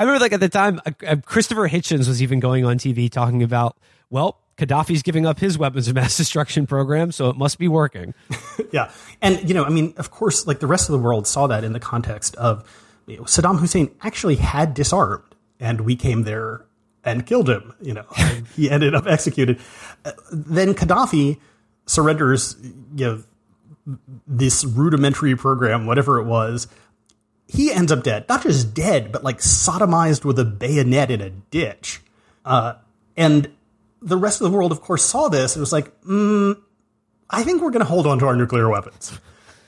remember 0.03 0.19
like 0.19 0.33
at 0.33 0.41
the 0.41 0.49
time, 0.49 0.81
uh, 0.85 0.91
uh, 1.07 1.17
Christopher 1.25 1.69
Hitchens 1.69 2.09
was 2.09 2.21
even 2.21 2.41
going 2.41 2.65
on 2.65 2.79
TV 2.79 3.09
talking 3.09 3.45
about, 3.45 3.79
well, 4.11 4.41
Gaddafi's 4.59 5.05
giving 5.05 5.25
up 5.25 5.39
his 5.39 5.57
weapons 5.57 5.87
of 5.87 5.95
mass 5.95 6.17
destruction 6.17 6.67
program, 6.67 7.13
so 7.13 7.31
it 7.31 7.37
must 7.37 7.59
be 7.61 7.69
working. 7.69 8.13
Yeah, 8.73 8.91
and 9.23 9.49
you 9.49 9.55
know, 9.55 9.65
I 9.65 9.69
mean, 9.69 9.95
of 9.99 10.11
course, 10.11 10.49
like 10.49 10.59
the 10.59 10.67
rest 10.67 10.89
of 10.89 10.95
the 10.95 10.99
world 10.99 11.29
saw 11.29 11.47
that 11.47 11.63
in 11.63 11.73
the 11.73 11.81
context 11.81 12.35
of 12.35 12.69
you 13.07 13.19
know, 13.19 13.23
Saddam 13.23 13.61
Hussein 13.61 13.95
actually 14.03 14.35
had 14.35 14.75
disarmed, 14.75 15.37
and 15.61 15.83
we 15.83 15.95
came 15.95 16.25
there 16.25 16.65
and 17.05 17.27
killed 17.27 17.49
him. 17.49 17.75
You 17.81 17.95
know, 17.95 18.07
he 18.57 18.71
ended 18.71 18.95
up 18.95 19.07
executed. 19.07 19.61
Then 20.33 20.75
Gaddafi 20.75 21.39
surrenders. 21.87 22.57
You 22.97 23.07
know, 23.07 23.23
this 24.27 24.65
rudimentary 24.65 25.37
program, 25.37 25.87
whatever 25.87 26.19
it 26.19 26.25
was. 26.25 26.67
He 27.47 27.71
ends 27.71 27.93
up 27.93 28.03
dead, 28.03 28.27
not 28.29 28.43
just 28.43 28.75
dead, 28.75 29.13
but 29.13 29.23
like 29.23 29.39
sodomized 29.39 30.25
with 30.25 30.39
a 30.39 30.45
bayonet 30.45 31.11
in 31.11 31.21
a 31.21 31.31
ditch. 31.31 32.01
Uh, 32.45 32.75
and 33.17 33.51
the 34.01 34.17
rest 34.17 34.41
of 34.41 34.51
the 34.51 34.57
world, 34.57 34.73
of 34.73 34.81
course, 34.81 35.05
saw 35.05 35.29
this 35.29 35.55
and 35.55 35.61
was 35.61 35.73
like, 35.73 36.01
mm, 36.03 36.59
I 37.29 37.43
think 37.43 37.63
we're 37.63 37.71
going 37.71 37.85
to 37.85 37.91
hold 37.91 38.07
on 38.07 38.19
to 38.21 38.27
our 38.27 38.37
nuclear 38.37 38.69
weapons. 38.69 39.19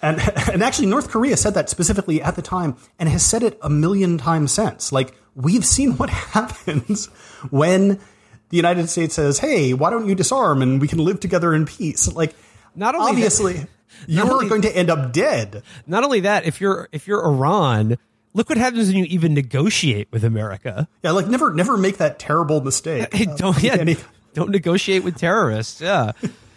And, 0.02 0.20
and 0.52 0.62
actually, 0.62 0.86
North 0.86 1.10
Korea 1.10 1.36
said 1.36 1.54
that 1.54 1.68
specifically 1.68 2.22
at 2.22 2.36
the 2.36 2.42
time 2.42 2.76
and 2.98 3.08
has 3.08 3.24
said 3.24 3.42
it 3.42 3.58
a 3.62 3.70
million 3.70 4.18
times 4.18 4.52
since. 4.52 4.90
Like, 4.90 5.14
we've 5.36 5.64
seen 5.64 5.92
what 5.98 6.10
happens 6.34 7.06
when 7.50 8.00
the 8.48 8.56
United 8.56 8.88
States 8.88 9.14
says, 9.14 9.38
hey, 9.38 9.72
why 9.74 9.90
don't 9.90 10.08
you 10.08 10.14
disarm 10.14 10.62
and 10.62 10.80
we 10.80 10.88
can 10.88 10.98
live 10.98 11.20
together 11.20 11.54
in 11.54 11.66
peace? 11.66 12.12
Like, 12.12 12.34
Not 12.74 12.94
only 12.94 13.06
that- 13.06 13.10
obviously, 13.16 13.66
you're 14.08 14.30
only- 14.30 14.48
going 14.48 14.62
to 14.62 14.76
end 14.76 14.90
up 14.90 15.12
dead. 15.12 15.62
Not 15.86 16.02
only 16.04 16.20
that, 16.20 16.44
if 16.46 16.60
you're 16.60 16.88
if 16.92 17.06
you're 17.06 17.24
Iran, 17.24 17.96
look 18.34 18.48
what 18.48 18.58
happens 18.58 18.88
when 18.88 18.96
you 18.96 19.04
even 19.04 19.34
negotiate 19.34 20.08
with 20.10 20.24
America. 20.24 20.88
Yeah, 21.02 21.12
like, 21.12 21.26
never, 21.28 21.52
never 21.54 21.76
make 21.76 21.98
that 21.98 22.18
terrible 22.18 22.60
mistake. 22.60 23.08
Hey, 23.14 23.26
Uh, 23.26 23.36
don't 23.36 23.62
yeah, 23.62 23.74
any- 23.76 23.96
don't 24.34 24.50
negotiate 24.50 25.02
with 25.04 25.16
terrorists. 25.16 25.80
Yeah. 25.80 26.12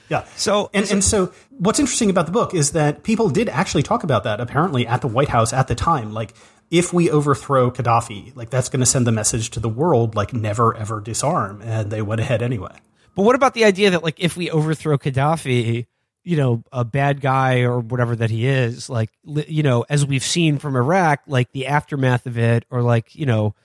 Yeah. 0.10 0.26
So- 0.36 0.70
and 0.74 0.90
and 0.92 1.04
so 1.04 1.32
what's 1.58 1.80
interesting 1.80 2.10
about 2.10 2.26
the 2.28 2.32
book 2.32 2.54
is 2.54 2.72
that 2.72 3.04
people 3.04 3.30
did 3.30 3.48
actually 3.50 3.84
talk 3.84 4.04
about 4.04 4.24
that 4.26 4.40
apparently 4.40 4.86
at 4.88 5.02
the 5.02 5.08
White 5.08 5.30
House 5.30 5.54
at 5.54 5.68
the 5.68 5.76
time. 5.76 6.12
Like 6.14 6.34
if 6.72 6.94
we 6.94 7.10
overthrow 7.10 7.72
Gaddafi, 7.72 8.36
like 8.36 8.50
that's 8.50 8.70
going 8.70 8.80
to 8.80 8.86
send 8.86 9.08
the 9.08 9.12
message 9.12 9.50
to 9.52 9.60
the 9.60 9.70
world 9.70 10.16
like 10.16 10.34
never 10.34 10.76
ever 10.76 11.02
disarm, 11.02 11.62
and 11.62 11.92
they 11.92 12.02
went 12.02 12.22
ahead 12.22 12.42
anyway. 12.42 12.76
But 13.16 13.24
what 13.24 13.36
about 13.36 13.54
the 13.54 13.66
idea 13.66 13.90
that 13.92 14.04
like 14.04 14.20
if 14.20 14.38
we 14.38 14.50
overthrow 14.52 14.98
Gaddafi, 14.98 15.88
you 16.24 16.38
know, 16.38 16.64
a 16.72 16.86
bad 16.86 17.22
guy 17.22 17.62
or 17.62 17.80
whatever 17.80 18.16
that 18.16 18.30
he 18.30 18.46
is, 18.46 18.90
like 18.90 19.10
you 19.24 19.64
know, 19.64 19.86
as 19.90 20.06
we've 20.06 20.24
seen 20.24 20.60
from 20.60 20.76
Iraq, 20.76 21.22
like 21.28 21.52
the 21.52 21.68
aftermath 21.68 22.26
of 22.26 22.38
it, 22.38 22.66
or 22.70 22.82
like 22.82 23.16
you 23.16 23.26
know, 23.26 23.56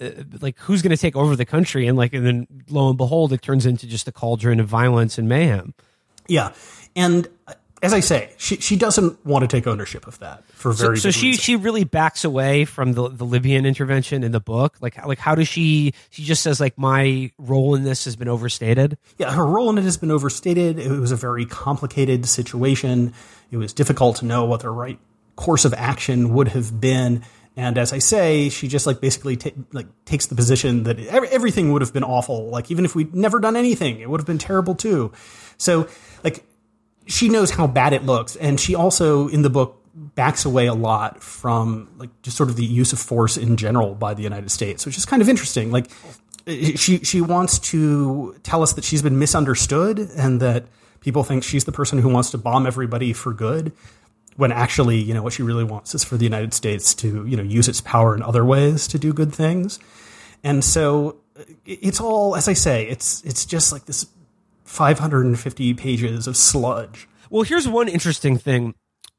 uh, 0.00 0.10
like 0.40 0.58
who's 0.60 0.82
going 0.82 0.90
to 0.90 1.00
take 1.00 1.16
over 1.16 1.36
the 1.36 1.44
country, 1.44 1.86
and 1.86 1.98
like 1.98 2.14
and 2.14 2.24
then 2.24 2.46
lo 2.70 2.88
and 2.88 2.96
behold, 2.96 3.32
it 3.32 3.42
turns 3.42 3.66
into 3.66 3.86
just 3.86 4.08
a 4.08 4.12
cauldron 4.12 4.60
of 4.60 4.66
violence 4.66 5.18
and 5.18 5.28
mayhem. 5.28 5.74
Yeah, 6.28 6.52
and 6.94 7.28
uh, 7.46 7.54
as 7.82 7.92
I 7.92 8.00
say, 8.00 8.30
she 8.38 8.56
she 8.56 8.76
doesn't 8.76 9.24
want 9.26 9.42
to 9.42 9.48
take 9.48 9.66
ownership 9.66 10.06
of 10.06 10.18
that 10.20 10.44
for 10.48 10.72
So, 10.72 10.86
very 10.86 10.98
so 10.98 11.08
good 11.08 11.14
she 11.14 11.26
reason. 11.28 11.42
she 11.42 11.56
really 11.56 11.84
backs 11.84 12.24
away 12.24 12.64
from 12.64 12.94
the 12.94 13.08
the 13.08 13.24
Libyan 13.24 13.66
intervention 13.66 14.24
in 14.24 14.32
the 14.32 14.40
book. 14.40 14.76
Like 14.80 14.94
how- 14.94 15.06
like 15.08 15.18
how 15.18 15.34
does 15.34 15.48
she? 15.48 15.92
She 16.10 16.22
just 16.24 16.42
says 16.42 16.58
like 16.60 16.78
my 16.78 17.30
role 17.38 17.74
in 17.74 17.84
this 17.84 18.04
has 18.06 18.16
been 18.16 18.28
overstated. 18.28 18.96
Yeah, 19.18 19.32
her 19.32 19.44
role 19.46 19.68
in 19.70 19.78
it 19.78 19.84
has 19.84 19.96
been 19.96 20.10
overstated. 20.10 20.78
It 20.78 20.90
was 20.90 21.12
a 21.12 21.16
very 21.16 21.44
complicated 21.44 22.26
situation. 22.26 23.12
It 23.50 23.58
was 23.58 23.72
difficult 23.72 24.16
to 24.16 24.24
know 24.26 24.44
what 24.46 24.60
the 24.60 24.70
right 24.70 24.98
course 25.36 25.64
of 25.66 25.74
action 25.74 26.32
would 26.32 26.48
have 26.48 26.80
been. 26.80 27.22
And 27.58 27.78
as 27.78 27.92
I 27.92 27.98
say, 28.00 28.48
she 28.48 28.68
just 28.68 28.86
like 28.86 29.00
basically 29.00 29.36
ta- 29.36 29.50
like 29.72 29.86
takes 30.06 30.26
the 30.26 30.34
position 30.34 30.82
that 30.84 30.98
ev- 30.98 31.24
everything 31.24 31.72
would 31.72 31.82
have 31.82 31.92
been 31.92 32.04
awful. 32.04 32.48
Like 32.48 32.70
even 32.70 32.84
if 32.84 32.94
we'd 32.94 33.14
never 33.14 33.38
done 33.38 33.56
anything, 33.56 34.00
it 34.00 34.08
would 34.10 34.20
have 34.20 34.26
been 34.26 34.38
terrible 34.38 34.74
too. 34.74 35.12
So 35.58 35.88
like 36.24 36.44
she 37.06 37.28
knows 37.28 37.50
how 37.50 37.66
bad 37.66 37.92
it 37.92 38.04
looks, 38.04 38.36
and 38.36 38.58
she 38.58 38.74
also 38.74 39.28
in 39.28 39.42
the 39.42 39.50
book 39.50 39.82
backs 40.14 40.44
away 40.44 40.66
a 40.66 40.74
lot 40.74 41.22
from 41.22 41.90
like 41.96 42.10
just 42.22 42.36
sort 42.36 42.48
of 42.48 42.56
the 42.56 42.64
use 42.64 42.92
of 42.92 42.98
force 42.98 43.36
in 43.36 43.56
general 43.56 43.94
by 43.94 44.14
the 44.14 44.22
United 44.22 44.50
States, 44.50 44.84
which 44.84 44.98
is 44.98 45.04
kind 45.04 45.22
of 45.22 45.28
interesting. 45.28 45.70
Like 45.70 45.90
she 46.46 46.98
she 46.98 47.20
wants 47.20 47.58
to 47.58 48.36
tell 48.42 48.62
us 48.62 48.74
that 48.74 48.84
she's 48.84 49.02
been 49.02 49.18
misunderstood 49.18 49.98
and 49.98 50.40
that 50.40 50.66
people 51.00 51.24
think 51.24 51.42
she's 51.42 51.64
the 51.64 51.72
person 51.72 51.98
who 51.98 52.08
wants 52.08 52.30
to 52.30 52.38
bomb 52.38 52.66
everybody 52.66 53.12
for 53.12 53.32
good 53.32 53.72
when 54.36 54.52
actually 54.52 54.98
you 54.98 55.14
know 55.14 55.22
what 55.22 55.32
she 55.32 55.42
really 55.42 55.64
wants 55.64 55.94
is 55.94 56.04
for 56.04 56.16
the 56.16 56.24
United 56.24 56.54
States 56.54 56.94
to 56.94 57.26
you 57.26 57.36
know 57.36 57.42
use 57.42 57.68
its 57.68 57.80
power 57.80 58.14
in 58.14 58.22
other 58.22 58.44
ways 58.44 58.86
to 58.88 58.98
do 58.98 59.12
good 59.12 59.34
things 59.34 59.78
and 60.44 60.62
so 60.62 61.16
it's 61.64 62.00
all 62.00 62.36
as 62.36 62.48
I 62.48 62.52
say 62.52 62.86
it's 62.86 63.22
it's 63.22 63.44
just 63.44 63.72
like 63.72 63.86
this 63.86 64.06
550 64.66 65.74
pages 65.74 66.26
of 66.26 66.36
sludge 66.36 67.08
Well, 67.30 67.42
here's 67.42 67.66
one 67.66 67.88
interesting 67.88 68.36
thing 68.36 68.74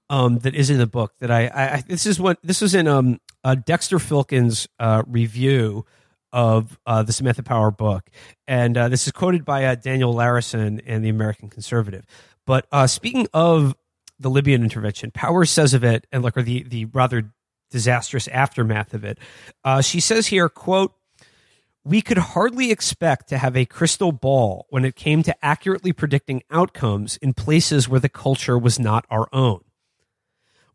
um, 0.09 0.39
that 0.39 0.55
is 0.55 0.69
in 0.69 0.77
the 0.77 0.87
book 0.87 1.13
that 1.19 1.31
I, 1.31 1.47
I, 1.47 1.83
this 1.87 2.05
is 2.05 2.19
what 2.19 2.37
this 2.43 2.61
was 2.61 2.75
in 2.75 2.87
um, 2.87 3.19
uh, 3.43 3.55
Dexter 3.55 3.97
Filkins' 3.97 4.67
uh, 4.79 5.03
review 5.07 5.85
of 6.31 6.77
uh, 6.85 7.03
the 7.03 7.13
Samantha 7.13 7.43
Power 7.43 7.71
book, 7.71 8.09
and 8.47 8.77
uh, 8.77 8.89
this 8.89 9.07
is 9.07 9.13
quoted 9.13 9.45
by 9.45 9.65
uh, 9.65 9.75
Daniel 9.75 10.13
Larison 10.13 10.79
in 10.81 11.01
the 11.01 11.09
American 11.09 11.49
Conservative. 11.49 12.05
But 12.45 12.67
uh, 12.71 12.87
speaking 12.87 13.27
of 13.33 13.75
the 14.19 14.29
Libyan 14.29 14.63
intervention, 14.63 15.11
Power 15.11 15.45
says 15.45 15.73
of 15.73 15.83
it, 15.83 16.07
and 16.11 16.23
like 16.23 16.37
or 16.37 16.43
the 16.43 16.63
the 16.63 16.85
rather 16.85 17.31
disastrous 17.69 18.27
aftermath 18.29 18.93
of 18.93 19.03
it, 19.03 19.19
she 19.81 19.99
says 19.99 20.27
here, 20.27 20.47
quote 20.47 20.93
we 21.87 22.01
could 22.01 22.17
hardly 22.17 22.69
expect 22.69 23.29
to 23.29 23.37
have 23.37 23.55
a 23.55 23.65
crystal 23.65 24.11
ball 24.11 24.65
when 24.69 24.83
it 24.83 24.95
came 24.95 25.23
to 25.23 25.45
accurately 25.45 25.93
predicting 25.93 26.43
outcomes 26.51 27.15
in 27.17 27.33
places 27.33 27.87
where 27.87 27.99
the 27.99 28.09
culture 28.09 28.57
was 28.57 28.77
not 28.77 29.05
our 29.09 29.29
own. 29.31 29.61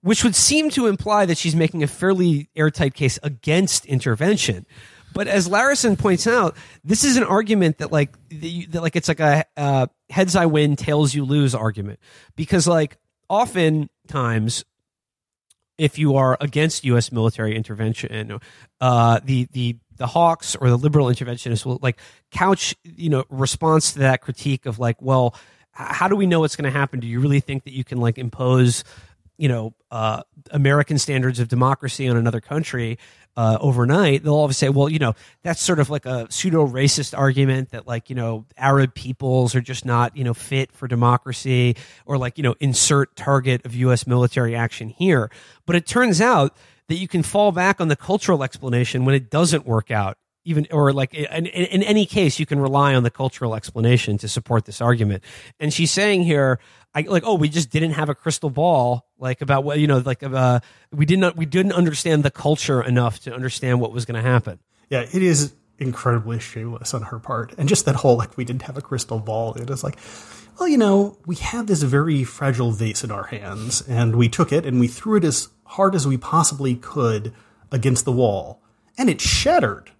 Which 0.01 0.25
would 0.25 0.35
seem 0.35 0.71
to 0.71 0.87
imply 0.87 1.27
that 1.27 1.37
she's 1.37 1.55
making 1.55 1.83
a 1.83 1.87
fairly 1.87 2.49
airtight 2.57 2.95
case 2.95 3.19
against 3.23 3.85
intervention. 3.85 4.65
But 5.13 5.29
as 5.29 5.49
Larison 5.49 5.99
points 5.99 6.27
out, 6.27 6.57
this 6.83 7.05
is 7.05 7.19
an 7.19 7.25
argument 7.25 7.79
that 7.79 7.93
like 7.93 8.13
that 8.31 8.81
like 8.83 8.97
it's 8.97 9.09
like 9.09 9.21
a 9.21 9.45
uh, 9.57 9.89
heads 10.09 10.35
I 10.35 10.47
win, 10.47 10.77
tails 10.77 11.15
you 11.15 11.27
lose 11.27 11.55
argument 11.55 12.01
because 12.37 12.67
like 12.67 12.97
oftentimes 13.29 14.65
if 15.79 15.99
you 15.99 16.17
are 16.17 16.37
against 16.41 16.85
U.S. 16.85 17.13
military 17.13 17.55
intervention, 17.57 18.41
uh, 18.81 19.21
the 19.25 19.49
the 19.53 19.77
the 19.97 20.07
hawks 20.07 20.57
or 20.57 20.69
the 20.69 20.77
liberal 20.77 21.07
interventionists 21.07 21.65
will 21.65 21.79
like 21.83 21.99
couch 22.31 22.75
you 22.85 23.11
know 23.11 23.25
response 23.29 23.93
to 23.93 24.01
that 24.01 24.21
critique 24.21 24.67
of 24.67 24.79
like, 24.79 25.01
well, 25.01 25.35
how 25.73 26.09
do 26.09 26.17
we 26.17 26.27
know 26.27 26.41
what's 26.41 26.57
going 26.57 26.71
to 26.71 26.79
happen? 26.79 27.01
Do 27.01 27.07
you 27.07 27.21
really 27.21 27.41
think 27.41 27.65
that 27.65 27.73
you 27.73 27.85
can 27.85 27.99
like 27.99 28.19
impose 28.19 28.85
you 29.39 29.49
know 29.49 29.75
uh, 29.91 30.23
American 30.51 30.99
standards 30.99 31.41
of 31.41 31.49
democracy 31.49 32.09
on 32.09 32.17
another 32.17 32.41
country? 32.41 32.99
uh, 33.37 33.57
overnight, 33.61 34.23
they'll 34.23 34.35
always 34.35 34.57
say, 34.57 34.69
well, 34.69 34.89
you 34.89 34.99
know, 34.99 35.15
that's 35.43 35.61
sort 35.61 35.79
of 35.79 35.89
like 35.89 36.05
a 36.05 36.31
pseudo 36.31 36.67
racist 36.67 37.17
argument 37.17 37.71
that 37.71 37.87
like, 37.87 38.11
you 38.11 38.17
know, 38.17 38.45
Arab 38.59 38.95
peoples 38.95 39.55
are 39.55 39.61
just 39.61 39.87
not, 39.87 40.17
you 40.17 40.25
know, 40.25 40.35
fit 40.35 40.71
for 40.73 40.87
democracy 40.87 41.77
or 42.05 42.19
like, 42.19 42.37
you 42.37 42.45
know, 42.45 42.55
insert 42.61 43.17
target 43.17 43.65
of 43.65 43.75
U.S. 43.75 44.07
military 44.07 44.55
action 44.55 44.91
here. 44.91 45.31
But 45.65 45.77
it 45.77 45.87
turns 45.87 46.21
out 46.21 46.55
that 46.93 46.99
you 46.99 47.09
can 47.09 47.23
fall 47.23 47.53
back 47.53 47.81
on 47.81 47.89
the 47.89 47.97
cultural 47.97 48.45
explanation 48.45 49.07
when 49.07 49.15
it 49.15 49.31
doesn't 49.31 49.65
work 49.65 49.91
out. 49.91 50.19
Even 50.45 50.67
or 50.71 50.93
like 50.93 51.15
in, 51.15 51.47
in, 51.47 51.83
any 51.85 52.05
case 52.05 52.39
you 52.39 52.45
can 52.45 52.61
rely 52.61 52.95
on 52.95 53.03
the 53.03 53.11
cultural 53.11 53.55
explanation 53.55 54.19
to 54.19 54.29
support 54.29 54.67
this 54.67 54.83
argument. 54.83 55.23
And 55.59 55.73
she's 55.73 55.91
saying 55.91 56.25
here 56.25 56.59
I, 56.95 57.03
like 57.03 57.23
oh 57.25 57.37
we 57.37 57.49
just 57.49 57.71
didn't 57.71 57.93
have 57.93 58.11
a 58.11 58.15
crystal 58.15 58.51
ball 58.51 59.07
like 59.19 59.41
about 59.41 59.65
what 59.65 59.79
you 59.79 59.87
know 59.87 59.99
like 60.05 60.23
uh, 60.23 60.61
we 60.91 61.07
did 61.07 61.21
not 61.21 61.37
we 61.37 61.47
didn't 61.47 61.73
understand 61.73 62.25
the 62.25 62.31
culture 62.31 62.83
enough 62.83 63.21
to 63.21 63.33
understand 63.33 63.81
what 63.81 63.93
was 63.93 64.05
going 64.05 64.23
to 64.23 64.29
happen. 64.29 64.59
Yeah 64.91 65.07
it 65.11 65.23
is 65.23 65.55
incredibly 65.79 66.41
shameless 66.41 66.93
on 66.93 67.03
her 67.03 67.21
part. 67.21 67.55
And 67.57 67.69
just 67.69 67.87
that 67.87 67.95
whole 67.95 68.19
like 68.19 68.37
we 68.37 68.45
didn't 68.45 68.63
have 68.63 68.77
a 68.77 68.83
crystal 68.83 69.21
ball 69.21 69.55
it 69.55 69.71
is 69.71 69.85
like 69.85 69.97
well 70.59 70.69
you 70.69 70.77
know 70.77 71.17
we 71.25 71.37
have 71.37 71.69
this 71.69 71.85
very 71.85 72.25
fragile 72.25 72.73
vase 72.73 73.05
in 73.05 73.13
our 73.13 73.25
hands 73.25 73.81
and 73.89 74.17
we 74.17 74.29
took 74.29 74.53
it 74.53 74.67
and 74.67 74.81
we 74.81 74.89
threw 74.89 75.17
it 75.17 75.25
as 75.25 75.49
hard 75.73 75.95
as 75.95 76.07
we 76.07 76.17
possibly 76.17 76.75
could 76.75 77.33
against 77.71 78.05
the 78.05 78.13
wall 78.13 78.61
and 78.99 79.09
it 79.09 79.21
shattered 79.21 79.91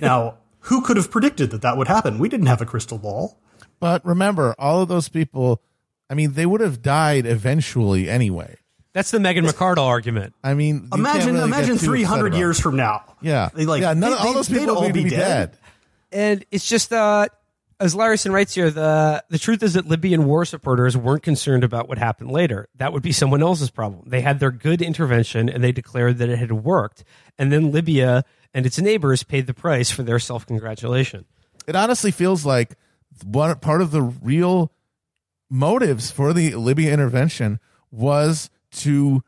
now, 0.00 0.38
who 0.60 0.82
could 0.82 0.96
have 0.96 1.10
predicted 1.10 1.50
that 1.50 1.62
that 1.62 1.76
would 1.76 1.88
happen? 1.88 2.18
We 2.18 2.28
didn't 2.28 2.46
have 2.46 2.60
a 2.60 2.66
crystal 2.66 2.98
ball. 2.98 3.38
But 3.78 4.04
remember, 4.04 4.54
all 4.58 4.82
of 4.82 4.88
those 4.88 5.08
people, 5.08 5.62
I 6.10 6.14
mean, 6.14 6.32
they 6.32 6.46
would 6.46 6.60
have 6.60 6.82
died 6.82 7.26
eventually 7.26 8.08
anyway. 8.08 8.56
That's 8.92 9.10
the 9.10 9.20
Megan 9.20 9.44
McArdle 9.44 9.84
argument. 9.84 10.34
I 10.42 10.54
mean, 10.54 10.88
imagine 10.92 11.34
really 11.34 11.44
imagine 11.44 11.76
300 11.76 12.34
years 12.34 12.58
from 12.58 12.76
now. 12.76 13.04
Yeah. 13.20 13.50
They, 13.54 13.66
like, 13.66 13.82
yeah, 13.82 13.92
none, 13.92 14.12
they, 14.12 14.16
all 14.16 14.32
those 14.32 14.48
people 14.48 14.80
would 14.80 14.94
be, 14.94 15.04
be 15.04 15.10
dead. 15.10 15.50
dead. 15.50 15.58
And 16.12 16.46
it's 16.50 16.66
just, 16.66 16.92
uh, 16.92 17.26
as 17.78 17.94
Larison 17.94 18.32
writes 18.32 18.54
here, 18.54 18.70
the 18.70 19.22
the 19.28 19.38
truth 19.38 19.62
is 19.62 19.74
that 19.74 19.86
Libyan 19.86 20.24
war 20.24 20.44
supporters 20.44 20.96
weren't 20.96 21.22
concerned 21.22 21.64
about 21.64 21.88
what 21.88 21.98
happened 21.98 22.30
later. 22.30 22.68
That 22.76 22.92
would 22.92 23.02
be 23.02 23.12
someone 23.12 23.42
else's 23.42 23.70
problem. 23.70 24.04
They 24.06 24.22
had 24.22 24.40
their 24.40 24.50
good 24.50 24.80
intervention 24.80 25.48
and 25.48 25.62
they 25.62 25.72
declared 25.72 26.18
that 26.18 26.28
it 26.28 26.38
had 26.38 26.52
worked. 26.52 27.04
And 27.38 27.52
then 27.52 27.72
Libya 27.72 28.24
and 28.54 28.64
its 28.64 28.78
neighbors 28.78 29.22
paid 29.22 29.46
the 29.46 29.54
price 29.54 29.90
for 29.90 30.02
their 30.02 30.18
self 30.18 30.46
congratulation. 30.46 31.26
It 31.66 31.76
honestly 31.76 32.10
feels 32.10 32.46
like 32.46 32.76
one 33.24 33.58
part 33.58 33.82
of 33.82 33.90
the 33.90 34.02
real 34.02 34.72
motives 35.50 36.10
for 36.10 36.32
the 36.32 36.54
Libya 36.54 36.92
intervention 36.92 37.60
was 37.90 38.50
to 38.70 39.22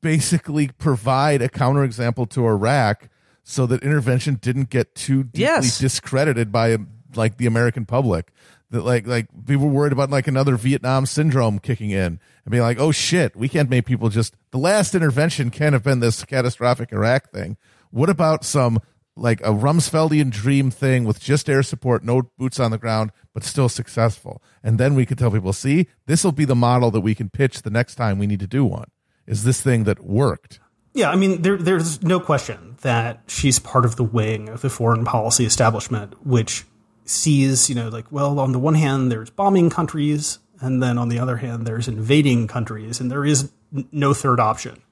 basically 0.00 0.68
provide 0.68 1.42
a 1.42 1.48
counterexample 1.48 2.28
to 2.30 2.46
Iraq 2.46 3.08
so 3.42 3.66
that 3.66 3.82
intervention 3.82 4.38
didn't 4.40 4.70
get 4.70 4.94
too 4.94 5.24
deeply 5.24 5.40
yes. 5.40 5.78
discredited 5.78 6.50
by 6.50 6.78
like 7.14 7.36
the 7.36 7.46
American 7.46 7.86
public. 7.86 8.32
That 8.70 8.84
like 8.84 9.06
like 9.06 9.26
people 9.46 9.66
were 9.66 9.72
worried 9.72 9.92
about 9.92 10.10
like 10.10 10.28
another 10.28 10.56
Vietnam 10.56 11.04
syndrome 11.04 11.58
kicking 11.58 11.90
in 11.90 12.20
and 12.44 12.50
being 12.50 12.62
like, 12.62 12.78
oh 12.78 12.92
shit, 12.92 13.34
we 13.34 13.48
can't 13.48 13.68
make 13.68 13.84
people 13.84 14.08
just 14.10 14.34
the 14.52 14.58
last 14.58 14.94
intervention 14.94 15.50
can't 15.50 15.72
have 15.72 15.82
been 15.82 16.00
this 16.00 16.24
catastrophic 16.24 16.92
Iraq 16.92 17.30
thing. 17.30 17.56
What 17.90 18.08
about 18.08 18.44
some 18.44 18.80
like 19.16 19.40
a 19.40 19.50
Rumsfeldian 19.50 20.30
dream 20.30 20.70
thing 20.70 21.04
with 21.04 21.18
just 21.20 21.50
air 21.50 21.64
support, 21.64 22.04
no 22.04 22.30
boots 22.38 22.60
on 22.60 22.70
the 22.70 22.78
ground, 22.78 23.10
but 23.34 23.42
still 23.42 23.68
successful? 23.68 24.40
And 24.62 24.78
then 24.78 24.94
we 24.94 25.04
could 25.04 25.18
tell 25.18 25.32
people, 25.32 25.52
see, 25.52 25.88
this 26.06 26.22
will 26.22 26.30
be 26.30 26.44
the 26.44 26.54
model 26.54 26.92
that 26.92 27.00
we 27.00 27.16
can 27.16 27.28
pitch 27.28 27.62
the 27.62 27.70
next 27.70 27.96
time 27.96 28.18
we 28.18 28.28
need 28.28 28.40
to 28.40 28.46
do 28.46 28.64
one. 28.64 28.90
Is 29.26 29.42
this 29.42 29.60
thing 29.60 29.84
that 29.84 30.04
worked? 30.04 30.60
Yeah, 30.92 31.10
I 31.10 31.16
mean, 31.16 31.42
there, 31.42 31.56
there's 31.56 32.02
no 32.02 32.18
question 32.18 32.76
that 32.82 33.22
she's 33.26 33.58
part 33.58 33.84
of 33.84 33.96
the 33.96 34.04
wing 34.04 34.48
of 34.48 34.60
the 34.60 34.70
foreign 34.70 35.04
policy 35.04 35.44
establishment, 35.44 36.26
which 36.26 36.64
sees, 37.10 37.68
you 37.68 37.74
know, 37.74 37.88
like, 37.88 38.10
well, 38.10 38.38
on 38.38 38.52
the 38.52 38.58
one 38.58 38.74
hand, 38.74 39.10
there's 39.10 39.30
bombing 39.30 39.70
countries, 39.70 40.38
and 40.60 40.82
then 40.82 40.98
on 40.98 41.08
the 41.08 41.18
other 41.18 41.36
hand, 41.38 41.66
there's 41.66 41.88
invading 41.88 42.46
countries, 42.46 43.00
and 43.00 43.10
there 43.10 43.24
is 43.24 43.50
n- 43.74 43.88
no 43.92 44.14
third 44.14 44.40
option 44.40 44.82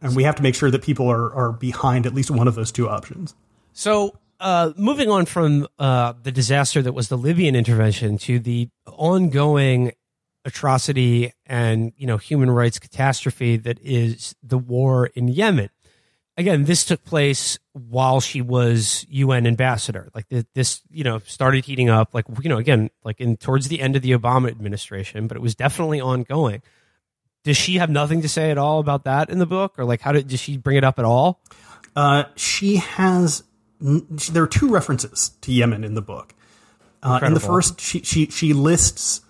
and 0.00 0.14
we 0.14 0.24
have 0.24 0.36
to 0.36 0.42
make 0.42 0.54
sure 0.54 0.70
that 0.70 0.82
people 0.82 1.08
are 1.10 1.32
are 1.34 1.52
behind 1.52 2.06
at 2.06 2.14
least 2.14 2.30
one 2.30 2.48
of 2.48 2.54
those 2.54 2.72
two 2.72 2.88
options. 2.88 3.34
So, 3.72 4.16
uh, 4.40 4.72
moving 4.76 5.10
on 5.10 5.26
from 5.26 5.66
uh, 5.78 6.14
the 6.22 6.32
disaster 6.32 6.82
that 6.82 6.92
was 6.92 7.08
the 7.08 7.18
Libyan 7.18 7.54
intervention 7.56 8.18
to 8.18 8.38
the 8.38 8.68
ongoing 8.86 9.92
atrocity 10.44 11.32
and 11.46 11.92
you 11.96 12.06
know 12.06 12.16
human 12.16 12.50
rights 12.50 12.78
catastrophe 12.78 13.56
that 13.56 13.78
is 13.80 14.34
the 14.42 14.58
war 14.58 15.06
in 15.14 15.28
Yemen. 15.28 15.70
Again, 16.38 16.64
this 16.64 16.84
took 16.84 17.04
place 17.04 17.58
while 17.72 18.20
she 18.20 18.40
was 18.40 19.04
UN 19.10 19.46
ambassador. 19.46 20.08
Like 20.14 20.26
this, 20.54 20.80
you 20.88 21.04
know, 21.04 21.18
started 21.18 21.66
heating 21.66 21.90
up. 21.90 22.14
Like 22.14 22.24
you 22.42 22.48
know, 22.48 22.58
again, 22.58 22.90
like 23.04 23.20
in 23.20 23.36
towards 23.36 23.68
the 23.68 23.80
end 23.80 23.96
of 23.96 24.02
the 24.02 24.12
Obama 24.12 24.48
administration, 24.48 25.26
but 25.26 25.36
it 25.36 25.40
was 25.40 25.54
definitely 25.54 26.00
ongoing 26.00 26.62
does 27.48 27.56
she 27.56 27.76
have 27.78 27.88
nothing 27.90 28.22
to 28.22 28.28
say 28.28 28.50
at 28.50 28.58
all 28.58 28.78
about 28.78 29.04
that 29.04 29.30
in 29.30 29.38
the 29.38 29.46
book, 29.46 29.78
or 29.78 29.84
like 29.84 30.00
how 30.00 30.12
did 30.12 30.28
does 30.28 30.40
she 30.40 30.56
bring 30.56 30.76
it 30.76 30.84
up 30.84 30.98
at 30.98 31.04
all? 31.04 31.40
Uh, 31.96 32.24
she 32.36 32.76
has. 32.76 33.42
There 33.80 34.42
are 34.42 34.48
two 34.48 34.68
references 34.68 35.30
to 35.42 35.52
Yemen 35.52 35.84
in 35.84 35.94
the 35.94 36.02
book. 36.02 36.34
Uh, 37.02 37.20
in 37.22 37.32
the 37.32 37.40
first, 37.40 37.80
she, 37.80 38.02
she 38.02 38.26
she 38.26 38.52
lists 38.52 39.22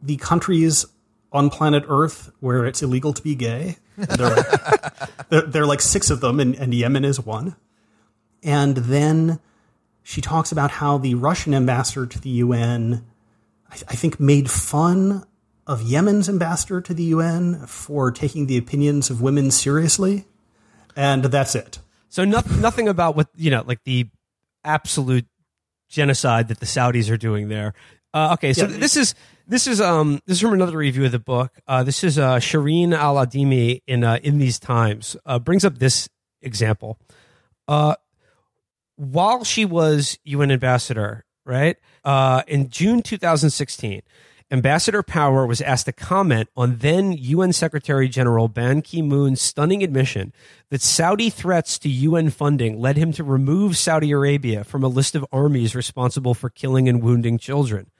the 0.00 0.16
countries 0.16 0.86
on 1.32 1.50
planet 1.50 1.84
Earth 1.88 2.30
where 2.40 2.64
it's 2.64 2.82
illegal 2.82 3.12
to 3.12 3.22
be 3.22 3.34
gay. 3.34 3.76
There 3.96 4.26
are, 4.26 5.42
there, 5.42 5.62
are 5.62 5.66
like 5.66 5.80
six 5.80 6.10
of 6.10 6.20
them, 6.20 6.40
and, 6.40 6.54
and 6.54 6.72
Yemen 6.72 7.04
is 7.04 7.20
one. 7.20 7.56
And 8.42 8.76
then 8.76 9.40
she 10.02 10.20
talks 10.20 10.52
about 10.52 10.70
how 10.70 10.98
the 10.98 11.14
Russian 11.14 11.54
ambassador 11.54 12.06
to 12.06 12.20
the 12.20 12.30
UN, 12.30 13.04
I, 13.70 13.74
I 13.88 13.94
think, 13.94 14.18
made 14.18 14.50
fun 14.50 15.24
of 15.66 15.82
Yemen's 15.82 16.28
ambassador 16.28 16.80
to 16.80 16.94
the 16.94 17.04
UN 17.04 17.66
for 17.66 18.10
taking 18.10 18.46
the 18.46 18.56
opinions 18.56 19.10
of 19.10 19.22
women 19.22 19.50
seriously, 19.50 20.26
and 20.96 21.24
that's 21.24 21.54
it. 21.54 21.78
So 22.08 22.24
no, 22.24 22.42
nothing 22.58 22.88
about 22.88 23.16
what 23.16 23.28
you 23.36 23.50
know, 23.50 23.62
like 23.64 23.82
the 23.84 24.08
absolute 24.64 25.26
genocide 25.88 26.48
that 26.48 26.60
the 26.60 26.66
Saudis 26.66 27.10
are 27.10 27.16
doing 27.16 27.48
there. 27.48 27.74
Uh, 28.12 28.34
okay, 28.34 28.52
so 28.52 28.66
yeah. 28.66 28.76
this 28.76 28.96
is 28.96 29.14
this 29.46 29.66
is 29.66 29.80
um 29.80 30.20
this 30.26 30.36
is 30.36 30.40
from 30.40 30.52
another 30.52 30.76
review 30.76 31.04
of 31.04 31.12
the 31.12 31.18
book. 31.18 31.52
Uh, 31.66 31.82
this 31.82 32.04
is 32.04 32.18
uh, 32.18 32.36
Shireen 32.36 32.94
Al 32.94 33.16
Adeimi 33.16 33.82
in 33.86 34.04
uh, 34.04 34.18
in 34.22 34.38
these 34.38 34.58
times 34.58 35.16
uh, 35.26 35.38
brings 35.38 35.64
up 35.64 35.78
this 35.78 36.08
example. 36.40 36.98
Uh, 37.68 37.94
while 38.96 39.44
she 39.44 39.64
was 39.64 40.18
UN 40.24 40.50
ambassador, 40.50 41.24
right 41.44 41.76
uh, 42.04 42.42
in 42.46 42.68
June 42.68 43.02
2016, 43.02 44.02
Ambassador 44.50 45.02
Power 45.02 45.46
was 45.46 45.62
asked 45.62 45.86
to 45.86 45.92
comment 45.92 46.50
on 46.54 46.76
then 46.76 47.12
UN 47.12 47.54
Secretary 47.54 48.06
General 48.06 48.48
Ban 48.48 48.82
Ki 48.82 49.00
moon's 49.00 49.40
stunning 49.40 49.82
admission 49.82 50.32
that 50.68 50.82
Saudi 50.82 51.30
threats 51.30 51.78
to 51.78 51.88
UN 51.88 52.28
funding 52.28 52.78
led 52.78 52.98
him 52.98 53.12
to 53.12 53.24
remove 53.24 53.78
Saudi 53.78 54.10
Arabia 54.10 54.62
from 54.62 54.84
a 54.84 54.88
list 54.88 55.14
of 55.14 55.24
armies 55.32 55.74
responsible 55.74 56.34
for 56.34 56.50
killing 56.50 56.86
and 56.86 57.02
wounding 57.02 57.38
children. 57.38 57.91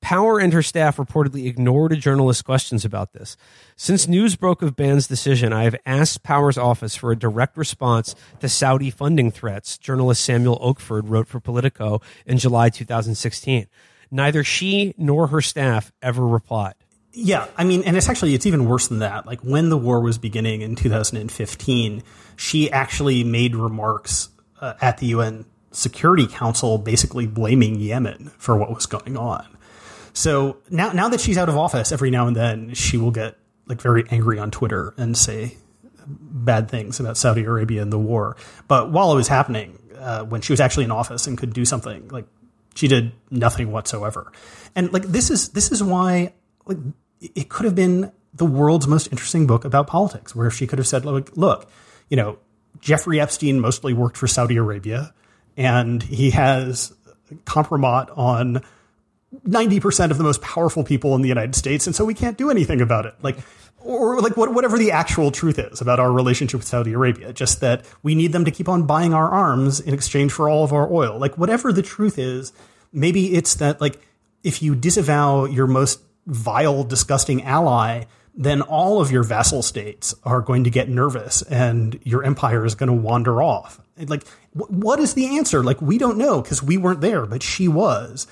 Power 0.00 0.38
and 0.38 0.52
her 0.52 0.62
staff 0.62 0.96
reportedly 0.96 1.46
ignored 1.46 1.92
a 1.92 1.96
journalist's 1.96 2.42
questions 2.42 2.84
about 2.84 3.12
this. 3.12 3.36
Since 3.76 4.06
news 4.06 4.36
broke 4.36 4.62
of 4.62 4.76
Ban's 4.76 5.08
decision, 5.08 5.52
I 5.52 5.64
have 5.64 5.76
asked 5.84 6.22
Power's 6.22 6.56
office 6.56 6.94
for 6.94 7.10
a 7.10 7.18
direct 7.18 7.56
response 7.56 8.14
to 8.40 8.48
Saudi 8.48 8.90
funding 8.90 9.30
threats, 9.30 9.76
journalist 9.76 10.24
Samuel 10.24 10.58
Oakford 10.60 11.08
wrote 11.08 11.26
for 11.26 11.40
Politico 11.40 12.00
in 12.26 12.38
July 12.38 12.70
2016. 12.70 13.66
Neither 14.10 14.44
she 14.44 14.94
nor 14.96 15.26
her 15.28 15.40
staff 15.40 15.92
ever 16.00 16.26
replied. 16.26 16.74
Yeah, 17.12 17.46
I 17.56 17.64
mean, 17.64 17.82
and 17.84 17.96
it's 17.96 18.08
actually 18.08 18.34
it's 18.34 18.46
even 18.46 18.66
worse 18.66 18.88
than 18.88 19.00
that. 19.00 19.26
Like 19.26 19.40
when 19.40 19.70
the 19.70 19.78
war 19.78 20.00
was 20.00 20.18
beginning 20.18 20.60
in 20.60 20.76
2015, 20.76 22.02
she 22.36 22.70
actually 22.70 23.24
made 23.24 23.56
remarks 23.56 24.28
uh, 24.60 24.74
at 24.80 24.98
the 24.98 25.06
UN 25.06 25.44
Security 25.72 26.26
Council, 26.26 26.78
basically 26.78 27.26
blaming 27.26 27.80
Yemen 27.80 28.30
for 28.38 28.56
what 28.56 28.72
was 28.72 28.86
going 28.86 29.16
on. 29.16 29.46
So 30.18 30.56
now, 30.68 30.90
now 30.90 31.08
that 31.10 31.20
she's 31.20 31.38
out 31.38 31.48
of 31.48 31.56
office, 31.56 31.92
every 31.92 32.10
now 32.10 32.26
and 32.26 32.34
then 32.34 32.74
she 32.74 32.96
will 32.96 33.12
get 33.12 33.38
like 33.66 33.80
very 33.80 34.04
angry 34.10 34.40
on 34.40 34.50
Twitter 34.50 34.92
and 34.96 35.16
say 35.16 35.56
bad 36.08 36.68
things 36.68 36.98
about 36.98 37.16
Saudi 37.16 37.44
Arabia 37.44 37.82
and 37.82 37.92
the 37.92 38.00
war. 38.00 38.36
But 38.66 38.90
while 38.90 39.12
it 39.12 39.14
was 39.14 39.28
happening, 39.28 39.78
uh, 39.96 40.24
when 40.24 40.40
she 40.40 40.52
was 40.52 40.58
actually 40.58 40.84
in 40.86 40.90
office 40.90 41.28
and 41.28 41.38
could 41.38 41.52
do 41.52 41.64
something 41.64 42.08
like 42.08 42.26
she 42.74 42.88
did 42.88 43.12
nothing 43.30 43.70
whatsoever. 43.70 44.32
And 44.74 44.92
like 44.92 45.04
this 45.04 45.30
is 45.30 45.50
this 45.50 45.70
is 45.70 45.84
why 45.84 46.32
like 46.66 46.78
it 47.20 47.48
could 47.48 47.66
have 47.66 47.76
been 47.76 48.10
the 48.34 48.44
world's 48.44 48.88
most 48.88 49.06
interesting 49.12 49.46
book 49.46 49.64
about 49.64 49.86
politics, 49.86 50.34
where 50.34 50.50
she 50.50 50.66
could 50.66 50.80
have 50.80 50.88
said, 50.88 51.04
"Look, 51.04 51.36
look, 51.36 51.70
you 52.08 52.16
know, 52.16 52.38
Jeffrey 52.80 53.20
Epstein 53.20 53.60
mostly 53.60 53.92
worked 53.92 54.16
for 54.16 54.26
Saudi 54.26 54.56
Arabia, 54.56 55.14
and 55.56 56.02
he 56.02 56.30
has 56.30 56.92
compromise 57.44 58.08
on 58.16 58.64
90% 59.46 60.10
of 60.10 60.18
the 60.18 60.24
most 60.24 60.40
powerful 60.40 60.84
people 60.84 61.14
in 61.14 61.22
the 61.22 61.28
United 61.28 61.54
States, 61.54 61.86
and 61.86 61.94
so 61.94 62.04
we 62.04 62.14
can't 62.14 62.38
do 62.38 62.50
anything 62.50 62.80
about 62.80 63.06
it. 63.06 63.14
Like, 63.22 63.38
or 63.80 64.20
like 64.20 64.36
what, 64.36 64.52
whatever 64.52 64.78
the 64.78 64.90
actual 64.90 65.30
truth 65.30 65.58
is 65.58 65.80
about 65.80 66.00
our 66.00 66.10
relationship 66.10 66.58
with 66.58 66.66
Saudi 66.66 66.92
Arabia, 66.92 67.32
just 67.32 67.60
that 67.60 67.84
we 68.02 68.14
need 68.14 68.32
them 68.32 68.44
to 68.44 68.50
keep 68.50 68.68
on 68.68 68.84
buying 68.84 69.14
our 69.14 69.28
arms 69.28 69.80
in 69.80 69.94
exchange 69.94 70.32
for 70.32 70.48
all 70.48 70.64
of 70.64 70.72
our 70.72 70.92
oil. 70.92 71.18
Like, 71.18 71.36
whatever 71.36 71.72
the 71.72 71.82
truth 71.82 72.18
is, 72.18 72.52
maybe 72.92 73.34
it's 73.34 73.54
that, 73.56 73.80
like, 73.80 74.00
if 74.42 74.62
you 74.62 74.74
disavow 74.74 75.44
your 75.44 75.66
most 75.66 76.00
vile, 76.26 76.84
disgusting 76.84 77.42
ally, 77.42 78.04
then 78.34 78.62
all 78.62 79.00
of 79.00 79.10
your 79.10 79.24
vassal 79.24 79.62
states 79.62 80.14
are 80.24 80.40
going 80.40 80.64
to 80.64 80.70
get 80.70 80.88
nervous 80.88 81.42
and 81.42 81.98
your 82.04 82.24
empire 82.24 82.64
is 82.64 82.76
going 82.76 82.88
to 82.88 82.94
wander 82.94 83.42
off. 83.42 83.80
Like, 83.98 84.26
what 84.52 85.00
is 85.00 85.14
the 85.14 85.36
answer? 85.38 85.64
Like, 85.64 85.82
we 85.82 85.98
don't 85.98 86.16
know 86.16 86.40
because 86.40 86.62
we 86.62 86.76
weren't 86.76 87.00
there, 87.00 87.26
but 87.26 87.42
she 87.42 87.66
was. 87.66 88.28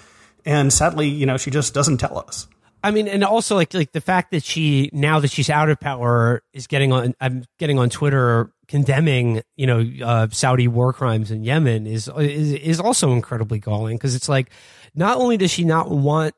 And 0.47 0.73
sadly, 0.73 1.09
you 1.09 1.27
know, 1.27 1.37
she 1.37 1.51
just 1.51 1.75
doesn't 1.75 1.99
tell 1.99 2.19
us. 2.19 2.47
I 2.83 2.93
mean, 2.93 3.09
and 3.09 3.25
also 3.25 3.57
like 3.57 3.75
like 3.75 3.93
the 3.93 4.01
fact 4.01 4.31
that 4.31 4.45
she 4.45 4.91
now 4.93 5.19
that 5.19 5.31
she's 5.31 5.51
out 5.51 5.69
of 5.69 5.81
power 5.81 6.43
is 6.53 6.69
getting 6.69 6.93
on. 6.93 7.15
I'm 7.21 7.45
getting 7.59 7.79
on 7.79 7.91
Twitter 7.91 8.53
condemning 8.69 9.43
you 9.57 9.67
know 9.67 9.85
uh, 10.05 10.29
Saudi 10.31 10.69
war 10.69 10.93
crimes 10.93 11.31
in 11.31 11.45
Yemen 11.45 11.87
is 11.87 12.09
is, 12.19 12.53
is 12.53 12.81
also 12.81 13.13
incredibly 13.13 13.59
galling 13.59 13.97
because 13.97 14.15
it's 14.15 14.29
like 14.29 14.51
not 14.95 15.19
only 15.19 15.37
does 15.37 15.51
she 15.51 15.65
not 15.65 15.91
want 15.91 16.35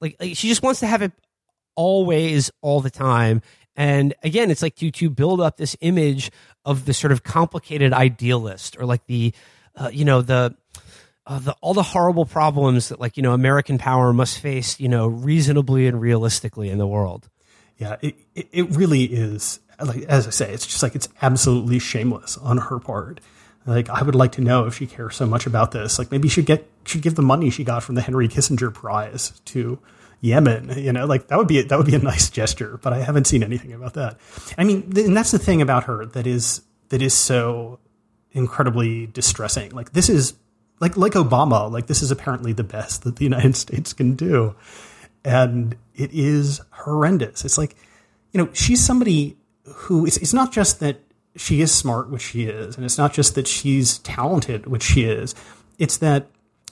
like, 0.00 0.16
like 0.20 0.36
she 0.36 0.48
just 0.48 0.62
wants 0.62 0.80
to 0.80 0.86
have 0.86 1.02
it 1.02 1.12
always 1.74 2.50
all 2.62 2.80
the 2.80 2.90
time 2.90 3.42
and 3.74 4.14
again 4.22 4.50
it's 4.50 4.62
like 4.62 4.76
to 4.76 4.90
to 4.92 5.10
build 5.10 5.40
up 5.40 5.56
this 5.56 5.76
image 5.80 6.30
of 6.64 6.84
the 6.84 6.94
sort 6.94 7.10
of 7.12 7.24
complicated 7.24 7.92
idealist 7.92 8.76
or 8.78 8.86
like 8.86 9.04
the 9.06 9.34
uh, 9.76 9.90
you 9.92 10.04
know 10.04 10.22
the 10.22 10.54
uh, 11.26 11.38
the, 11.38 11.52
all 11.60 11.74
the 11.74 11.82
horrible 11.82 12.26
problems 12.26 12.90
that 12.90 13.00
like 13.00 13.16
you 13.16 13.22
know 13.22 13.32
American 13.32 13.78
power 13.78 14.12
must 14.12 14.38
face, 14.38 14.78
you 14.78 14.88
know, 14.88 15.06
reasonably 15.06 15.86
and 15.86 16.00
realistically 16.00 16.68
in 16.68 16.78
the 16.78 16.86
world. 16.86 17.28
Yeah, 17.78 17.96
it 18.02 18.16
it, 18.34 18.48
it 18.52 18.70
really 18.76 19.04
is. 19.04 19.60
Like 19.82 20.02
as 20.02 20.26
I 20.26 20.30
say, 20.30 20.52
it's 20.52 20.66
just 20.66 20.82
like 20.82 20.94
it's 20.94 21.08
absolutely 21.22 21.78
shameless 21.78 22.36
on 22.38 22.58
her 22.58 22.78
part. 22.78 23.20
Like 23.66 23.88
I 23.88 24.02
would 24.02 24.14
like 24.14 24.32
to 24.32 24.42
know 24.42 24.66
if 24.66 24.76
she 24.76 24.86
cares 24.86 25.16
so 25.16 25.26
much 25.26 25.46
about 25.46 25.72
this. 25.72 25.98
Like 25.98 26.10
maybe 26.10 26.28
she 26.28 26.42
get 26.42 26.68
should 26.84 27.02
give 27.02 27.14
the 27.14 27.22
money 27.22 27.50
she 27.50 27.64
got 27.64 27.82
from 27.82 27.94
the 27.94 28.02
Henry 28.02 28.28
Kissinger 28.28 28.72
Prize 28.72 29.40
to 29.46 29.78
Yemen. 30.20 30.74
You 30.76 30.92
know, 30.92 31.06
like 31.06 31.28
that 31.28 31.38
would 31.38 31.48
be 31.48 31.62
that 31.62 31.76
would 31.76 31.86
be 31.86 31.94
a 31.94 31.98
nice 31.98 32.28
gesture. 32.28 32.78
But 32.82 32.92
I 32.92 32.98
haven't 32.98 33.26
seen 33.26 33.42
anything 33.42 33.72
about 33.72 33.94
that. 33.94 34.18
I 34.58 34.64
mean, 34.64 34.92
and 34.96 35.16
that's 35.16 35.30
the 35.30 35.38
thing 35.38 35.62
about 35.62 35.84
her 35.84 36.04
that 36.04 36.26
is 36.26 36.60
that 36.90 37.00
is 37.00 37.14
so 37.14 37.78
incredibly 38.32 39.06
distressing. 39.06 39.70
Like 39.70 39.92
this 39.92 40.10
is 40.10 40.34
like 40.80 40.96
like 40.96 41.12
Obama, 41.12 41.70
like 41.70 41.86
this 41.86 42.02
is 42.02 42.10
apparently 42.10 42.52
the 42.52 42.64
best 42.64 43.04
that 43.04 43.16
the 43.16 43.24
United 43.24 43.56
States 43.64 43.92
can 43.92 44.14
do. 44.14 44.54
And 45.24 45.76
it 45.94 46.10
is 46.12 46.60
horrendous. 46.70 47.44
It's 47.44 47.56
like, 47.56 47.76
you 48.32 48.42
know, 48.42 48.50
she's 48.52 48.84
somebody 48.84 49.36
who 49.64 50.06
it's, 50.06 50.16
it's 50.18 50.34
not 50.34 50.52
just 50.52 50.80
that 50.80 51.00
she 51.36 51.60
is 51.60 51.72
smart, 51.72 52.10
which 52.10 52.22
she 52.22 52.44
is, 52.44 52.76
and 52.76 52.84
it's 52.84 52.98
not 52.98 53.12
just 53.12 53.34
that 53.34 53.48
she's 53.48 53.98
talented, 53.98 54.66
which 54.66 54.82
she 54.82 55.04
is. 55.04 55.34
It's 55.78 55.96
that 55.98 56.28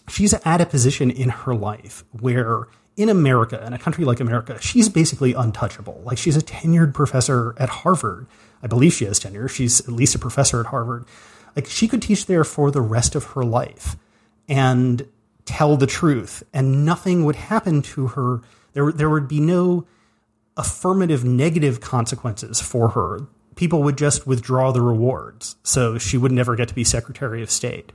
she's 0.09 0.35
at 0.35 0.61
a 0.61 0.67
position 0.67 1.11
in 1.11 1.31
her 1.31 1.55
life 1.55 2.05
where 2.13 2.69
in 2.97 3.09
America, 3.09 3.63
in 3.67 3.73
a 3.73 3.79
country 3.79 4.05
like 4.05 4.21
America, 4.21 4.59
she's 4.61 4.89
basically 4.89 5.33
untouchable. 5.33 6.03
Like 6.05 6.19
she's 6.19 6.37
a 6.37 6.43
tenured 6.43 6.93
professor 6.95 7.55
at 7.59 7.69
Harvard. 7.69 8.27
I 8.63 8.67
believe 8.67 8.93
she 8.93 9.07
has 9.07 9.19
tenure. 9.19 9.49
She's 9.49 9.81
at 9.81 9.89
least 9.89 10.15
a 10.15 10.19
professor 10.19 10.61
at 10.61 10.67
Harvard. 10.67 11.07
Like 11.55 11.67
she 11.67 11.89
could 11.89 12.03
teach 12.03 12.27
there 12.27 12.45
for 12.45 12.71
the 12.71 12.81
rest 12.81 13.15
of 13.15 13.25
her 13.33 13.45
life 13.45 13.97
and 14.49 15.07
tell 15.45 15.77
the 15.77 15.87
truth, 15.87 16.43
and 16.53 16.85
nothing 16.85 17.25
would 17.25 17.37
happen 17.37 17.83
to 17.83 18.09
her. 18.09 18.41
There, 18.73 18.93
there 18.93 19.11
would 19.11 19.29
be 19.29 19.41
no 19.41 19.87
affirmative 20.57 21.25
negative 21.25 21.81
consequences 21.81 22.61
for 22.61 22.91
her. 22.91 23.27
People 23.55 23.83
would 23.83 23.99
just 23.99 24.27
withdraw 24.27 24.73
the 24.73 24.81
rewards, 24.81 25.57
so 25.63 25.99
she 25.99 26.17
would 26.17 26.33
never 26.33 26.57
get 26.57 26.69
to 26.69 26.75
be 26.75 26.85
Secretary 26.85 27.43
of 27.43 27.51
State. 27.51 27.93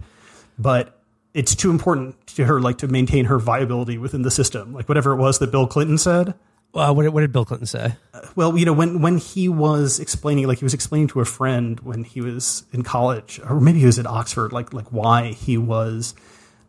But 0.60 1.00
it's 1.34 1.56
too 1.56 1.72
important 1.72 2.28
to 2.28 2.46
her, 2.46 2.60
like 2.60 2.80
to 2.80 2.88
maintain 2.88 3.26
her 3.26 3.40
viability 3.40 3.98
within 3.98 4.22
the 4.24 4.32
system, 4.32 4.74
like 4.74 4.88
whatever 4.88 5.14
it 5.14 5.18
was 5.18 5.40
that 5.40 5.52
Bill 5.52 5.68
Clinton 5.68 5.98
said. 5.98 6.34
Uh, 6.74 6.94
what, 6.94 7.04
did, 7.04 7.14
what 7.14 7.22
did 7.22 7.32
Bill 7.32 7.46
Clinton 7.46 7.66
say? 7.66 7.96
well, 8.36 8.58
you 8.58 8.66
know, 8.66 8.74
when 8.74 9.02
when 9.02 9.18
he 9.18 9.50
was 9.50 10.00
explaining, 10.00 10.48
like 10.48 10.60
he 10.60 10.66
was 10.66 10.74
explaining 10.74 11.08
to 11.08 11.22
a 11.22 11.26
friend 11.26 11.80
when 11.80 12.04
he 12.04 12.22
was 12.22 12.66
in 12.72 12.84
college, 12.84 13.40
or 13.48 13.60
maybe 13.60 13.80
he 13.80 13.86
was 13.86 13.98
at 13.98 14.06
Oxford, 14.06 14.52
like 14.52 14.74
like 14.74 14.92
why 14.92 15.32
he 15.32 15.58
was 15.58 16.14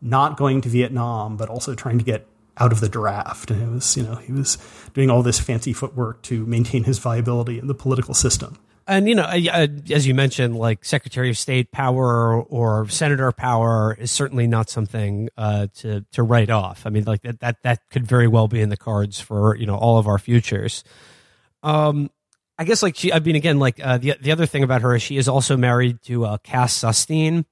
not 0.01 0.36
going 0.36 0.61
to 0.62 0.68
Vietnam, 0.68 1.36
but 1.36 1.49
also 1.49 1.74
trying 1.74 1.99
to 1.99 2.05
get 2.05 2.26
out 2.57 2.72
of 2.72 2.80
the 2.80 2.88
draft. 2.88 3.51
And 3.51 3.62
it 3.62 3.68
was, 3.72 3.96
you 3.96 4.03
know, 4.03 4.16
he 4.16 4.32
was 4.32 4.59
doing 4.94 5.11
all 5.11 5.22
this 5.22 5.40
fancy 5.40 5.72
footwork 5.72 6.22
to 6.22 6.46
maintain 6.46 6.84
his 6.84 6.99
viability 6.99 7.59
in 7.59 7.66
the 7.66 7.74
political 7.74 8.14
system. 8.14 8.59
And 8.89 9.07
you 9.07 9.14
know, 9.14 9.26
as 9.26 10.07
you 10.07 10.14
mentioned, 10.14 10.57
like 10.57 10.82
Secretary 10.82 11.28
of 11.28 11.36
State 11.36 11.70
power 11.72 12.43
or 12.43 12.89
Senator 12.89 13.30
power 13.32 13.95
is 13.99 14.11
certainly 14.11 14.47
not 14.47 14.70
something 14.70 15.28
uh, 15.36 15.66
to 15.76 16.07
to 16.12 16.22
write 16.22 16.49
off. 16.49 16.86
I 16.86 16.91
mean, 16.91 17.05
like 17.05 17.20
that 17.20 17.41
that 17.41 17.62
that 17.64 17.80
could 17.91 18.07
very 18.07 18.26
well 18.26 18.49
be 18.49 18.62
in 18.62 18.70
the 18.70 18.78
cards 18.78 19.20
for 19.20 19.55
you 19.57 19.66
know 19.66 19.76
all 19.76 19.99
of 19.99 20.07
our 20.07 20.18
futures. 20.18 20.84
Um, 21.62 22.11
I 22.59 22.64
guess 22.64 22.82
like 22.82 22.97
she, 22.97 23.12
I 23.12 23.18
mean, 23.18 23.36
again, 23.36 23.59
like 23.59 23.78
uh, 23.84 23.99
the 23.99 24.14
the 24.22 24.32
other 24.32 24.47
thing 24.47 24.62
about 24.62 24.80
her 24.80 24.95
is 24.97 25.03
she 25.03 25.18
is 25.18 25.28
also 25.28 25.59
married 25.59 26.01
to 26.05 26.24
uh, 26.24 26.39
Cass 26.39 26.78
Sunstein, 26.78 27.45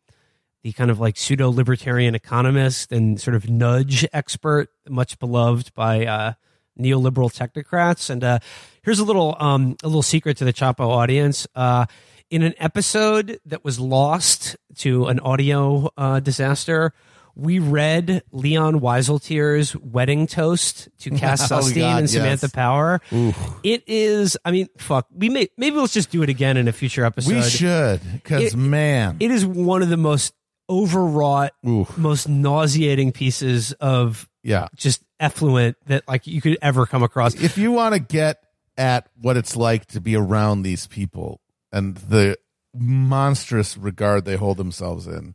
the 0.62 0.72
kind 0.72 0.90
of 0.90 1.00
like 1.00 1.18
pseudo 1.18 1.50
libertarian 1.50 2.14
economist 2.14 2.92
and 2.92 3.20
sort 3.20 3.34
of 3.34 3.50
nudge 3.50 4.06
expert, 4.14 4.70
much 4.88 5.18
beloved 5.18 5.74
by 5.74 6.06
uh, 6.06 6.32
neoliberal 6.78 7.30
technocrats. 7.32 8.10
And 8.10 8.22
uh, 8.24 8.38
here's 8.82 8.98
a 8.98 9.04
little 9.04 9.36
um, 9.38 9.76
a 9.82 9.86
little 9.86 10.02
secret 10.02 10.36
to 10.38 10.44
the 10.44 10.52
Chapo 10.52 10.88
audience. 10.88 11.46
Uh, 11.54 11.86
in 12.30 12.42
an 12.42 12.54
episode 12.58 13.38
that 13.46 13.64
was 13.64 13.78
lost 13.78 14.56
to 14.76 15.06
an 15.06 15.20
audio 15.20 15.90
uh, 15.96 16.18
disaster, 16.20 16.92
we 17.36 17.58
read 17.58 18.22
Leon 18.32 18.80
Wieseltier's 18.80 19.76
wedding 19.76 20.26
toast 20.26 20.88
to 21.00 21.10
Cass 21.16 21.52
Oh, 21.52 21.60
God, 21.60 21.98
and 21.98 22.10
Samantha 22.10 22.46
yes. 22.46 22.52
Power. 22.52 23.00
It 23.62 23.84
is, 23.86 24.36
I 24.44 24.50
mean, 24.50 24.68
fuck. 24.78 25.06
We 25.14 25.28
may 25.28 25.48
maybe 25.56 25.76
let's 25.76 25.92
just 25.92 26.10
do 26.10 26.22
it 26.22 26.28
again 26.28 26.56
in 26.56 26.66
a 26.66 26.72
future 26.72 27.04
episode. 27.04 27.34
We 27.34 27.42
should, 27.42 28.00
because 28.12 28.56
man, 28.56 29.18
It 29.20 29.30
is 29.30 29.46
one 29.46 29.82
of 29.82 29.88
the 29.88 29.96
most 29.96 30.32
overwrought, 30.68 31.52
Oof. 31.66 31.96
most 31.96 32.28
nauseating 32.28 33.12
pieces 33.12 33.72
of 33.74 34.28
yeah. 34.46 34.68
just 34.76 35.02
effluent 35.18 35.76
that 35.86 36.06
like 36.06 36.26
you 36.26 36.40
could 36.40 36.56
ever 36.62 36.86
come 36.86 37.02
across. 37.02 37.34
If 37.34 37.58
you 37.58 37.72
want 37.72 37.94
to 37.94 38.00
get 38.00 38.42
at 38.78 39.08
what 39.20 39.36
it's 39.36 39.56
like 39.56 39.86
to 39.86 40.00
be 40.00 40.16
around 40.16 40.62
these 40.62 40.86
people 40.86 41.40
and 41.72 41.96
the 41.96 42.38
monstrous 42.74 43.76
regard 43.76 44.24
they 44.24 44.36
hold 44.36 44.56
themselves 44.56 45.06
in, 45.06 45.34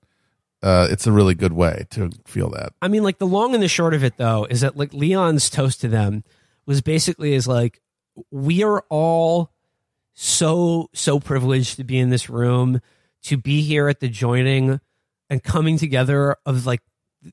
uh, 0.64 0.88
it's 0.92 1.08
a 1.08 1.12
really 1.12 1.34
good 1.34 1.54
way 1.54 1.86
to 1.92 2.12
feel 2.26 2.50
that. 2.52 2.74
I 2.82 2.88
mean, 2.88 3.04
like 3.04 3.18
the 3.18 3.28
long 3.28 3.54
and 3.54 3.64
the 3.64 3.68
short 3.68 3.94
of 3.94 4.04
it, 4.04 4.18
though, 4.18 4.46
is 4.50 4.62
that 4.62 4.78
like 4.78 4.94
Leon's 4.94 5.50
toast 5.50 5.82
to 5.82 5.88
them 5.88 6.24
was 6.66 6.82
basically 6.82 7.34
is 7.34 7.48
like 7.48 7.82
we 8.30 8.64
are 8.64 8.86
all 8.90 9.52
so 10.14 10.90
so 10.94 11.20
privileged 11.20 11.78
to 11.78 11.84
be 11.84 11.98
in 11.98 12.10
this 12.10 12.30
room, 12.30 12.80
to 13.24 13.38
be 13.38 13.62
here 13.62 13.88
at 13.88 14.00
the 14.00 14.08
joining 14.08 14.80
and 15.30 15.44
coming 15.44 15.78
together 15.78 16.36
of 16.46 16.66
like 16.66 16.82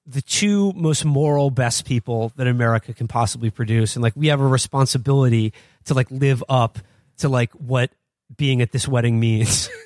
the 0.07 0.23
two 0.23 0.73
most 0.75 1.05
moral 1.05 1.51
best 1.51 1.85
people 1.87 2.33
that 2.37 2.47
America 2.47 2.93
can 2.93 3.09
possibly 3.09 3.51
produce, 3.51 3.97
and 3.97 4.03
like 4.03 4.15
we 4.17 4.29
have 4.29 4.41
a 4.41 4.47
responsibility 4.47 5.53
to 5.87 5.95
like 5.95 6.11
live 6.11 6.45
up 6.49 6.79
to 7.19 7.29
like 7.29 7.53
what 7.53 7.91
being 8.37 8.61
at 8.61 8.73
this 8.73 8.87
wedding 8.87 9.19
means. 9.19 9.71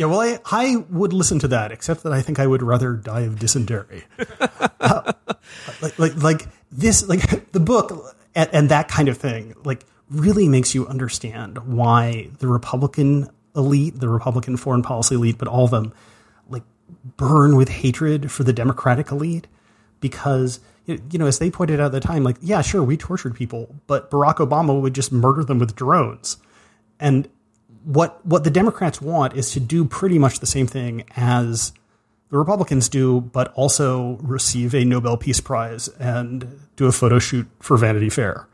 Yeah, 0.00 0.06
well, 0.06 0.20
I, 0.20 0.38
I 0.46 0.76
would 0.88 1.12
listen 1.12 1.40
to 1.40 1.48
that, 1.48 1.72
except 1.72 2.04
that 2.04 2.12
I 2.14 2.22
think 2.22 2.38
I 2.38 2.46
would 2.46 2.62
rather 2.62 2.94
die 2.94 3.20
of 3.20 3.38
dysentery. 3.38 4.04
Uh, 4.82 5.12
like, 5.82 5.98
like, 5.98 6.16
like 6.16 6.46
this, 6.72 7.06
like 7.06 7.50
the 7.52 7.60
book 7.60 8.16
and, 8.34 8.48
and 8.50 8.68
that 8.70 8.88
kind 8.88 9.10
of 9.10 9.18
thing, 9.18 9.54
like 9.62 9.84
really 10.08 10.48
makes 10.48 10.74
you 10.74 10.86
understand 10.86 11.58
why 11.58 12.30
the 12.38 12.46
Republican 12.46 13.28
elite, 13.54 14.00
the 14.00 14.08
Republican 14.08 14.56
foreign 14.56 14.82
policy 14.82 15.16
elite, 15.16 15.36
but 15.36 15.48
all 15.48 15.64
of 15.64 15.70
them, 15.70 15.92
burn 17.16 17.56
with 17.56 17.68
hatred 17.68 18.30
for 18.30 18.44
the 18.44 18.52
Democratic 18.52 19.10
elite, 19.10 19.46
because 20.00 20.60
you 20.86 21.18
know, 21.18 21.26
as 21.26 21.38
they 21.38 21.50
pointed 21.50 21.78
out 21.78 21.86
at 21.86 21.92
the 21.92 22.00
time, 22.00 22.24
like, 22.24 22.36
yeah, 22.40 22.62
sure, 22.62 22.82
we 22.82 22.96
tortured 22.96 23.34
people, 23.34 23.76
but 23.86 24.10
Barack 24.10 24.36
Obama 24.36 24.80
would 24.80 24.94
just 24.94 25.12
murder 25.12 25.44
them 25.44 25.58
with 25.58 25.76
drones, 25.76 26.36
and 26.98 27.28
what 27.84 28.24
what 28.26 28.44
the 28.44 28.50
Democrats 28.50 29.00
want 29.00 29.34
is 29.34 29.52
to 29.52 29.60
do 29.60 29.84
pretty 29.84 30.18
much 30.18 30.40
the 30.40 30.46
same 30.46 30.66
thing 30.66 31.04
as 31.16 31.72
the 32.30 32.38
Republicans 32.38 32.88
do, 32.88 33.20
but 33.20 33.52
also 33.54 34.18
receive 34.22 34.74
a 34.74 34.84
Nobel 34.84 35.16
Peace 35.16 35.40
Prize 35.40 35.88
and 35.98 36.60
do 36.76 36.86
a 36.86 36.92
photo 36.92 37.18
shoot 37.18 37.46
for 37.60 37.76
Vanity 37.76 38.10
Fair. 38.10 38.46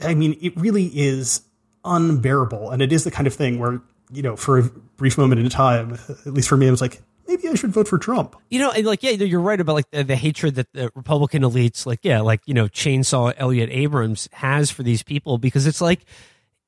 I 0.00 0.14
mean, 0.14 0.36
it 0.40 0.56
really 0.56 0.86
is 0.86 1.42
unbearable, 1.84 2.70
and 2.70 2.82
it 2.82 2.92
is 2.92 3.04
the 3.04 3.10
kind 3.10 3.26
of 3.26 3.34
thing 3.34 3.58
where 3.58 3.80
you 4.12 4.22
know, 4.22 4.36
for 4.36 4.58
a 4.58 4.62
brief 4.96 5.18
moment 5.18 5.40
in 5.40 5.48
time, 5.48 5.98
at 6.08 6.32
least 6.32 6.48
for 6.48 6.56
me, 6.56 6.68
I 6.68 6.70
was 6.70 6.80
like, 6.80 7.02
maybe 7.36 7.48
I 7.48 7.54
should 7.54 7.70
vote 7.72 7.88
for 7.88 7.98
Trump. 7.98 8.36
You 8.50 8.58
know, 8.60 8.70
and 8.70 8.86
like, 8.86 9.02
yeah, 9.02 9.10
you're 9.12 9.40
right 9.40 9.60
about 9.60 9.74
like 9.74 9.90
the, 9.90 10.04
the 10.04 10.16
hatred 10.16 10.56
that 10.56 10.72
the 10.72 10.90
Republican 10.94 11.42
elites, 11.42 11.86
like, 11.86 12.00
yeah, 12.02 12.20
like 12.20 12.40
you 12.46 12.54
know, 12.54 12.66
chainsaw 12.68 13.32
Elliott 13.36 13.70
Abrams 13.70 14.28
has 14.32 14.70
for 14.70 14.82
these 14.82 15.02
people 15.02 15.38
because 15.38 15.66
it's 15.66 15.80
like, 15.80 16.00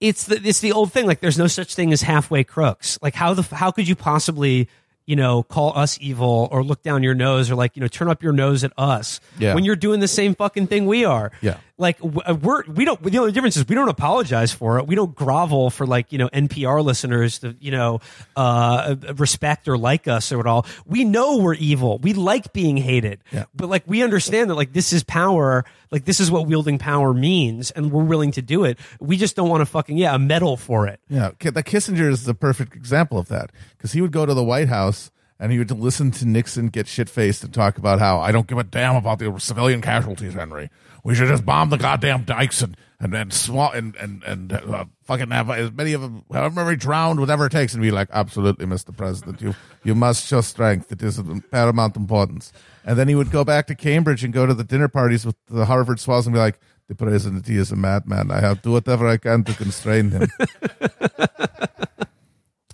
it's 0.00 0.24
the 0.24 0.40
it's 0.44 0.60
the 0.60 0.72
old 0.72 0.92
thing. 0.92 1.06
Like, 1.06 1.20
there's 1.20 1.38
no 1.38 1.46
such 1.48 1.74
thing 1.74 1.92
as 1.92 2.02
halfway 2.02 2.44
crooks. 2.44 2.98
Like, 3.02 3.14
how 3.14 3.34
the 3.34 3.42
how 3.54 3.70
could 3.70 3.88
you 3.88 3.96
possibly 3.96 4.68
you 5.06 5.16
know, 5.16 5.42
call 5.42 5.72
us 5.74 5.96
evil 6.02 6.50
or 6.52 6.62
look 6.62 6.82
down 6.82 7.02
your 7.02 7.14
nose 7.14 7.50
or 7.50 7.54
like, 7.54 7.74
you 7.74 7.80
know, 7.80 7.88
turn 7.88 8.08
up 8.10 8.22
your 8.22 8.34
nose 8.34 8.62
at 8.62 8.70
us 8.76 9.20
Yeah. 9.38 9.54
when 9.54 9.64
you're 9.64 9.74
doing 9.74 10.00
the 10.00 10.06
same 10.06 10.34
fucking 10.34 10.66
thing 10.66 10.84
we 10.84 11.06
are. 11.06 11.32
Yeah. 11.40 11.56
Like 11.78 11.98
uh, 12.02 12.34
we're, 12.34 12.64
we 12.64 12.84
don't, 12.84 13.00
the 13.02 13.18
only 13.18 13.32
difference 13.32 13.56
is 13.56 13.66
we 13.68 13.76
don't 13.76 13.88
apologize 13.88 14.52
for 14.52 14.78
it. 14.78 14.86
We 14.86 14.96
don't 14.96 15.14
grovel 15.14 15.70
for 15.70 15.86
like, 15.86 16.12
you 16.12 16.18
know, 16.18 16.28
NPR 16.28 16.84
listeners 16.84 17.38
to, 17.38 17.56
you 17.60 17.70
know, 17.70 18.00
uh, 18.36 18.96
respect 19.16 19.68
or 19.68 19.78
like 19.78 20.08
us 20.08 20.32
or 20.32 20.40
at 20.40 20.46
all. 20.46 20.66
We 20.86 21.04
know 21.04 21.38
we're 21.38 21.54
evil. 21.54 21.98
We 21.98 22.14
like 22.14 22.52
being 22.52 22.76
hated. 22.76 23.20
Yeah. 23.30 23.44
But 23.54 23.68
like, 23.68 23.84
we 23.86 24.02
understand 24.02 24.50
that 24.50 24.56
like 24.56 24.72
this 24.72 24.92
is 24.92 25.04
power. 25.04 25.64
Like 25.90 26.04
this 26.04 26.20
is 26.20 26.30
what 26.30 26.46
wielding 26.46 26.78
power 26.78 27.14
means 27.14 27.70
and 27.70 27.92
we're 27.92 28.04
willing 28.04 28.32
to 28.32 28.42
do 28.42 28.64
it. 28.64 28.78
We 29.00 29.16
just 29.16 29.36
don't 29.36 29.48
want 29.48 29.60
to 29.60 29.66
fucking, 29.66 29.96
yeah, 29.96 30.14
a 30.14 30.18
medal 30.18 30.56
for 30.56 30.86
it. 30.88 31.00
Yeah, 31.08 31.30
the 31.38 31.62
Kissinger 31.62 32.10
is 32.10 32.24
the 32.24 32.34
perfect 32.34 32.74
example 32.74 33.18
of 33.18 33.28
that 33.28 33.52
because 33.76 33.92
he 33.92 34.00
would 34.00 34.12
go 34.12 34.26
to 34.26 34.34
the 34.34 34.44
White 34.44 34.68
House 34.68 35.10
and 35.40 35.52
he 35.52 35.58
would 35.58 35.70
listen 35.70 36.10
to 36.12 36.26
Nixon 36.26 36.68
get 36.68 36.86
shit 36.86 37.08
faced 37.08 37.44
and 37.44 37.54
talk 37.54 37.78
about 37.78 37.98
how 37.98 38.20
I 38.20 38.32
don't 38.32 38.46
give 38.46 38.58
a 38.58 38.64
damn 38.64 38.96
about 38.96 39.18
the 39.18 39.38
civilian 39.38 39.80
casualties, 39.80 40.34
Henry. 40.34 40.70
We 41.08 41.14
should 41.14 41.28
just 41.28 41.46
bomb 41.46 41.70
the 41.70 41.78
goddamn 41.78 42.24
dikes 42.24 42.60
and 42.60 42.76
and 43.00 43.14
and 43.14 43.32
and 43.74 43.96
and 43.96 44.22
and 44.22 44.52
uh, 44.52 44.84
fucking 45.04 45.30
have 45.30 45.48
as 45.48 45.72
many 45.72 45.94
of 45.94 46.02
them, 46.02 46.22
however 46.30 46.76
drowned, 46.76 47.18
whatever 47.18 47.46
it 47.46 47.50
takes, 47.50 47.72
and 47.72 47.80
be 47.80 47.90
like, 47.90 48.08
absolutely, 48.12 48.66
Mr. 48.66 48.94
President, 48.94 49.40
you 49.40 49.54
you 49.84 49.94
must 49.94 50.26
show 50.26 50.42
strength. 50.42 50.92
It 50.92 51.02
is 51.02 51.18
of 51.18 51.32
paramount 51.50 51.96
importance. 51.96 52.52
And 52.84 52.98
then 52.98 53.08
he 53.08 53.14
would 53.14 53.30
go 53.30 53.42
back 53.42 53.68
to 53.68 53.74
Cambridge 53.74 54.22
and 54.22 54.34
go 54.34 54.44
to 54.44 54.52
the 54.52 54.64
dinner 54.64 54.86
parties 54.86 55.24
with 55.24 55.36
the 55.46 55.64
Harvard 55.64 55.98
swells 55.98 56.26
and 56.26 56.34
be 56.34 56.40
like, 56.40 56.60
the 56.88 56.94
president, 56.94 57.46
he 57.46 57.56
is 57.56 57.72
a 57.72 57.76
madman. 57.76 58.30
I 58.30 58.40
have 58.40 58.58
to 58.58 58.62
do 58.64 58.72
whatever 58.72 59.08
I 59.08 59.16
can 59.16 59.44
to 59.44 59.54
constrain 59.54 60.10
him. 60.10 60.28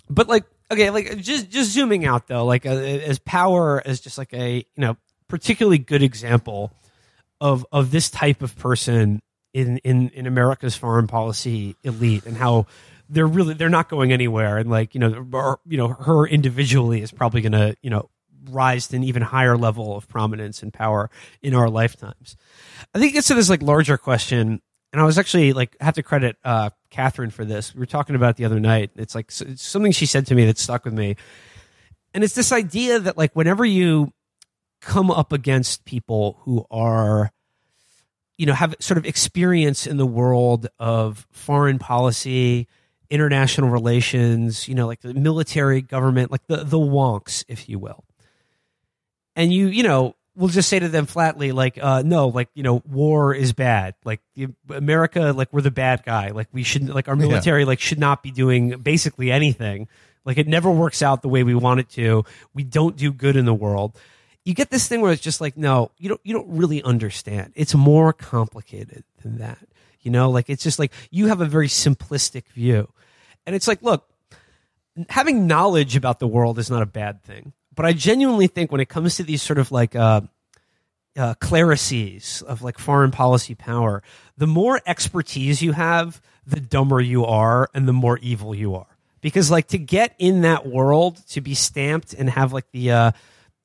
but 0.09 0.27
like 0.27 0.43
okay 0.69 0.89
like 0.89 1.19
just 1.19 1.49
just 1.49 1.71
zooming 1.71 2.05
out 2.05 2.27
though 2.27 2.43
like 2.43 2.65
uh, 2.65 2.71
as 2.71 3.17
power 3.17 3.81
as 3.85 4.01
just 4.01 4.17
like 4.17 4.33
a 4.33 4.57
you 4.57 4.65
know 4.75 4.97
particularly 5.29 5.77
good 5.77 6.03
example 6.03 6.73
of 7.41 7.65
of 7.71 7.91
this 7.91 8.09
type 8.09 8.41
of 8.41 8.57
person 8.57 9.21
in 9.53 9.77
in 9.79 10.09
in 10.09 10.27
America's 10.27 10.75
foreign 10.75 11.07
policy 11.07 11.75
elite 11.83 12.25
and 12.25 12.37
how 12.37 12.65
they're 13.09 13.27
really 13.27 13.53
they're 13.53 13.69
not 13.69 13.89
going 13.89 14.11
anywhere 14.11 14.57
and 14.57 14.69
like 14.69 14.93
you 14.93 14.99
know 14.99 15.27
or, 15.33 15.59
you 15.65 15.77
know 15.77 15.89
her 15.89 16.25
individually 16.25 17.01
is 17.01 17.11
probably 17.11 17.41
going 17.41 17.51
to 17.51 17.75
you 17.81 17.89
know 17.89 18.09
rise 18.49 18.87
to 18.87 18.95
an 18.95 19.03
even 19.03 19.21
higher 19.21 19.57
level 19.57 19.95
of 19.95 20.07
prominence 20.07 20.61
and 20.61 20.71
power 20.73 21.09
in 21.41 21.55
our 21.55 21.69
lifetimes. 21.69 22.37
I 22.93 22.99
think 22.99 23.11
it 23.11 23.15
gets 23.15 23.27
to 23.27 23.33
this 23.33 23.49
like 23.49 23.61
larger 23.61 23.97
question 23.97 24.61
and 24.95 25.01
I 25.01 25.05
was 25.05 25.17
actually 25.17 25.51
like 25.51 25.75
have 25.81 25.95
to 25.95 26.03
credit 26.03 26.37
uh, 26.45 26.69
Catherine 26.89 27.29
for 27.29 27.43
this. 27.43 27.75
We 27.75 27.79
were 27.79 27.85
talking 27.85 28.15
about 28.15 28.29
it 28.29 28.35
the 28.37 28.45
other 28.45 28.61
night. 28.61 28.91
It's 28.95 29.13
like 29.13 29.25
it's 29.41 29.61
something 29.61 29.91
she 29.91 30.05
said 30.05 30.27
to 30.27 30.35
me 30.35 30.45
that 30.45 30.57
stuck 30.57 30.85
with 30.85 30.93
me, 30.93 31.17
and 32.13 32.23
it's 32.23 32.33
this 32.33 32.53
idea 32.53 32.99
that 33.01 33.17
like 33.17 33.35
whenever 33.35 33.65
you 33.65 34.13
come 34.85 35.09
up 35.09 35.33
against 35.33 35.83
people 35.83 36.37
who 36.41 36.65
are, 36.69 37.31
you 38.37 38.45
know, 38.45 38.53
have 38.53 38.75
sort 38.79 38.97
of 38.99 39.05
experience 39.05 39.87
in 39.87 39.97
the 39.97 40.05
world 40.05 40.67
of 40.79 41.27
foreign 41.31 41.79
policy, 41.79 42.67
international 43.09 43.69
relations, 43.69 44.67
you 44.67 44.75
know, 44.75 44.85
like 44.85 45.01
the 45.01 45.13
military, 45.13 45.81
government, 45.81 46.31
like 46.31 46.45
the 46.47 46.57
the 46.57 46.77
wonks, 46.77 47.43
if 47.47 47.67
you 47.67 47.79
will, 47.79 48.05
and 49.35 49.51
you 49.51 49.67
you 49.67 49.83
know 49.83 50.15
we'll 50.35 50.49
just 50.49 50.69
say 50.69 50.77
to 50.77 50.89
them 50.89 51.05
flatly 51.05 51.53
like 51.53 51.79
uh 51.81 52.03
no 52.05 52.27
like 52.27 52.49
you 52.53 52.61
know 52.61 52.83
war 52.85 53.33
is 53.33 53.53
bad. 53.53 53.95
Like 54.03 54.21
america 54.69 55.33
like 55.35 55.51
we're 55.51 55.61
the 55.61 55.71
bad 55.71 56.03
guy. 56.03 56.29
Like 56.29 56.47
we 56.51 56.61
shouldn't 56.61 56.93
like 56.93 57.07
our 57.07 57.15
military 57.15 57.65
like 57.65 57.79
should 57.79 57.99
not 57.99 58.21
be 58.21 58.31
doing 58.31 58.77
basically 58.77 59.31
anything. 59.31 59.87
Like 60.25 60.37
it 60.37 60.47
never 60.47 60.69
works 60.69 61.01
out 61.01 61.21
the 61.21 61.29
way 61.29 61.43
we 61.43 61.55
want 61.55 61.79
it 61.79 61.89
to. 61.91 62.23
We 62.53 62.63
don't 62.63 62.95
do 62.95 63.11
good 63.11 63.35
in 63.35 63.45
the 63.45 63.53
world 63.53 63.97
you 64.45 64.53
get 64.53 64.69
this 64.69 64.87
thing 64.87 65.01
where 65.01 65.11
it's 65.11 65.21
just 65.21 65.41
like 65.41 65.57
no 65.57 65.91
you 65.97 66.09
don't 66.09 66.21
you 66.23 66.33
don't 66.33 66.47
really 66.49 66.81
understand 66.83 67.51
it's 67.55 67.75
more 67.75 68.13
complicated 68.13 69.03
than 69.23 69.39
that 69.39 69.67
you 70.01 70.11
know 70.11 70.29
like 70.29 70.49
it's 70.49 70.63
just 70.63 70.79
like 70.79 70.93
you 71.11 71.27
have 71.27 71.41
a 71.41 71.45
very 71.45 71.67
simplistic 71.67 72.47
view 72.49 72.87
and 73.45 73.55
it's 73.55 73.67
like 73.67 73.81
look 73.81 74.09
having 75.09 75.47
knowledge 75.47 75.95
about 75.95 76.19
the 76.19 76.27
world 76.27 76.59
is 76.59 76.69
not 76.69 76.81
a 76.81 76.85
bad 76.85 77.21
thing. 77.23 77.53
But 77.73 77.85
I 77.85 77.93
genuinely 77.93 78.47
think 78.47 78.71
when 78.71 78.81
it 78.81 78.89
comes 78.89 79.17
to 79.17 79.23
these 79.23 79.41
sort 79.41 79.59
of 79.59 79.71
like 79.71 79.95
uh, 79.95 80.21
uh, 81.17 81.33
clerisies 81.35 82.41
of 82.43 82.61
like 82.61 82.77
foreign 82.77 83.11
policy 83.11 83.55
power, 83.55 84.01
the 84.37 84.47
more 84.47 84.81
expertise 84.85 85.61
you 85.61 85.73
have, 85.73 86.21
the 86.45 86.59
dumber 86.59 87.01
you 87.01 87.25
are 87.25 87.69
and 87.73 87.87
the 87.87 87.93
more 87.93 88.17
evil 88.19 88.55
you 88.55 88.75
are. 88.75 88.87
Because 89.19 89.51
like 89.51 89.67
to 89.69 89.77
get 89.77 90.15
in 90.19 90.41
that 90.41 90.65
world, 90.65 91.21
to 91.29 91.41
be 91.41 91.53
stamped 91.53 92.13
and 92.13 92.29
have 92.29 92.53
like 92.53 92.69
the, 92.71 92.91
uh, 92.91 93.11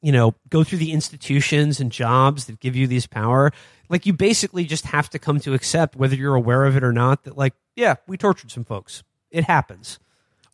you 0.03 0.13
know, 0.13 0.35
go 0.49 0.65
through 0.65 0.79
the 0.79 0.93
institutions 0.93 1.81
and 1.81 1.93
jobs 1.93 2.47
that 2.47 2.61
give 2.61 2.77
you 2.77 2.87
these 2.87 3.07
power, 3.07 3.53
like 3.89 4.07
you 4.07 4.13
basically 4.13 4.65
just 4.65 4.87
have 4.87 5.11
to 5.11 5.19
come 5.19 5.41
to 5.41 5.53
accept, 5.53 5.97
whether 5.97 6.15
you're 6.15 6.35
aware 6.35 6.65
of 6.65 6.77
it 6.77 6.85
or 6.85 6.93
not, 6.93 7.25
that 7.25 7.37
like, 7.37 7.55
yeah, 7.77 7.97
we 8.07 8.17
tortured 8.17 8.51
some 8.51 8.65
folks. 8.65 9.03
It 9.31 9.45
happens. 9.45 9.99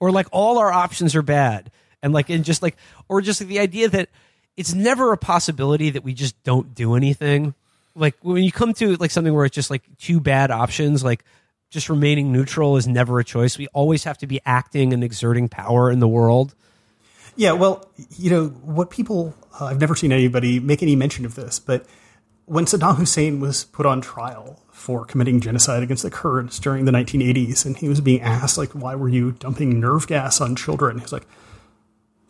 Or 0.01 0.11
like 0.11 0.27
all 0.33 0.59
our 0.59 0.73
options 0.73 1.15
are 1.15 1.23
bad. 1.23 1.71
And 2.03 2.13
like 2.13 2.29
and 2.29 2.45
just 2.45 2.63
like 2.63 2.77
or 3.09 3.21
just 3.21 3.41
like 3.41 3.49
the 3.49 3.59
idea 3.59 3.89
that 3.89 4.09
it's 4.57 4.75
never 4.75 5.13
a 5.13 5.19
possibility 5.19 5.91
that 5.91 6.05
we 6.05 6.15
just 6.15 6.41
don't 6.43 6.75
do 6.75 6.95
anything. 6.95 7.55
Like 7.95 8.17
when 8.21 8.43
you 8.43 8.53
come 8.53 8.75
to 8.75 8.97
like 8.97 9.11
something 9.11 9.35
where 9.35 9.45
it's 9.45 9.55
just 9.55 9.71
like 9.71 9.83
two 9.99 10.21
bad 10.21 10.51
options 10.51 11.03
like 11.03 11.25
just 11.71 11.89
remaining 11.89 12.33
neutral 12.33 12.77
is 12.77 12.87
never 12.87 13.19
a 13.19 13.25
choice. 13.25 13.59
We 13.59 13.67
always 13.69 14.05
have 14.05 14.19
to 14.19 14.27
be 14.27 14.41
acting 14.45 14.93
and 14.93 15.03
exerting 15.03 15.49
power 15.49 15.91
in 15.91 15.99
the 15.99 16.09
world 16.09 16.55
Yeah, 17.37 17.53
well, 17.53 17.89
you 18.17 18.31
know, 18.31 18.47
what 18.47 18.91
people, 18.91 19.35
uh, 19.61 19.67
I've 19.67 19.81
never 19.81 19.95
seen 19.95 20.11
anybody 20.11 20.59
make 20.59 20.83
any 20.83 20.97
mention 20.97 21.25
of 21.25 21.35
this, 21.35 21.59
but 21.59 21.87
when 22.47 22.65
Saddam 22.65 22.97
Hussein 22.97 23.41
was 23.41 23.65
put 23.65 23.87
on 23.87 24.01
trial 24.01 24.63
for 24.71 25.05
committing 25.05 25.41
genocide 25.41 25.83
against 25.83 26.03
the 26.03 26.11
Kurds 26.11 26.59
during 26.59 26.85
the 26.85 26.93
1980s, 26.93 27.67
and 27.67 27.77
he 27.77 27.89
was 27.89 28.01
being 28.01 28.23
asked, 28.23 28.57
like, 28.57 28.71
why 28.71 28.95
were 28.95 29.09
you 29.09 29.33
dumping 29.33 29.81
nerve 29.81 30.07
gas 30.07 30.41
on 30.41 30.57
children? 30.57 30.99
He's 30.99 31.13
like, 31.13 31.27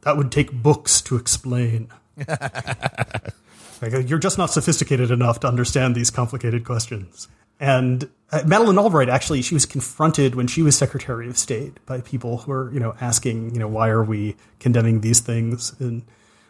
that 0.02 0.16
would 0.16 0.32
take 0.32 0.50
books 0.52 1.00
to 1.02 1.16
explain. 1.16 1.88
like, 2.26 4.08
you're 4.08 4.18
just 4.18 4.38
not 4.38 4.50
sophisticated 4.50 5.10
enough 5.10 5.40
to 5.40 5.48
understand 5.48 5.94
these 5.94 6.10
complicated 6.10 6.64
questions. 6.64 7.28
And 7.58 8.08
uh, 8.32 8.42
Madeleine 8.46 8.78
Albright 8.78 9.08
actually, 9.08 9.42
she 9.42 9.54
was 9.54 9.66
confronted 9.66 10.34
when 10.34 10.46
she 10.46 10.62
was 10.62 10.76
Secretary 10.76 11.28
of 11.28 11.38
State 11.38 11.84
by 11.86 12.00
people 12.00 12.38
who 12.38 12.50
were, 12.50 12.72
you 12.72 12.80
know, 12.80 12.94
asking, 13.00 13.52
you 13.54 13.58
know, 13.58 13.68
why 13.68 13.88
are 13.88 14.04
we 14.04 14.36
condemning 14.58 15.00
these 15.00 15.20
things 15.20 15.74
in 15.80 16.04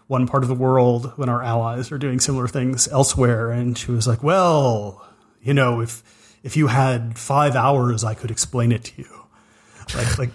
one 0.06 0.26
part 0.26 0.42
of 0.42 0.48
the 0.48 0.54
world 0.54 1.12
when 1.16 1.28
our 1.28 1.42
allies 1.42 1.92
are 1.92 1.98
doing 1.98 2.18
similar 2.18 2.48
things 2.48 2.88
elsewhere? 2.88 3.50
And 3.50 3.76
she 3.76 3.90
was 3.90 4.06
like, 4.06 4.22
well, 4.22 5.06
you 5.42 5.54
know, 5.54 5.80
if 5.80 6.02
if 6.42 6.56
you 6.56 6.68
had 6.68 7.18
five 7.18 7.56
hours, 7.56 8.04
I 8.04 8.14
could 8.14 8.30
explain 8.30 8.72
it 8.72 8.84
to 8.84 9.02
you. 9.02 9.26
Like, 9.94 10.18
like 10.18 10.30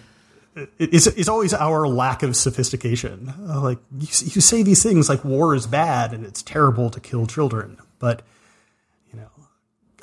it's, 0.77 1.07
it's 1.07 1.29
always 1.29 1.53
our 1.53 1.87
lack 1.87 2.23
of 2.23 2.35
sophistication. 2.35 3.33
Uh, 3.47 3.61
like 3.61 3.79
you, 3.97 4.07
you 4.07 4.41
say 4.41 4.63
these 4.63 4.83
things 4.83 5.09
like 5.09 5.23
war 5.23 5.55
is 5.55 5.67
bad 5.67 6.13
and 6.13 6.25
it's 6.25 6.43
terrible 6.43 6.89
to 6.89 6.99
kill 6.99 7.25
children, 7.27 7.77
but 7.99 8.21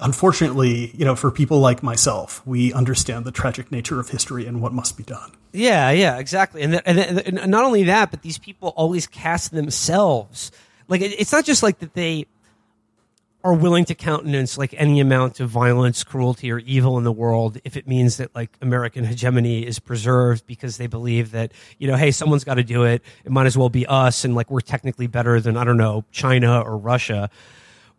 unfortunately, 0.01 0.93
you 0.95 1.05
know, 1.05 1.17
for 1.17 1.31
people 1.31 1.61
like 1.61 1.83
myself, 1.83 2.47
we 2.47 2.73
understand 2.73 3.25
the 3.25 3.33
tragic 3.33 3.73
nature 3.73 4.01
of 4.01 4.09
history 4.11 4.47
and 4.47 4.61
what 4.61 4.73
must 4.73 4.97
be 4.97 5.03
done. 5.03 5.33
Yeah, 5.53 5.91
yeah, 5.91 6.19
exactly. 6.19 6.63
And, 6.63 6.73
th- 6.73 6.83
and, 6.87 6.99
th- 6.99 7.29
and 7.29 7.51
not 7.51 7.65
only 7.65 7.85
that, 7.85 8.11
but 8.11 8.23
these 8.23 8.39
people 8.39 8.71
always 8.77 9.07
cast 9.07 9.51
themselves. 9.51 10.53
Like 10.89 11.01
it, 11.01 11.19
it's 11.19 11.33
not 11.33 11.45
just 11.45 11.63
like 11.63 11.79
that 11.81 11.95
they 11.95 12.27
are 13.45 13.55
willing 13.55 13.85
to 13.85 13.95
countenance 13.95 14.59
like 14.59 14.75
any 14.77 15.01
amount 15.01 15.41
of 15.41 15.49
violence, 15.49 16.03
cruelty, 16.03 16.51
or 16.51 16.59
evil 16.59 16.99
in 16.99 17.05
the 17.05 17.13
world 17.13 17.59
if 17.65 17.77
it 17.77 17.87
means 17.87 18.17
that 18.17 18.35
like 18.35 18.51
American 18.61 19.05
hegemony 19.05 19.65
is 19.65 19.79
preserved 19.79 20.47
because 20.47 20.77
they 20.77 20.87
believe 20.87 21.31
that 21.31 21.53
you 21.79 21.89
know, 21.89 21.97
hey, 21.97 22.11
someone's 22.11 22.45
got 22.45 22.55
to 22.55 22.65
do 22.65 22.85
it. 22.85 23.03
It 23.25 23.31
might 23.31 23.47
as 23.47 23.57
well 23.57 23.69
be 23.69 23.87
us, 23.87 24.25
and 24.25 24.35
like 24.35 24.51
we're 24.51 24.61
technically 24.61 25.07
better 25.07 25.41
than 25.41 25.57
I 25.57 25.65
don't 25.65 25.77
know 25.77 26.05
China 26.11 26.61
or 26.61 26.77
Russia. 26.77 27.31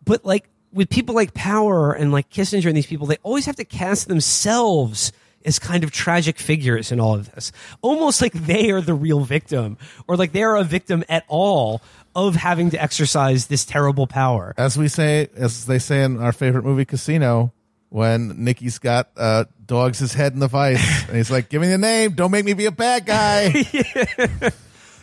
But 0.04 0.26
like 0.26 0.50
with 0.72 0.90
people 0.90 1.16
like 1.16 1.34
Power 1.34 1.94
and 1.94 2.12
like 2.12 2.30
Kissinger 2.30 2.68
and 2.68 2.78
these 2.78 2.86
people, 2.86 3.08
they 3.08 3.18
always 3.24 3.46
have 3.46 3.56
to 3.58 3.66
cast 3.66 4.08
themselves 4.08 5.12
as 5.46 5.58
kind 5.58 5.84
of 5.84 5.92
tragic 5.92 6.38
figures 6.38 6.92
in 6.92 7.00
all 7.00 7.16
of 7.16 7.32
this. 7.32 7.52
Almost 7.82 8.22
like 8.22 8.34
they 8.34 8.72
are 8.72 8.82
the 8.82 8.94
real 8.94 9.22
victim 9.22 9.78
or 10.08 10.18
like 10.18 10.32
they're 10.32 10.56
a 10.56 10.64
victim 10.64 11.04
at 11.08 11.24
all 11.28 11.82
of 12.16 12.36
having 12.36 12.72
to 12.72 12.82
exercise 12.82 13.48
this 13.48 13.64
terrible 13.66 14.06
power. 14.08 14.54
as 14.58 14.78
we 14.78 14.88
say, 14.88 15.30
as 15.36 15.66
they 15.66 15.80
say 15.80 16.04
in 16.04 16.20
our 16.20 16.34
favorite 16.34 16.66
movie, 16.66 16.84
Casino, 16.86 17.54
when 17.90 18.44
Nicky's 18.44 18.80
got 18.80 19.10
uh, 19.16 19.46
dogs 19.66 20.00
his 20.00 20.14
head 20.14 20.34
in 20.34 20.40
the 20.40 20.48
vice, 20.48 21.04
and 21.08 21.16
he's 21.16 21.32
like, 21.32 21.50
"Give 21.50 21.62
me 21.62 21.70
the 21.70 21.78
name. 21.78 22.12
Don't 22.12 22.30
make 22.32 22.46
me 22.46 22.54
be 22.54 22.66
a 22.66 22.72
bad 22.72 23.06
guy." 23.06 23.52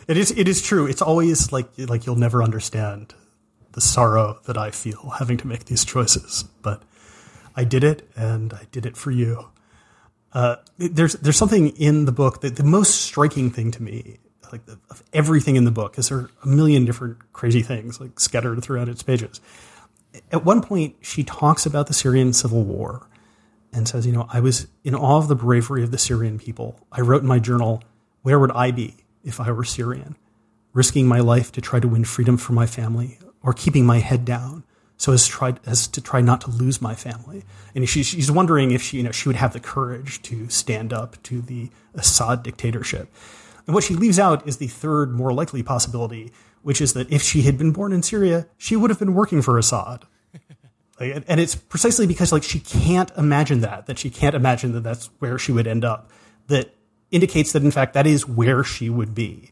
It 0.07 0.15
is. 0.15 0.31
It 0.31 0.47
is 0.47 0.61
true. 0.61 0.87
It's 0.87 1.01
always 1.01 1.51
like 1.51 1.67
like 1.77 2.05
you'll 2.05 2.15
never 2.15 2.41
understand 2.41 3.13
the 3.77 3.81
sorrow 3.81 4.39
that 4.45 4.57
I 4.57 4.71
feel 4.71 5.13
having 5.19 5.37
to 5.37 5.45
make 5.45 5.65
these 5.65 5.85
choices, 5.85 6.45
but 6.63 6.81
I 7.55 7.63
did 7.63 7.83
it, 7.83 8.09
and 8.15 8.51
I 8.51 8.63
did 8.71 8.87
it 8.87 8.97
for 8.97 9.11
you. 9.11 9.49
Uh, 10.33 10.55
there's 10.79 11.13
there's 11.13 11.37
something 11.37 11.67
in 11.77 12.05
the 12.05 12.11
book 12.11 12.41
that 12.41 12.55
the 12.55 12.63
most 12.63 13.01
striking 13.01 13.51
thing 13.51 13.69
to 13.69 13.83
me, 13.83 14.17
like 14.51 14.65
the, 14.65 14.79
of 14.89 15.03
everything 15.13 15.57
in 15.57 15.63
the 15.63 15.69
book, 15.69 15.99
is 15.99 16.09
there 16.09 16.17
are 16.17 16.31
a 16.41 16.47
million 16.47 16.85
different 16.85 17.31
crazy 17.33 17.61
things 17.61 18.01
like 18.01 18.19
scattered 18.19 18.63
throughout 18.63 18.89
its 18.89 19.03
pages. 19.03 19.41
At 20.31 20.43
one 20.43 20.63
point, 20.63 20.95
she 21.01 21.23
talks 21.23 21.67
about 21.67 21.85
the 21.85 21.93
Syrian 21.93 22.33
civil 22.33 22.63
war 22.63 23.07
and 23.71 23.87
says, 23.87 24.07
"You 24.07 24.11
know, 24.11 24.25
I 24.33 24.39
was 24.39 24.65
in 24.83 24.95
awe 24.95 25.17
of 25.17 25.27
the 25.27 25.35
bravery 25.35 25.83
of 25.83 25.91
the 25.91 25.99
Syrian 25.99 26.39
people. 26.39 26.79
I 26.91 27.01
wrote 27.01 27.21
in 27.21 27.27
my 27.27 27.37
journal, 27.37 27.83
where 28.23 28.39
would 28.39 28.53
I 28.53 28.71
be 28.71 28.95
if 29.23 29.39
I 29.39 29.51
were 29.51 29.63
Syrian, 29.63 30.15
risking 30.73 31.05
my 31.05 31.19
life 31.19 31.51
to 31.51 31.61
try 31.61 31.79
to 31.79 31.87
win 31.87 32.05
freedom 32.05 32.37
for 32.37 32.53
my 32.53 32.65
family, 32.65 33.19
or 33.47 33.53
keeping 33.53 33.85
my 33.85 33.97
head 33.97 34.25
down." 34.25 34.63
so 34.97 35.13
as, 35.13 35.27
tried, 35.27 35.59
as 35.65 35.87
to 35.87 36.01
try 36.01 36.21
not 36.21 36.41
to 36.41 36.49
lose 36.49 36.81
my 36.81 36.95
family. 36.95 37.45
And 37.75 37.87
she, 37.87 38.03
she's 38.03 38.31
wondering 38.31 38.71
if 38.71 38.81
she, 38.81 38.97
you 38.97 39.03
know, 39.03 39.11
she 39.11 39.29
would 39.29 39.35
have 39.35 39.53
the 39.53 39.59
courage 39.59 40.21
to 40.23 40.49
stand 40.49 40.91
up 40.91 41.21
to 41.23 41.41
the 41.41 41.69
Assad 41.93 42.43
dictatorship. 42.43 43.13
And 43.67 43.75
what 43.75 43.83
she 43.83 43.93
leaves 43.93 44.17
out 44.17 44.47
is 44.47 44.57
the 44.57 44.67
third, 44.67 45.11
more 45.11 45.33
likely 45.33 45.61
possibility, 45.61 46.31
which 46.63 46.81
is 46.81 46.93
that 46.93 47.11
if 47.11 47.21
she 47.21 47.43
had 47.43 47.57
been 47.57 47.71
born 47.71 47.93
in 47.93 48.01
Syria, 48.01 48.47
she 48.57 48.75
would 48.75 48.89
have 48.89 48.99
been 48.99 49.13
working 49.13 49.41
for 49.43 49.59
Assad. 49.59 50.05
like, 50.99 51.23
and 51.27 51.39
it's 51.39 51.53
precisely 51.53 52.07
because 52.07 52.31
like 52.31 52.43
she 52.43 52.59
can't 52.59 53.11
imagine 53.17 53.61
that, 53.61 53.85
that 53.85 53.99
she 53.99 54.09
can't 54.09 54.35
imagine 54.35 54.71
that 54.71 54.83
that's 54.83 55.07
where 55.19 55.37
she 55.37 55.51
would 55.51 55.67
end 55.67 55.85
up, 55.85 56.09
that 56.47 56.73
indicates 57.11 57.51
that 57.51 57.63
in 57.63 57.71
fact 57.71 57.93
that 57.93 58.07
is 58.07 58.27
where 58.27 58.63
she 58.63 58.89
would 58.89 59.13
be. 59.13 59.51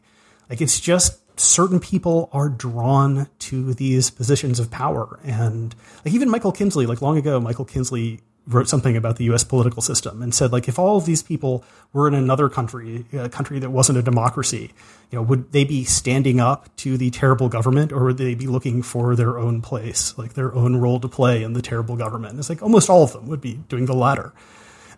Like 0.50 0.60
it's 0.60 0.80
just 0.80 1.20
certain 1.36 1.80
people 1.80 2.28
are 2.32 2.48
drawn 2.48 3.28
to 3.38 3.74
these 3.74 4.10
positions 4.10 4.58
of 4.58 4.70
power. 4.70 5.18
And 5.24 5.74
like 6.04 6.14
even 6.14 6.30
Michael 6.30 6.52
Kinsley, 6.52 6.86
like 6.86 7.02
long 7.02 7.18
ago, 7.18 7.38
Michael 7.40 7.64
Kinsley 7.64 8.20
wrote 8.46 8.68
something 8.68 8.96
about 8.96 9.16
the 9.16 9.24
U.S. 9.24 9.42
political 9.42 9.82
system 9.82 10.22
and 10.22 10.32
said, 10.32 10.52
like, 10.52 10.68
if 10.68 10.78
all 10.78 10.96
of 10.96 11.04
these 11.04 11.22
people 11.22 11.64
were 11.92 12.06
in 12.06 12.14
another 12.14 12.48
country, 12.48 13.04
a 13.12 13.28
country 13.28 13.58
that 13.58 13.70
wasn't 13.70 13.98
a 13.98 14.02
democracy, 14.02 14.72
you 15.10 15.18
know, 15.18 15.22
would 15.22 15.50
they 15.52 15.64
be 15.64 15.82
standing 15.84 16.38
up 16.38 16.74
to 16.76 16.96
the 16.96 17.10
terrible 17.10 17.48
government, 17.48 17.92
or 17.92 18.04
would 18.04 18.18
they 18.18 18.34
be 18.34 18.46
looking 18.46 18.82
for 18.82 19.16
their 19.16 19.38
own 19.38 19.62
place, 19.62 20.16
like 20.16 20.34
their 20.34 20.54
own 20.54 20.76
role 20.76 21.00
to 21.00 21.08
play 21.08 21.42
in 21.42 21.54
the 21.54 21.62
terrible 21.62 21.96
government? 21.96 22.38
It's 22.38 22.48
like 22.48 22.62
almost 22.62 22.88
all 22.88 23.02
of 23.02 23.12
them 23.12 23.26
would 23.26 23.40
be 23.40 23.54
doing 23.68 23.86
the 23.86 23.94
latter 23.94 24.32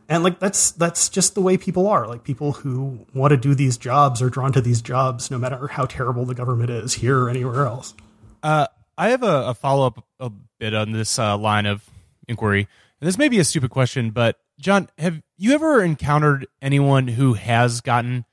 and 0.09 0.25
like 0.25 0.39
that's 0.39 0.71
that's 0.73 1.09
just 1.11 1.35
the 1.35 1.43
way 1.43 1.59
people 1.59 1.87
are. 1.87 2.07
Like 2.07 2.25
people 2.25 2.53
who 2.53 3.07
want 3.15 3.33
to 3.33 3.37
do 3.37 3.55
these 3.55 3.77
jobs 3.77 4.23
are 4.23 4.31
drawn 4.31 4.53
to 4.53 4.61
these 4.61 4.81
jobs 4.81 5.31
no 5.31 5.39
matter 5.39 5.69
how 5.69 5.85
terrible 5.85 6.25
the 6.25 6.35
government 6.35 6.71
is 6.71 6.95
here 6.95 7.25
or 7.25 7.31
anywhere 7.31 7.67
else. 7.67 7.95
Uh, 8.43 8.67
i 8.97 9.11
have 9.11 9.23
a, 9.23 9.49
a 9.49 9.55
follow-up 9.55 10.05
a 10.19 10.31
bit 10.59 10.75
on 10.75 10.93
this 10.93 11.19
uh, 11.19 11.37
line 11.37 11.67
of 11.67 11.85
inquiry. 12.27 12.67
And 13.01 13.07
this 13.07 13.19
may 13.19 13.29
be 13.29 13.39
a 13.39 13.45
stupid 13.45 13.71
question 13.71 14.11
but 14.11 14.39
jon 14.59 14.89
have 14.99 15.21
you 15.37 15.53
ever 15.53 15.83
encountered 15.83 16.47
anyone 16.63 17.07
who 17.07 17.35
has 17.35 17.81
gotten 17.81 18.25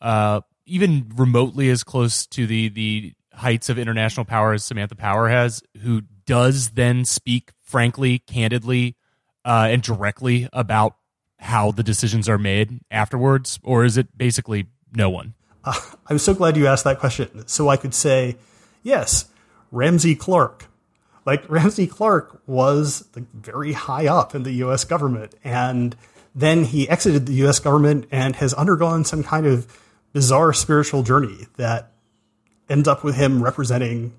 uh, 0.00 0.42
even 0.66 1.10
remotely 1.16 1.70
as 1.70 1.82
close 1.82 2.26
to 2.26 2.46
the 2.46 2.68
the 2.68 3.14
heights 3.32 3.70
of 3.70 3.78
international 3.78 4.26
power 4.26 4.52
as 4.52 4.64
samantha 4.64 4.94
power 4.94 5.28
has 5.28 5.62
who 5.82 6.02
does 6.26 6.70
then 6.70 7.04
speak 7.04 7.50
frankly 7.62 8.18
candidly 8.18 8.96
uh, 9.44 9.68
and 9.70 9.82
directly 9.82 10.48
about 10.52 10.96
how 11.42 11.72
the 11.72 11.82
decisions 11.82 12.28
are 12.28 12.38
made 12.38 12.80
afterwards, 12.90 13.58
or 13.64 13.84
is 13.84 13.96
it 13.96 14.16
basically 14.16 14.66
no 14.94 15.10
one? 15.10 15.34
Uh, 15.64 15.78
I'm 16.06 16.18
so 16.18 16.34
glad 16.34 16.56
you 16.56 16.66
asked 16.66 16.84
that 16.84 17.00
question. 17.00 17.46
So 17.48 17.68
I 17.68 17.76
could 17.76 17.94
say, 17.94 18.36
yes, 18.82 19.26
Ramsey 19.72 20.14
Clark. 20.14 20.66
Like 21.26 21.48
Ramsey 21.50 21.86
Clark 21.86 22.40
was 22.46 23.08
like, 23.14 23.30
very 23.32 23.72
high 23.72 24.06
up 24.06 24.34
in 24.34 24.44
the 24.44 24.52
U.S. 24.52 24.84
government, 24.84 25.34
and 25.42 25.96
then 26.34 26.64
he 26.64 26.88
exited 26.88 27.26
the 27.26 27.34
U.S. 27.34 27.58
government 27.58 28.06
and 28.10 28.36
has 28.36 28.54
undergone 28.54 29.04
some 29.04 29.22
kind 29.22 29.46
of 29.46 29.66
bizarre 30.12 30.52
spiritual 30.52 31.02
journey 31.02 31.46
that 31.56 31.90
ends 32.68 32.86
up 32.86 33.02
with 33.02 33.16
him 33.16 33.42
representing, 33.42 34.12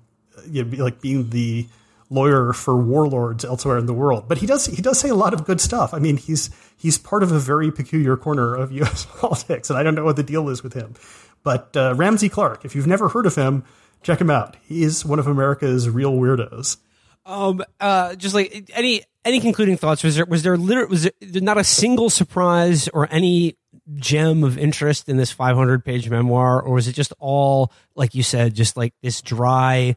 you 0.48 0.64
know, 0.64 0.84
like 0.84 1.00
being 1.00 1.30
the 1.30 1.66
lawyer 2.10 2.52
for 2.52 2.76
warlords 2.76 3.44
elsewhere 3.44 3.78
in 3.78 3.86
the 3.86 3.94
world. 3.94 4.28
But 4.28 4.38
he 4.38 4.46
does 4.46 4.66
he 4.66 4.82
does 4.82 4.98
say 4.98 5.08
a 5.08 5.14
lot 5.14 5.34
of 5.34 5.44
good 5.44 5.60
stuff. 5.60 5.94
I 5.94 5.98
mean, 5.98 6.16
he's 6.16 6.50
he's 6.76 6.98
part 6.98 7.22
of 7.22 7.32
a 7.32 7.38
very 7.38 7.70
peculiar 7.70 8.16
corner 8.16 8.54
of 8.54 8.72
U.S. 8.80 9.06
politics, 9.18 9.70
and 9.70 9.78
I 9.78 9.82
don't 9.82 9.94
know 9.94 10.04
what 10.04 10.16
the 10.16 10.22
deal 10.22 10.48
is 10.48 10.62
with 10.62 10.74
him. 10.74 10.94
But 11.42 11.76
uh, 11.76 11.94
Ramsey 11.96 12.28
Clark, 12.28 12.64
if 12.64 12.74
you've 12.74 12.86
never 12.86 13.08
heard 13.08 13.26
of 13.26 13.34
him, 13.34 13.64
check 14.02 14.20
him 14.20 14.30
out. 14.30 14.56
He's 14.62 15.04
one 15.04 15.18
of 15.18 15.26
America's 15.26 15.88
real 15.88 16.12
weirdos. 16.12 16.78
Um, 17.26 17.62
uh, 17.80 18.14
just 18.16 18.34
like 18.34 18.70
any 18.74 19.02
any 19.24 19.40
concluding 19.40 19.76
thoughts? 19.76 20.04
Was 20.04 20.16
there 20.16 20.26
was 20.26 20.42
there 20.42 20.56
literally 20.56 20.90
was 20.90 21.10
there 21.20 21.42
not 21.42 21.58
a 21.58 21.64
single 21.64 22.10
surprise 22.10 22.88
or 22.88 23.08
any 23.10 23.56
gem 23.96 24.44
of 24.44 24.58
interest 24.58 25.08
in 25.08 25.16
this 25.16 25.30
500 25.32 25.84
page 25.84 26.08
memoir, 26.08 26.60
or 26.60 26.74
was 26.74 26.88
it 26.88 26.92
just 26.92 27.12
all 27.18 27.72
like 27.94 28.14
you 28.14 28.22
said, 28.22 28.54
just 28.54 28.76
like 28.76 28.92
this 29.02 29.22
dry 29.22 29.96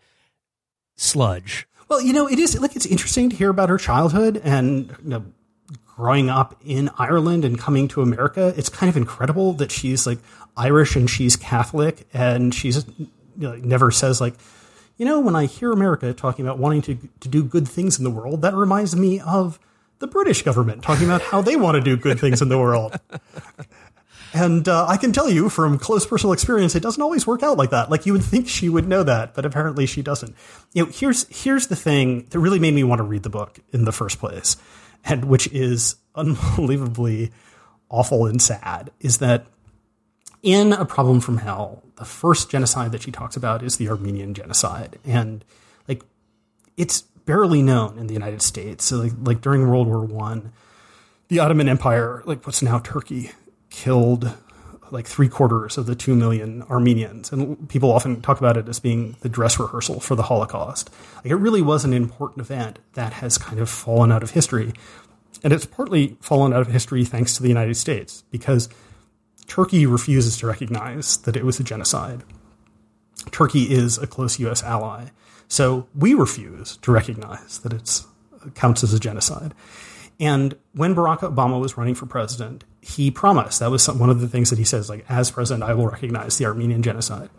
sludge? 0.95 1.67
Well, 1.89 2.01
you 2.01 2.13
know, 2.13 2.27
it 2.27 2.39
is 2.39 2.59
like 2.59 2.75
it's 2.75 2.85
interesting 2.85 3.29
to 3.29 3.35
hear 3.35 3.49
about 3.49 3.69
her 3.69 3.77
childhood 3.77 4.41
and 4.43 4.87
you 5.03 5.09
know, 5.09 5.25
growing 5.97 6.29
up 6.29 6.55
in 6.63 6.91
Ireland 6.99 7.43
and 7.43 7.57
coming 7.57 7.87
to 7.89 8.03
America. 8.03 8.53
It's 8.55 8.69
kind 8.69 8.87
of 8.87 8.95
incredible 8.95 9.53
that 9.53 9.71
she's 9.71 10.05
like 10.05 10.19
Irish 10.55 10.95
and 10.95 11.09
she's 11.09 11.35
Catholic 11.35 12.07
and 12.13 12.53
she's 12.53 12.85
you 12.97 13.09
know, 13.35 13.55
never 13.55 13.89
says 13.89 14.21
like, 14.21 14.35
you 14.97 15.05
know, 15.05 15.19
when 15.19 15.35
I 15.35 15.47
hear 15.47 15.71
America 15.71 16.13
talking 16.13 16.45
about 16.45 16.59
wanting 16.59 16.83
to 16.83 16.97
to 17.21 17.27
do 17.27 17.43
good 17.43 17.67
things 17.67 17.97
in 17.97 18.03
the 18.03 18.11
world, 18.11 18.43
that 18.43 18.53
reminds 18.53 18.95
me 18.95 19.19
of 19.19 19.59
the 19.97 20.07
British 20.07 20.43
government 20.43 20.83
talking 20.83 21.05
about 21.05 21.23
how 21.23 21.41
they 21.41 21.55
want 21.55 21.75
to 21.75 21.81
do 21.81 21.97
good 21.97 22.19
things 22.19 22.43
in 22.43 22.49
the 22.49 22.59
world. 22.59 22.99
And 24.33 24.67
uh, 24.67 24.85
I 24.87 24.97
can 24.97 25.13
tell 25.13 25.29
you 25.29 25.49
from 25.49 25.79
close 25.79 26.05
personal 26.05 26.33
experience, 26.33 26.75
it 26.75 26.83
doesn't 26.83 27.01
always 27.01 27.25
work 27.25 27.41
out 27.41 27.57
like 27.57 27.71
that. 27.71 27.89
Like 27.89 28.05
you 28.05 28.13
would 28.13 28.23
think 28.23 28.47
she 28.47 28.69
would 28.69 28.87
know 28.87 29.01
that, 29.01 29.33
but 29.33 29.45
apparently 29.45 29.87
she 29.87 30.03
doesn't. 30.03 30.35
You 30.73 30.85
know, 30.85 30.91
here's 30.93 31.25
here's 31.29 31.67
the 31.67 31.75
thing 31.75 32.27
that 32.29 32.37
really 32.37 32.59
made 32.59 32.73
me 32.75 32.83
want 32.83 32.99
to 32.99 33.03
read 33.03 33.23
the 33.23 33.29
book 33.29 33.57
in 33.71 33.85
the 33.85 33.91
first 33.91 34.19
place, 34.19 34.57
and 35.07 35.25
which 35.25 35.47
is 35.47 35.95
unbelievably 36.15 37.31
awful 37.89 38.25
and 38.25 38.41
sad, 38.41 38.91
is 38.99 39.19
that 39.19 39.47
in 40.43 40.73
A 40.73 40.85
Problem 40.85 41.19
from 41.19 41.37
Hell, 41.37 41.83
the 41.95 42.05
first 42.05 42.51
genocide 42.51 42.91
that 42.91 43.01
she 43.01 43.11
talks 43.11 43.35
about 43.35 43.63
is 43.63 43.77
the 43.77 43.89
Armenian 43.89 44.33
genocide, 44.33 44.99
and 45.05 45.43
like 45.87 46.03
it's 46.75 47.01
barely 47.01 47.61
known 47.61 47.97
in 47.97 48.07
the 48.07 48.13
United 48.13 48.41
States. 48.41 48.85
So 48.85 48.97
like, 48.97 49.13
like 49.21 49.41
during 49.41 49.67
World 49.67 49.87
War 49.87 50.01
One, 50.01 50.53
the 51.27 51.39
Ottoman 51.39 51.67
Empire, 51.69 52.21
like 52.25 52.45
what's 52.45 52.61
now 52.61 52.79
Turkey, 52.79 53.31
killed 53.69 54.33
like 54.91 55.07
three 55.07 55.29
quarters 55.29 55.77
of 55.77 55.85
the 55.85 55.95
two 55.95 56.15
million 56.15 56.63
Armenians. 56.63 57.31
And 57.31 57.67
people 57.69 57.91
often 57.91 58.21
talk 58.21 58.39
about 58.39 58.57
it 58.57 58.67
as 58.67 58.79
being 58.79 59.15
the 59.21 59.29
dress 59.29 59.59
rehearsal 59.59 59.99
for 59.99 60.15
the 60.15 60.23
Holocaust. 60.23 60.89
Like 61.17 61.27
it 61.27 61.35
really 61.35 61.61
was 61.61 61.85
an 61.85 61.93
important 61.93 62.41
event 62.41 62.79
that 62.93 63.13
has 63.13 63.37
kind 63.37 63.59
of 63.59 63.69
fallen 63.69 64.11
out 64.11 64.23
of 64.23 64.31
history. 64.31 64.73
And 65.43 65.53
it's 65.53 65.65
partly 65.65 66.17
fallen 66.21 66.53
out 66.53 66.61
of 66.61 66.67
history 66.67 67.05
thanks 67.05 67.35
to 67.35 67.43
the 67.43 67.49
United 67.49 67.75
States 67.75 68.23
because 68.31 68.69
Turkey 69.47 69.85
refuses 69.85 70.37
to 70.37 70.47
recognize 70.47 71.17
that 71.17 71.35
it 71.35 71.45
was 71.45 71.59
a 71.59 71.63
genocide. 71.63 72.23
Turkey 73.31 73.63
is 73.73 73.97
a 73.97 74.07
close 74.07 74.39
U.S. 74.39 74.63
ally. 74.63 75.07
So 75.47 75.87
we 75.95 76.13
refuse 76.13 76.77
to 76.77 76.91
recognize 76.91 77.59
that 77.59 77.73
it 77.73 78.03
counts 78.55 78.83
as 78.83 78.93
a 78.93 78.99
genocide. 78.99 79.53
And 80.19 80.55
when 80.73 80.95
Barack 80.95 81.19
Obama 81.19 81.59
was 81.61 81.77
running 81.77 81.95
for 81.95 82.05
president, 82.05 82.63
he 82.87 83.11
promised 83.11 83.59
that 83.59 83.69
was 83.69 83.83
some, 83.83 83.99
one 83.99 84.09
of 84.09 84.21
the 84.21 84.27
things 84.27 84.49
that 84.49 84.57
he 84.59 84.65
says, 84.65 84.89
like, 84.89 85.05
as 85.09 85.29
president, 85.29 85.63
I 85.63 85.73
will 85.73 85.87
recognize 85.87 86.37
the 86.37 86.45
Armenian 86.45 86.81
genocide. 86.81 87.29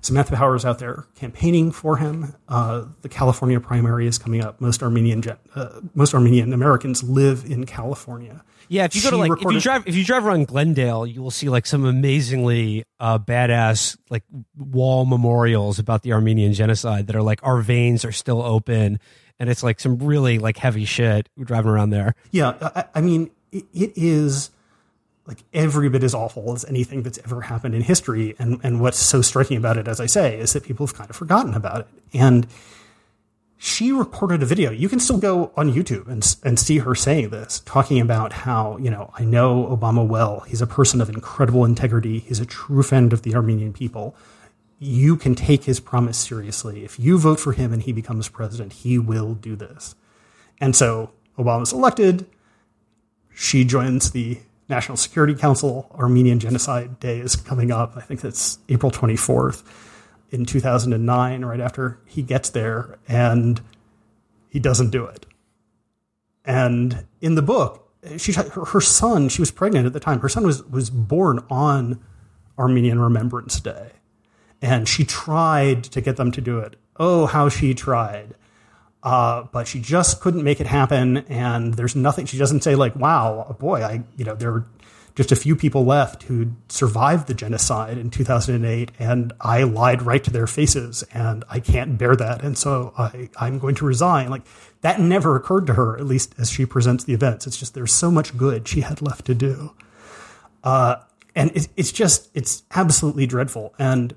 Samantha 0.00 0.36
Power 0.36 0.54
is 0.54 0.64
out 0.64 0.78
there 0.78 1.06
campaigning 1.16 1.72
for 1.72 1.96
him. 1.96 2.34
Uh, 2.48 2.84
the 3.02 3.08
California 3.08 3.58
primary 3.60 4.06
is 4.06 4.18
coming 4.18 4.42
up. 4.42 4.60
Most 4.60 4.82
Armenian 4.82 5.22
uh, 5.54 5.80
most 5.94 6.14
Armenian 6.14 6.52
Americans 6.52 7.02
live 7.02 7.44
in 7.44 7.66
California. 7.66 8.44
Yeah, 8.68 8.84
if 8.84 8.94
you 8.94 9.02
go 9.02 9.10
to 9.10 9.16
like 9.16 9.30
recorded- 9.30 9.56
if 9.56 9.64
you 9.64 9.70
drive 9.70 9.88
if 9.88 9.96
you 9.96 10.04
drive 10.04 10.24
around 10.26 10.46
Glendale, 10.46 11.06
you 11.06 11.22
will 11.22 11.32
see 11.32 11.48
like 11.48 11.66
some 11.66 11.84
amazingly 11.84 12.84
uh, 13.00 13.18
badass 13.18 13.96
like 14.08 14.22
wall 14.56 15.04
memorials 15.04 15.78
about 15.78 16.02
the 16.02 16.12
Armenian 16.12 16.52
genocide 16.52 17.08
that 17.08 17.16
are 17.16 17.22
like 17.22 17.40
our 17.42 17.60
veins 17.60 18.04
are 18.04 18.12
still 18.12 18.42
open, 18.42 19.00
and 19.40 19.50
it's 19.50 19.62
like 19.64 19.80
some 19.80 19.98
really 19.98 20.38
like 20.38 20.58
heavy 20.58 20.84
shit 20.84 21.28
driving 21.42 21.70
around 21.70 21.90
there. 21.90 22.14
Yeah, 22.30 22.54
I, 22.60 22.84
I 22.96 23.00
mean 23.00 23.30
it, 23.50 23.64
it 23.74 23.92
is 23.96 24.50
like 25.28 25.44
every 25.52 25.88
bit 25.90 26.02
as 26.02 26.14
awful 26.14 26.54
as 26.54 26.64
anything 26.64 27.02
that's 27.02 27.18
ever 27.18 27.42
happened 27.42 27.74
in 27.74 27.82
history. 27.82 28.34
And, 28.38 28.58
and 28.62 28.80
what's 28.80 28.98
so 28.98 29.20
striking 29.20 29.58
about 29.58 29.76
it, 29.76 29.86
as 29.86 30.00
I 30.00 30.06
say, 30.06 30.38
is 30.38 30.54
that 30.54 30.64
people 30.64 30.86
have 30.86 30.96
kind 30.96 31.10
of 31.10 31.16
forgotten 31.16 31.52
about 31.52 31.80
it. 31.82 31.86
And 32.14 32.46
she 33.58 33.92
recorded 33.92 34.42
a 34.42 34.46
video. 34.46 34.70
You 34.70 34.88
can 34.88 35.00
still 35.00 35.18
go 35.18 35.52
on 35.54 35.70
YouTube 35.70 36.08
and, 36.08 36.36
and 36.44 36.58
see 36.58 36.78
her 36.78 36.94
saying 36.94 37.28
this, 37.28 37.60
talking 37.66 38.00
about 38.00 38.32
how, 38.32 38.78
you 38.78 38.90
know, 38.90 39.12
I 39.18 39.24
know 39.24 39.66
Obama 39.66 40.06
well. 40.06 40.40
He's 40.40 40.62
a 40.62 40.66
person 40.66 41.00
of 41.00 41.10
incredible 41.10 41.64
integrity. 41.64 42.20
He's 42.20 42.40
a 42.40 42.46
true 42.46 42.82
friend 42.82 43.12
of 43.12 43.22
the 43.22 43.34
Armenian 43.34 43.72
people. 43.72 44.16
you 44.78 45.16
can 45.16 45.34
take 45.34 45.64
his 45.64 45.80
promise 45.80 46.16
seriously. 46.16 46.84
If 46.84 46.98
you 46.98 47.18
vote 47.18 47.40
for 47.40 47.52
him 47.52 47.72
and 47.72 47.82
he 47.82 47.92
becomes 47.92 48.28
president, 48.28 48.72
he 48.72 48.98
will 48.98 49.34
do 49.34 49.56
this. 49.56 49.94
And 50.60 50.74
so 50.76 51.10
Obama's 51.36 51.72
elected. 51.72 52.26
She 53.34 53.64
joins 53.64 54.12
the 54.12 54.38
National 54.68 54.96
Security 54.96 55.34
Council. 55.34 55.90
Armenian 55.98 56.38
Genocide 56.38 57.00
Day 57.00 57.20
is 57.20 57.36
coming 57.36 57.70
up. 57.70 57.96
I 57.96 58.00
think 58.00 58.20
that's 58.20 58.58
April 58.68 58.92
24th 58.92 59.62
in 60.30 60.44
2009, 60.44 61.44
right 61.44 61.60
after 61.60 61.98
he 62.06 62.22
gets 62.22 62.50
there, 62.50 62.98
and 63.08 63.60
he 64.50 64.58
doesn't 64.58 64.90
do 64.90 65.04
it. 65.04 65.26
And 66.44 67.06
in 67.20 67.34
the 67.34 67.42
book, 67.42 67.88
she 68.16 68.32
her, 68.32 68.64
her 68.66 68.80
son, 68.80 69.28
she 69.28 69.42
was 69.42 69.50
pregnant 69.50 69.86
at 69.86 69.92
the 69.92 70.00
time. 70.00 70.20
Her 70.20 70.28
son 70.28 70.44
was 70.44 70.62
was 70.64 70.90
born 70.90 71.44
on 71.50 72.00
Armenian 72.58 73.00
Remembrance 73.00 73.60
Day, 73.60 73.90
and 74.62 74.88
she 74.88 75.04
tried 75.04 75.84
to 75.84 76.00
get 76.00 76.16
them 76.16 76.30
to 76.32 76.40
do 76.40 76.58
it. 76.58 76.76
Oh, 76.96 77.26
how 77.26 77.48
she 77.48 77.74
tried! 77.74 78.34
Uh, 79.08 79.44
but 79.52 79.66
she 79.66 79.80
just 79.80 80.20
couldn't 80.20 80.44
make 80.44 80.60
it 80.60 80.66
happen. 80.66 81.16
And 81.28 81.72
there's 81.72 81.96
nothing. 81.96 82.26
She 82.26 82.36
doesn't 82.36 82.62
say 82.62 82.74
like, 82.74 82.94
"Wow, 82.94 83.56
boy, 83.58 83.82
I 83.82 84.02
you 84.18 84.24
know 84.26 84.34
there 84.34 84.52
were 84.52 84.66
just 85.14 85.32
a 85.32 85.36
few 85.36 85.56
people 85.56 85.86
left 85.86 86.24
who 86.24 86.52
survived 86.68 87.26
the 87.26 87.32
genocide 87.32 87.96
in 87.96 88.10
2008, 88.10 88.90
and 88.98 89.32
I 89.40 89.62
lied 89.62 90.02
right 90.02 90.22
to 90.22 90.30
their 90.30 90.46
faces, 90.46 91.04
and 91.10 91.42
I 91.48 91.58
can't 91.58 91.96
bear 91.96 92.16
that, 92.16 92.44
and 92.44 92.58
so 92.58 92.92
I 92.98 93.30
I'm 93.40 93.58
going 93.58 93.76
to 93.76 93.86
resign." 93.86 94.28
Like 94.28 94.42
that 94.82 95.00
never 95.00 95.36
occurred 95.36 95.66
to 95.68 95.72
her, 95.72 95.96
at 95.96 96.04
least 96.04 96.34
as 96.36 96.50
she 96.50 96.66
presents 96.66 97.04
the 97.04 97.14
events. 97.14 97.46
It's 97.46 97.56
just 97.56 97.72
there's 97.72 97.92
so 97.92 98.10
much 98.10 98.36
good 98.36 98.68
she 98.68 98.82
had 98.82 99.00
left 99.00 99.24
to 99.24 99.34
do. 99.34 99.72
Uh, 100.62 100.96
and 101.34 101.50
it, 101.56 101.68
it's 101.78 101.92
just 101.92 102.28
it's 102.34 102.62
absolutely 102.72 103.26
dreadful 103.26 103.72
and 103.78 104.14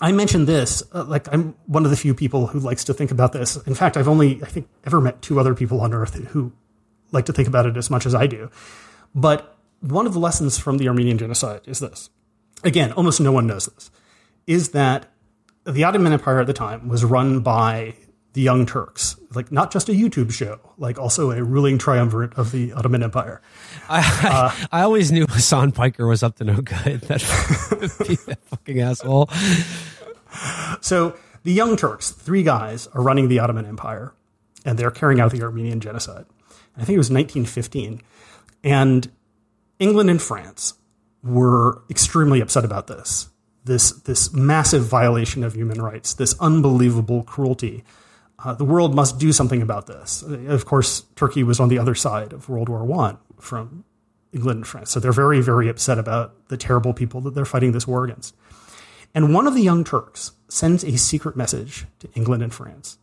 I 0.00 0.12
mentioned 0.12 0.46
this, 0.46 0.82
uh, 0.94 1.04
like 1.04 1.32
I'm 1.32 1.54
one 1.66 1.84
of 1.84 1.90
the 1.90 1.96
few 1.96 2.14
people 2.14 2.46
who 2.46 2.58
likes 2.58 2.84
to 2.84 2.94
think 2.94 3.10
about 3.10 3.32
this. 3.32 3.56
In 3.66 3.74
fact, 3.74 3.96
I've 3.96 4.08
only, 4.08 4.42
I 4.42 4.46
think, 4.46 4.68
ever 4.84 5.00
met 5.00 5.20
two 5.20 5.38
other 5.38 5.54
people 5.54 5.80
on 5.80 5.92
earth 5.92 6.14
who 6.14 6.52
like 7.12 7.26
to 7.26 7.32
think 7.32 7.48
about 7.48 7.66
it 7.66 7.76
as 7.76 7.90
much 7.90 8.06
as 8.06 8.14
I 8.14 8.26
do. 8.26 8.50
But 9.14 9.56
one 9.80 10.06
of 10.06 10.12
the 10.12 10.18
lessons 10.18 10.58
from 10.58 10.78
the 10.78 10.88
Armenian 10.88 11.18
genocide 11.18 11.62
is 11.66 11.80
this. 11.80 12.08
Again, 12.64 12.92
almost 12.92 13.20
no 13.20 13.32
one 13.32 13.46
knows 13.46 13.66
this, 13.66 13.90
is 14.46 14.70
that 14.70 15.12
the 15.64 15.84
Ottoman 15.84 16.12
Empire 16.12 16.40
at 16.40 16.46
the 16.46 16.52
time 16.52 16.88
was 16.88 17.04
run 17.04 17.40
by 17.40 17.94
the 18.32 18.42
Young 18.42 18.64
Turks, 18.64 19.16
like 19.34 19.50
not 19.50 19.72
just 19.72 19.88
a 19.88 19.92
YouTube 19.92 20.32
show, 20.32 20.60
like 20.78 20.98
also 20.98 21.32
a 21.32 21.42
ruling 21.42 21.78
triumvirate 21.78 22.34
of 22.34 22.52
the 22.52 22.72
Ottoman 22.72 23.02
Empire. 23.02 23.42
I, 23.88 23.98
uh, 24.24 24.66
I, 24.72 24.82
always 24.82 25.10
knew 25.10 25.26
Hasan 25.26 25.72
Piker 25.72 26.06
was 26.06 26.22
up 26.22 26.36
to 26.36 26.44
no 26.44 26.60
good. 26.60 27.00
That, 27.10 27.20
that 28.26 28.38
fucking 28.44 28.80
asshole. 28.80 29.30
So 30.80 31.14
the 31.42 31.52
Young 31.52 31.76
Turks, 31.76 32.10
three 32.10 32.42
guys, 32.42 32.86
are 32.94 33.02
running 33.02 33.28
the 33.28 33.38
Ottoman 33.38 33.66
Empire, 33.66 34.14
and 34.64 34.78
they're 34.78 34.90
carrying 34.90 35.20
out 35.20 35.30
the 35.30 35.42
Armenian 35.42 35.80
genocide. 35.80 36.24
I 36.76 36.84
think 36.84 36.94
it 36.94 36.98
was 36.98 37.10
1915, 37.10 38.00
and 38.64 39.10
England 39.78 40.10
and 40.10 40.22
France 40.22 40.74
were 41.22 41.82
extremely 41.90 42.40
upset 42.40 42.64
about 42.64 42.86
this. 42.86 43.28
This 43.64 43.90
this 43.92 44.32
massive 44.32 44.84
violation 44.84 45.44
of 45.44 45.54
human 45.54 45.82
rights, 45.82 46.14
this 46.14 46.34
unbelievable 46.40 47.22
cruelty 47.24 47.84
uh, 48.44 48.54
the 48.54 48.64
world 48.64 48.94
must 48.94 49.18
do 49.18 49.32
something 49.32 49.60
about 49.60 49.86
this. 49.86 50.22
Of 50.22 50.64
course, 50.64 51.02
Turkey 51.14 51.42
was 51.42 51.60
on 51.60 51.68
the 51.68 51.78
other 51.78 51.94
side 51.94 52.32
of 52.32 52.48
World 52.48 52.68
War 52.68 52.84
One 52.84 53.18
from 53.38 53.84
England 54.32 54.58
and 54.58 54.66
France, 54.66 54.90
so 54.90 55.00
they're 55.00 55.12
very, 55.12 55.40
very 55.40 55.68
upset 55.68 55.98
about 55.98 56.48
the 56.48 56.56
terrible 56.56 56.94
people 56.94 57.20
that 57.22 57.34
they're 57.34 57.44
fighting 57.44 57.72
this 57.72 57.86
war 57.86 58.04
against. 58.04 58.34
And 59.14 59.34
one 59.34 59.46
of 59.46 59.54
the 59.54 59.62
young 59.62 59.84
Turks 59.84 60.32
sends 60.48 60.84
a 60.84 60.96
secret 60.96 61.36
message 61.36 61.86
to 61.98 62.08
England 62.14 62.42
and 62.42 62.54
France 62.54 62.98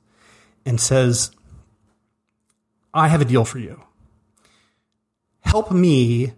and 0.65 0.79
says, 0.79 1.31
"I 2.93 3.07
have 3.07 3.21
a 3.21 3.25
deal 3.25 3.45
for 3.45 3.59
you. 3.59 3.83
Help 5.41 5.71
me 5.71 6.33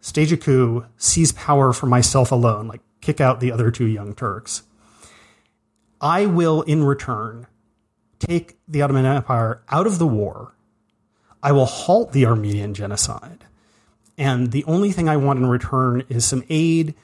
stage 0.00 0.32
a 0.32 0.36
coup, 0.36 0.86
seize 0.96 1.32
power 1.32 1.72
for 1.72 1.86
myself 1.86 2.32
alone, 2.32 2.68
like 2.68 2.82
kick 3.00 3.20
out 3.20 3.40
the 3.40 3.52
other 3.52 3.70
two 3.70 3.86
young 3.86 4.14
Turks. 4.14 4.62
I 6.00 6.26
will, 6.26 6.62
in 6.62 6.84
return." 6.84 7.46
take 8.20 8.58
the 8.68 8.82
Ottoman 8.82 9.06
Empire 9.06 9.62
out 9.70 9.86
of 9.86 9.98
the 9.98 10.06
war. 10.06 10.52
I 11.42 11.52
will 11.52 11.66
halt 11.66 12.12
the 12.12 12.26
Armenian 12.26 12.74
genocide. 12.74 13.46
And 14.16 14.52
the 14.52 14.64
only 14.64 14.92
thing 14.92 15.08
I 15.08 15.16
want 15.16 15.38
in 15.38 15.46
return 15.46 16.04
is 16.08 16.24
some 16.24 16.44
aid. 16.50 16.94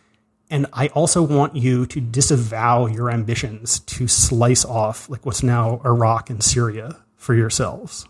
And 0.48 0.66
I 0.72 0.88
also 0.88 1.22
want 1.22 1.56
you 1.56 1.86
to 1.86 2.00
disavow 2.00 2.86
your 2.86 3.10
ambitions 3.10 3.80
to 3.80 4.06
slice 4.06 4.64
off, 4.64 5.10
like 5.10 5.26
what's 5.26 5.42
now 5.42 5.80
Iraq 5.84 6.30
and 6.30 6.42
Syria, 6.42 6.96
for 7.16 7.34
yourselves. 7.34 8.06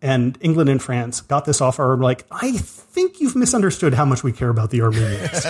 And 0.00 0.38
England 0.40 0.70
and 0.70 0.80
France 0.80 1.20
got 1.20 1.44
this 1.44 1.60
offer, 1.60 1.96
like, 1.96 2.24
I 2.30 2.52
think 2.52 3.20
you've 3.20 3.34
misunderstood 3.34 3.94
how 3.94 4.04
much 4.04 4.22
we 4.22 4.32
care 4.32 4.48
about 4.48 4.70
the 4.70 4.82
Armenians. 4.82 5.42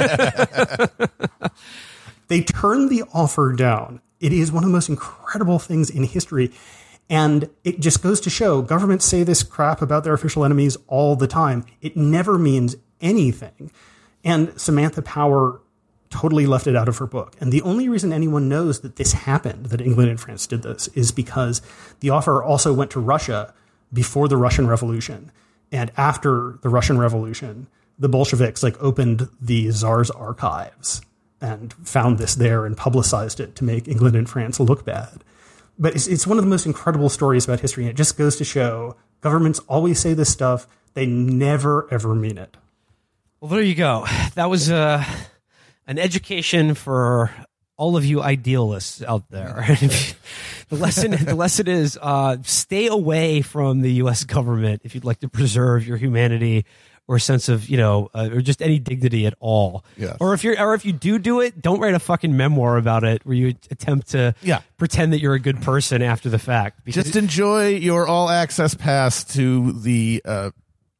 they 2.29 2.41
turned 2.43 2.89
the 2.89 3.05
offer 3.12 3.53
down 3.53 4.01
it 4.21 4.33
is 4.33 4.51
one 4.51 4.64
of 4.64 4.69
the 4.69 4.75
most 4.75 4.89
incredible 4.89 5.59
things 5.59 5.91
in 5.91 6.05
history. 6.05 6.53
And 7.11 7.49
it 7.64 7.81
just 7.81 8.03
goes 8.03 8.21
to 8.21 8.31
show 8.31 8.62
governments 8.62 9.05
say 9.05 9.23
this 9.23 9.43
crap 9.43 9.81
about 9.81 10.05
their 10.05 10.12
official 10.12 10.45
enemies 10.45 10.77
all 10.89 11.16
the 11.16 11.27
time. 11.27 11.64
It 11.81 11.97
never 11.97 12.39
means 12.39 12.77
anything. 13.01 13.71
And 14.25 14.59
Samantha 14.61 15.03
Power 15.03 15.61
totally 16.11 16.47
left 16.47 16.66
it 16.66 16.77
out 16.77 16.89
of 16.89 16.99
her 16.99 17.07
book. 17.07 17.37
And 17.41 17.53
the 17.53 17.62
only 17.62 17.89
reason 17.89 18.12
anyone 18.12 18.49
knows 18.49 18.81
that 18.81 18.97
this 18.97 19.12
happened, 19.12 19.66
that 19.66 19.81
England 19.81 20.11
and 20.11 20.21
France 20.21 20.47
did 20.47 20.62
this, 20.62 20.89
is 20.89 21.12
because 21.12 21.61
the 22.01 22.11
offer 22.11 22.43
also 22.43 22.73
went 22.73 22.91
to 22.93 23.01
Russia 23.01 23.55
before 23.93 24.29
the 24.29 24.37
Russian 24.37 24.66
Revolution. 24.66 25.31
And 25.71 25.93
after 25.97 26.59
the 26.62 26.69
Russian 26.69 26.99
Revolution, 26.99 27.66
the 27.99 28.09
Bolsheviks 28.09 28.62
like 28.62 28.81
opened 28.83 29.29
the 29.41 29.71
Tsar's 29.71 30.11
archives 30.11 31.03
and 31.41 31.73
found 31.85 32.19
this 32.19 32.35
there 32.35 32.64
and 32.64 32.77
publicized 32.77 33.41
it 33.41 33.55
to 33.57 33.64
make 33.64 33.87
England 33.87 34.16
and 34.16 34.29
France 34.29 34.59
look 34.59 34.85
bad. 34.85 35.23
But 35.79 35.95
it's, 35.95 36.07
it's 36.07 36.27
one 36.27 36.39
of 36.39 36.45
the 36.45 36.51
most 36.51 36.66
incredible 36.66 37.09
stories 37.09 37.45
about 37.45 37.61
history. 37.61 37.85
And 37.85 37.91
it 37.91 37.97
just 37.97 38.19
goes 38.19 38.37
to 38.37 38.45
show 38.45 38.97
governments 39.21 39.61
always 39.61 39.99
say 39.99 40.14
this 40.14 40.31
stuff, 40.31 40.66
they 40.95 41.07
never, 41.07 41.87
ever 41.93 42.14
mean 42.14 42.39
it. 42.39 42.57
Well, 43.41 43.51
there 43.51 43.62
you 43.62 43.74
go. 43.74 44.07
That 44.34 44.51
was 44.51 44.70
uh, 44.70 45.05
an 45.89 45.99
education 45.99 46.74
for 46.74 47.32
all 47.76 47.97
of 47.97 48.05
you 48.05 48.22
idealists 48.22 49.03
out 49.03 49.28
there. 49.30 49.64
the 50.68 50.76
lesson, 50.76 51.11
the 51.11 51.34
lesson 51.34 51.66
is 51.66 51.99
uh, 52.01 52.36
stay 52.43 52.86
away 52.86 53.43
from 53.43 53.80
the 53.80 53.95
U.S. 53.95 54.22
government 54.22 54.82
if 54.84 54.95
you'd 54.95 55.05
like 55.05 55.18
to 55.20 55.28
preserve 55.28 55.86
your 55.89 55.97
humanity 55.97 56.66
or 57.09 57.18
sense 57.18 57.49
of 57.49 57.68
you 57.68 57.76
know 57.76 58.11
uh, 58.14 58.28
or 58.32 58.41
just 58.41 58.62
any 58.62 58.78
dignity 58.78 59.26
at 59.26 59.34
all 59.41 59.82
yes. 59.97 60.16
or 60.20 60.34
if 60.34 60.45
you're 60.45 60.61
or 60.61 60.74
if 60.74 60.84
you 60.84 60.93
do 60.93 61.18
do 61.18 61.41
it 61.41 61.61
don't 61.61 61.80
write 61.80 61.95
a 61.95 61.99
fucking 61.99 62.36
memoir 62.36 62.76
about 62.76 63.03
it 63.03 63.24
where 63.24 63.34
you 63.34 63.55
attempt 63.70 64.11
to 64.11 64.34
yeah. 64.43 64.61
pretend 64.76 65.12
that 65.14 65.20
you're 65.20 65.34
a 65.34 65.41
good 65.41 65.61
person 65.62 66.03
after 66.03 66.28
the 66.28 66.39
fact 66.39 66.84
just 66.86 67.16
enjoy 67.16 67.68
your 67.68 68.07
all 68.07 68.28
access 68.28 68.74
pass 68.74 69.24
to 69.24 69.72
the 69.72 70.20
uh 70.26 70.51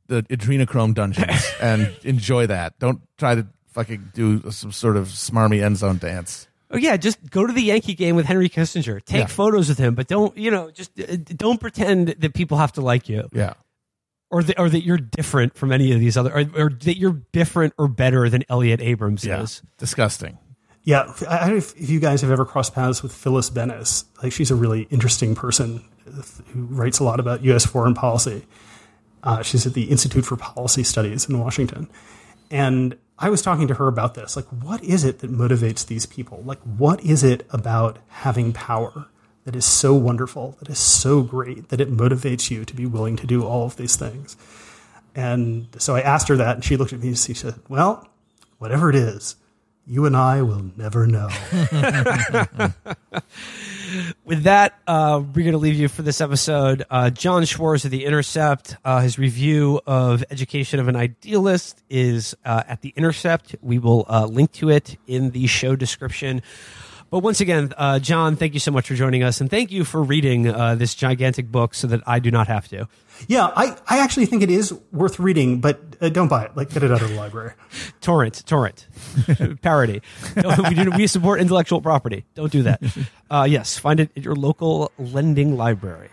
the 0.09 0.23
adrenochrome 0.25 0.95
dungeons 0.95 1.51
and 1.61 1.95
enjoy 2.03 2.47
that 2.47 2.79
don't 2.79 3.01
try 3.19 3.35
to 3.35 3.47
fucking 3.69 4.11
do 4.15 4.51
some 4.51 4.73
sort 4.73 4.97
of 4.97 5.07
smarmy 5.09 5.63
end 5.63 5.77
zone 5.77 5.99
dance 5.99 6.47
Oh 6.71 6.77
yeah, 6.77 6.99
just 6.99 7.31
go 7.31 7.47
to 7.47 7.53
the 7.55 7.63
Yankee 7.63 7.95
game 7.95 8.15
with 8.15 8.27
Henry 8.27 8.51
Kissinger. 8.51 9.03
Take 9.03 9.21
Yeah. 9.21 9.27
photos 9.27 9.71
with 9.71 9.79
him, 9.79 9.95
but 9.95 10.07
don't 10.07 10.37
you 10.37 10.51
know? 10.51 10.71
Just 10.71 10.91
uh, 11.01 11.17
don't 11.35 11.59
pretend 11.59 12.09
that 12.09 12.35
people 12.35 12.59
have 12.59 12.73
to 12.73 12.83
like 12.83 13.09
you. 13.09 13.27
yeah 13.33 13.55
or 14.31 14.43
that, 14.43 14.59
or 14.59 14.69
that 14.69 14.83
you're 14.85 14.99
different 14.99 15.55
from 15.57 15.73
any 15.73 15.93
of 15.95 16.01
these 16.01 16.19
other, 16.19 16.31
or, 16.31 16.45
or 16.65 16.69
that 16.69 16.99
you're 16.99 17.23
different 17.33 17.73
or 17.79 17.89
better 17.89 18.29
than 18.29 18.45
Elliott 18.51 18.83
Abrams 18.83 19.25
yeah 19.25 19.41
is. 19.45 19.63
disgusting 19.79 20.37
Yeah, 20.85 21.11
I 21.27 21.41
don't 21.41 21.51
know 21.53 21.57
if, 21.57 21.75
if 21.77 21.89
you 21.89 22.01
guys 22.01 22.21
have 22.21 22.31
ever 22.31 22.45
crossed 22.45 22.75
paths 22.75 23.03
with 23.03 23.15
Phyllis 23.15 23.49
Bennis. 23.49 24.05
Like, 24.23 24.33
she's 24.33 24.51
a 24.51 24.55
really 24.55 24.83
interesting 24.91 25.35
person 25.35 25.83
who 26.53 26.65
writes 26.67 26.99
a 26.99 27.05
lot 27.05 27.19
about 27.21 27.43
U.S. 27.45 27.65
foreign 27.65 27.95
policy. 27.95 28.45
Uh, 29.23 29.43
she's 29.43 29.66
at 29.66 29.75
the 29.75 29.85
Institute 29.85 30.25
for 30.25 30.37
Policy 30.37 30.83
Studies 30.83 31.29
in 31.29 31.39
Washington. 31.39 31.89
And 32.51 32.97
I 33.19 33.31
was 33.31 33.43
talking 33.43 33.69
to 33.69 33.75
her 33.75 33.89
about 33.89 34.14
this. 34.14 34.37
Like, 34.37 34.47
what 34.47 34.83
is 34.83 35.05
it 35.05 35.19
that 35.21 35.31
motivates 35.31 35.87
these 35.87 36.07
people? 36.07 36.43
Like, 36.45 36.61
what 36.61 37.05
is 37.05 37.25
it 37.25 37.47
about 37.51 37.99
having 38.09 38.53
power 38.53 39.07
that 39.45 39.57
is 39.57 39.64
so 39.64 39.95
wonderful, 39.95 40.57
that 40.61 40.69
is 40.69 40.79
so 40.79 41.23
great, 41.23 41.69
that 41.69 41.81
it 41.81 41.91
motivates 41.91 42.51
you 42.51 42.64
to 42.64 42.75
be 42.75 42.87
willing 42.87 43.16
to 43.16 43.27
do 43.27 43.45
all 43.45 43.66
of 43.66 43.77
these 43.77 43.97
things? 43.97 44.37
And 45.14 45.69
so 45.79 45.97
I 45.97 46.01
asked 46.01 46.29
her 46.29 46.37
that, 46.37 46.57
and 46.57 46.64
she 46.64 46.77
looked 46.77 46.93
at 46.93 47.01
me 47.01 47.09
and 47.09 47.19
she 47.19 47.35
said, 47.35 47.55
Well, 47.69 48.09
whatever 48.59 48.89
it 48.89 48.95
is, 48.95 49.35
you 49.85 50.07
and 50.07 50.16
I 50.16 50.43
will 50.43 50.71
never 50.77 51.07
know. 51.07 51.29
With 54.29 54.43
that, 54.43 54.79
uh, 54.87 55.22
we're 55.24 55.41
going 55.43 55.53
to 55.53 55.57
leave 55.57 55.76
you 55.76 55.89
for 55.89 56.03
this 56.03 56.20
episode. 56.20 56.85
Uh, 56.91 57.09
Jon 57.09 57.47
Schwarz 57.47 57.87
of 57.87 57.91
The 57.91 58.05
Intercept, 58.05 58.76
uh, 58.85 59.01
his 59.01 59.18
review 59.18 59.81
of 59.87 60.22
Education 60.31 60.81
of 60.81 60.87
an 60.87 60.97
Idealist 60.97 61.83
is 61.89 62.37
uh, 62.45 62.62
at 62.68 62.83
The 62.83 62.93
Intercept. 62.95 63.57
We 63.62 63.79
will 63.79 64.05
uh, 64.07 64.26
link 64.26 64.53
to 64.53 64.68
it 64.68 64.99
in 65.07 65.31
the 65.31 65.47
show 65.47 65.76
description. 65.76 66.43
But 67.11 67.21
once 67.21 67.41
again, 67.41 67.73
uh, 67.77 67.99
Jon, 67.99 68.37
thank 68.37 68.53
you 68.55 68.61
so 68.61 68.71
much 68.71 68.89
for 68.89 68.95
joining 68.95 69.23
us, 69.23 69.41
and 69.41 69.49
thank 69.49 69.71
you 69.73 69.85
for 69.85 70.03
reading 70.03 70.47
uh, 70.47 70.75
this 70.75 70.95
gigantic 70.95 71.51
book 71.51 71.75
so 71.75 71.87
that 71.87 72.03
I 72.07 72.19
do 72.19 72.31
not 72.31 72.49
have 72.49 72.69
to. 72.69 72.87
Yeah, 73.27 73.47
I, 73.57 73.77
I 73.89 73.99
actually 74.01 74.27
think 74.27 74.43
it 74.43 74.51
is 74.51 74.73
worth 74.93 75.19
reading, 75.19 75.61
but 75.61 75.81
uh, 76.01 76.11
don't 76.11 76.29
buy 76.29 76.45
it. 76.45 76.57
Like, 76.57 76.71
get 76.71 76.83
it 76.83 76.93
out 76.93 77.01
of 77.03 77.09
the 77.09 77.17
library. 77.17 77.53
Torrent, 78.01 78.45
torrent, 78.47 78.87
parody. 79.63 80.03
No, 80.37 80.55
we, 80.69 80.75
do, 80.75 80.91
we 80.91 81.07
support 81.07 81.41
intellectual 81.41 81.81
property. 81.81 82.25
Don't 82.35 82.53
do 82.53 82.63
that. 82.65 82.83
Uh, 83.31 83.45
yes, 83.47 83.77
find 83.77 84.01
it 84.01 84.11
at 84.17 84.25
your 84.25 84.35
local 84.35 84.91
lending 84.99 85.55
library. 85.55 86.09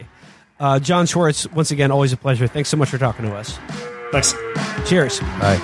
Uh, 0.60 0.80
Jon 0.80 1.06
Schwarz, 1.06 1.50
once 1.54 1.72
again, 1.72 1.90
always 1.90 2.12
a 2.12 2.18
pleasure. 2.18 2.46
Thanks 2.46 2.68
so 2.68 2.76
much 2.76 2.90
for 2.90 2.98
talking 2.98 3.24
to 3.24 3.34
us. 3.34 3.58
Thanks. 4.12 4.34
Cheers. 4.86 5.22
Bye. 5.40 5.62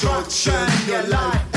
Destruction. 0.00 0.88
Your 0.88 1.02
life 1.08 1.49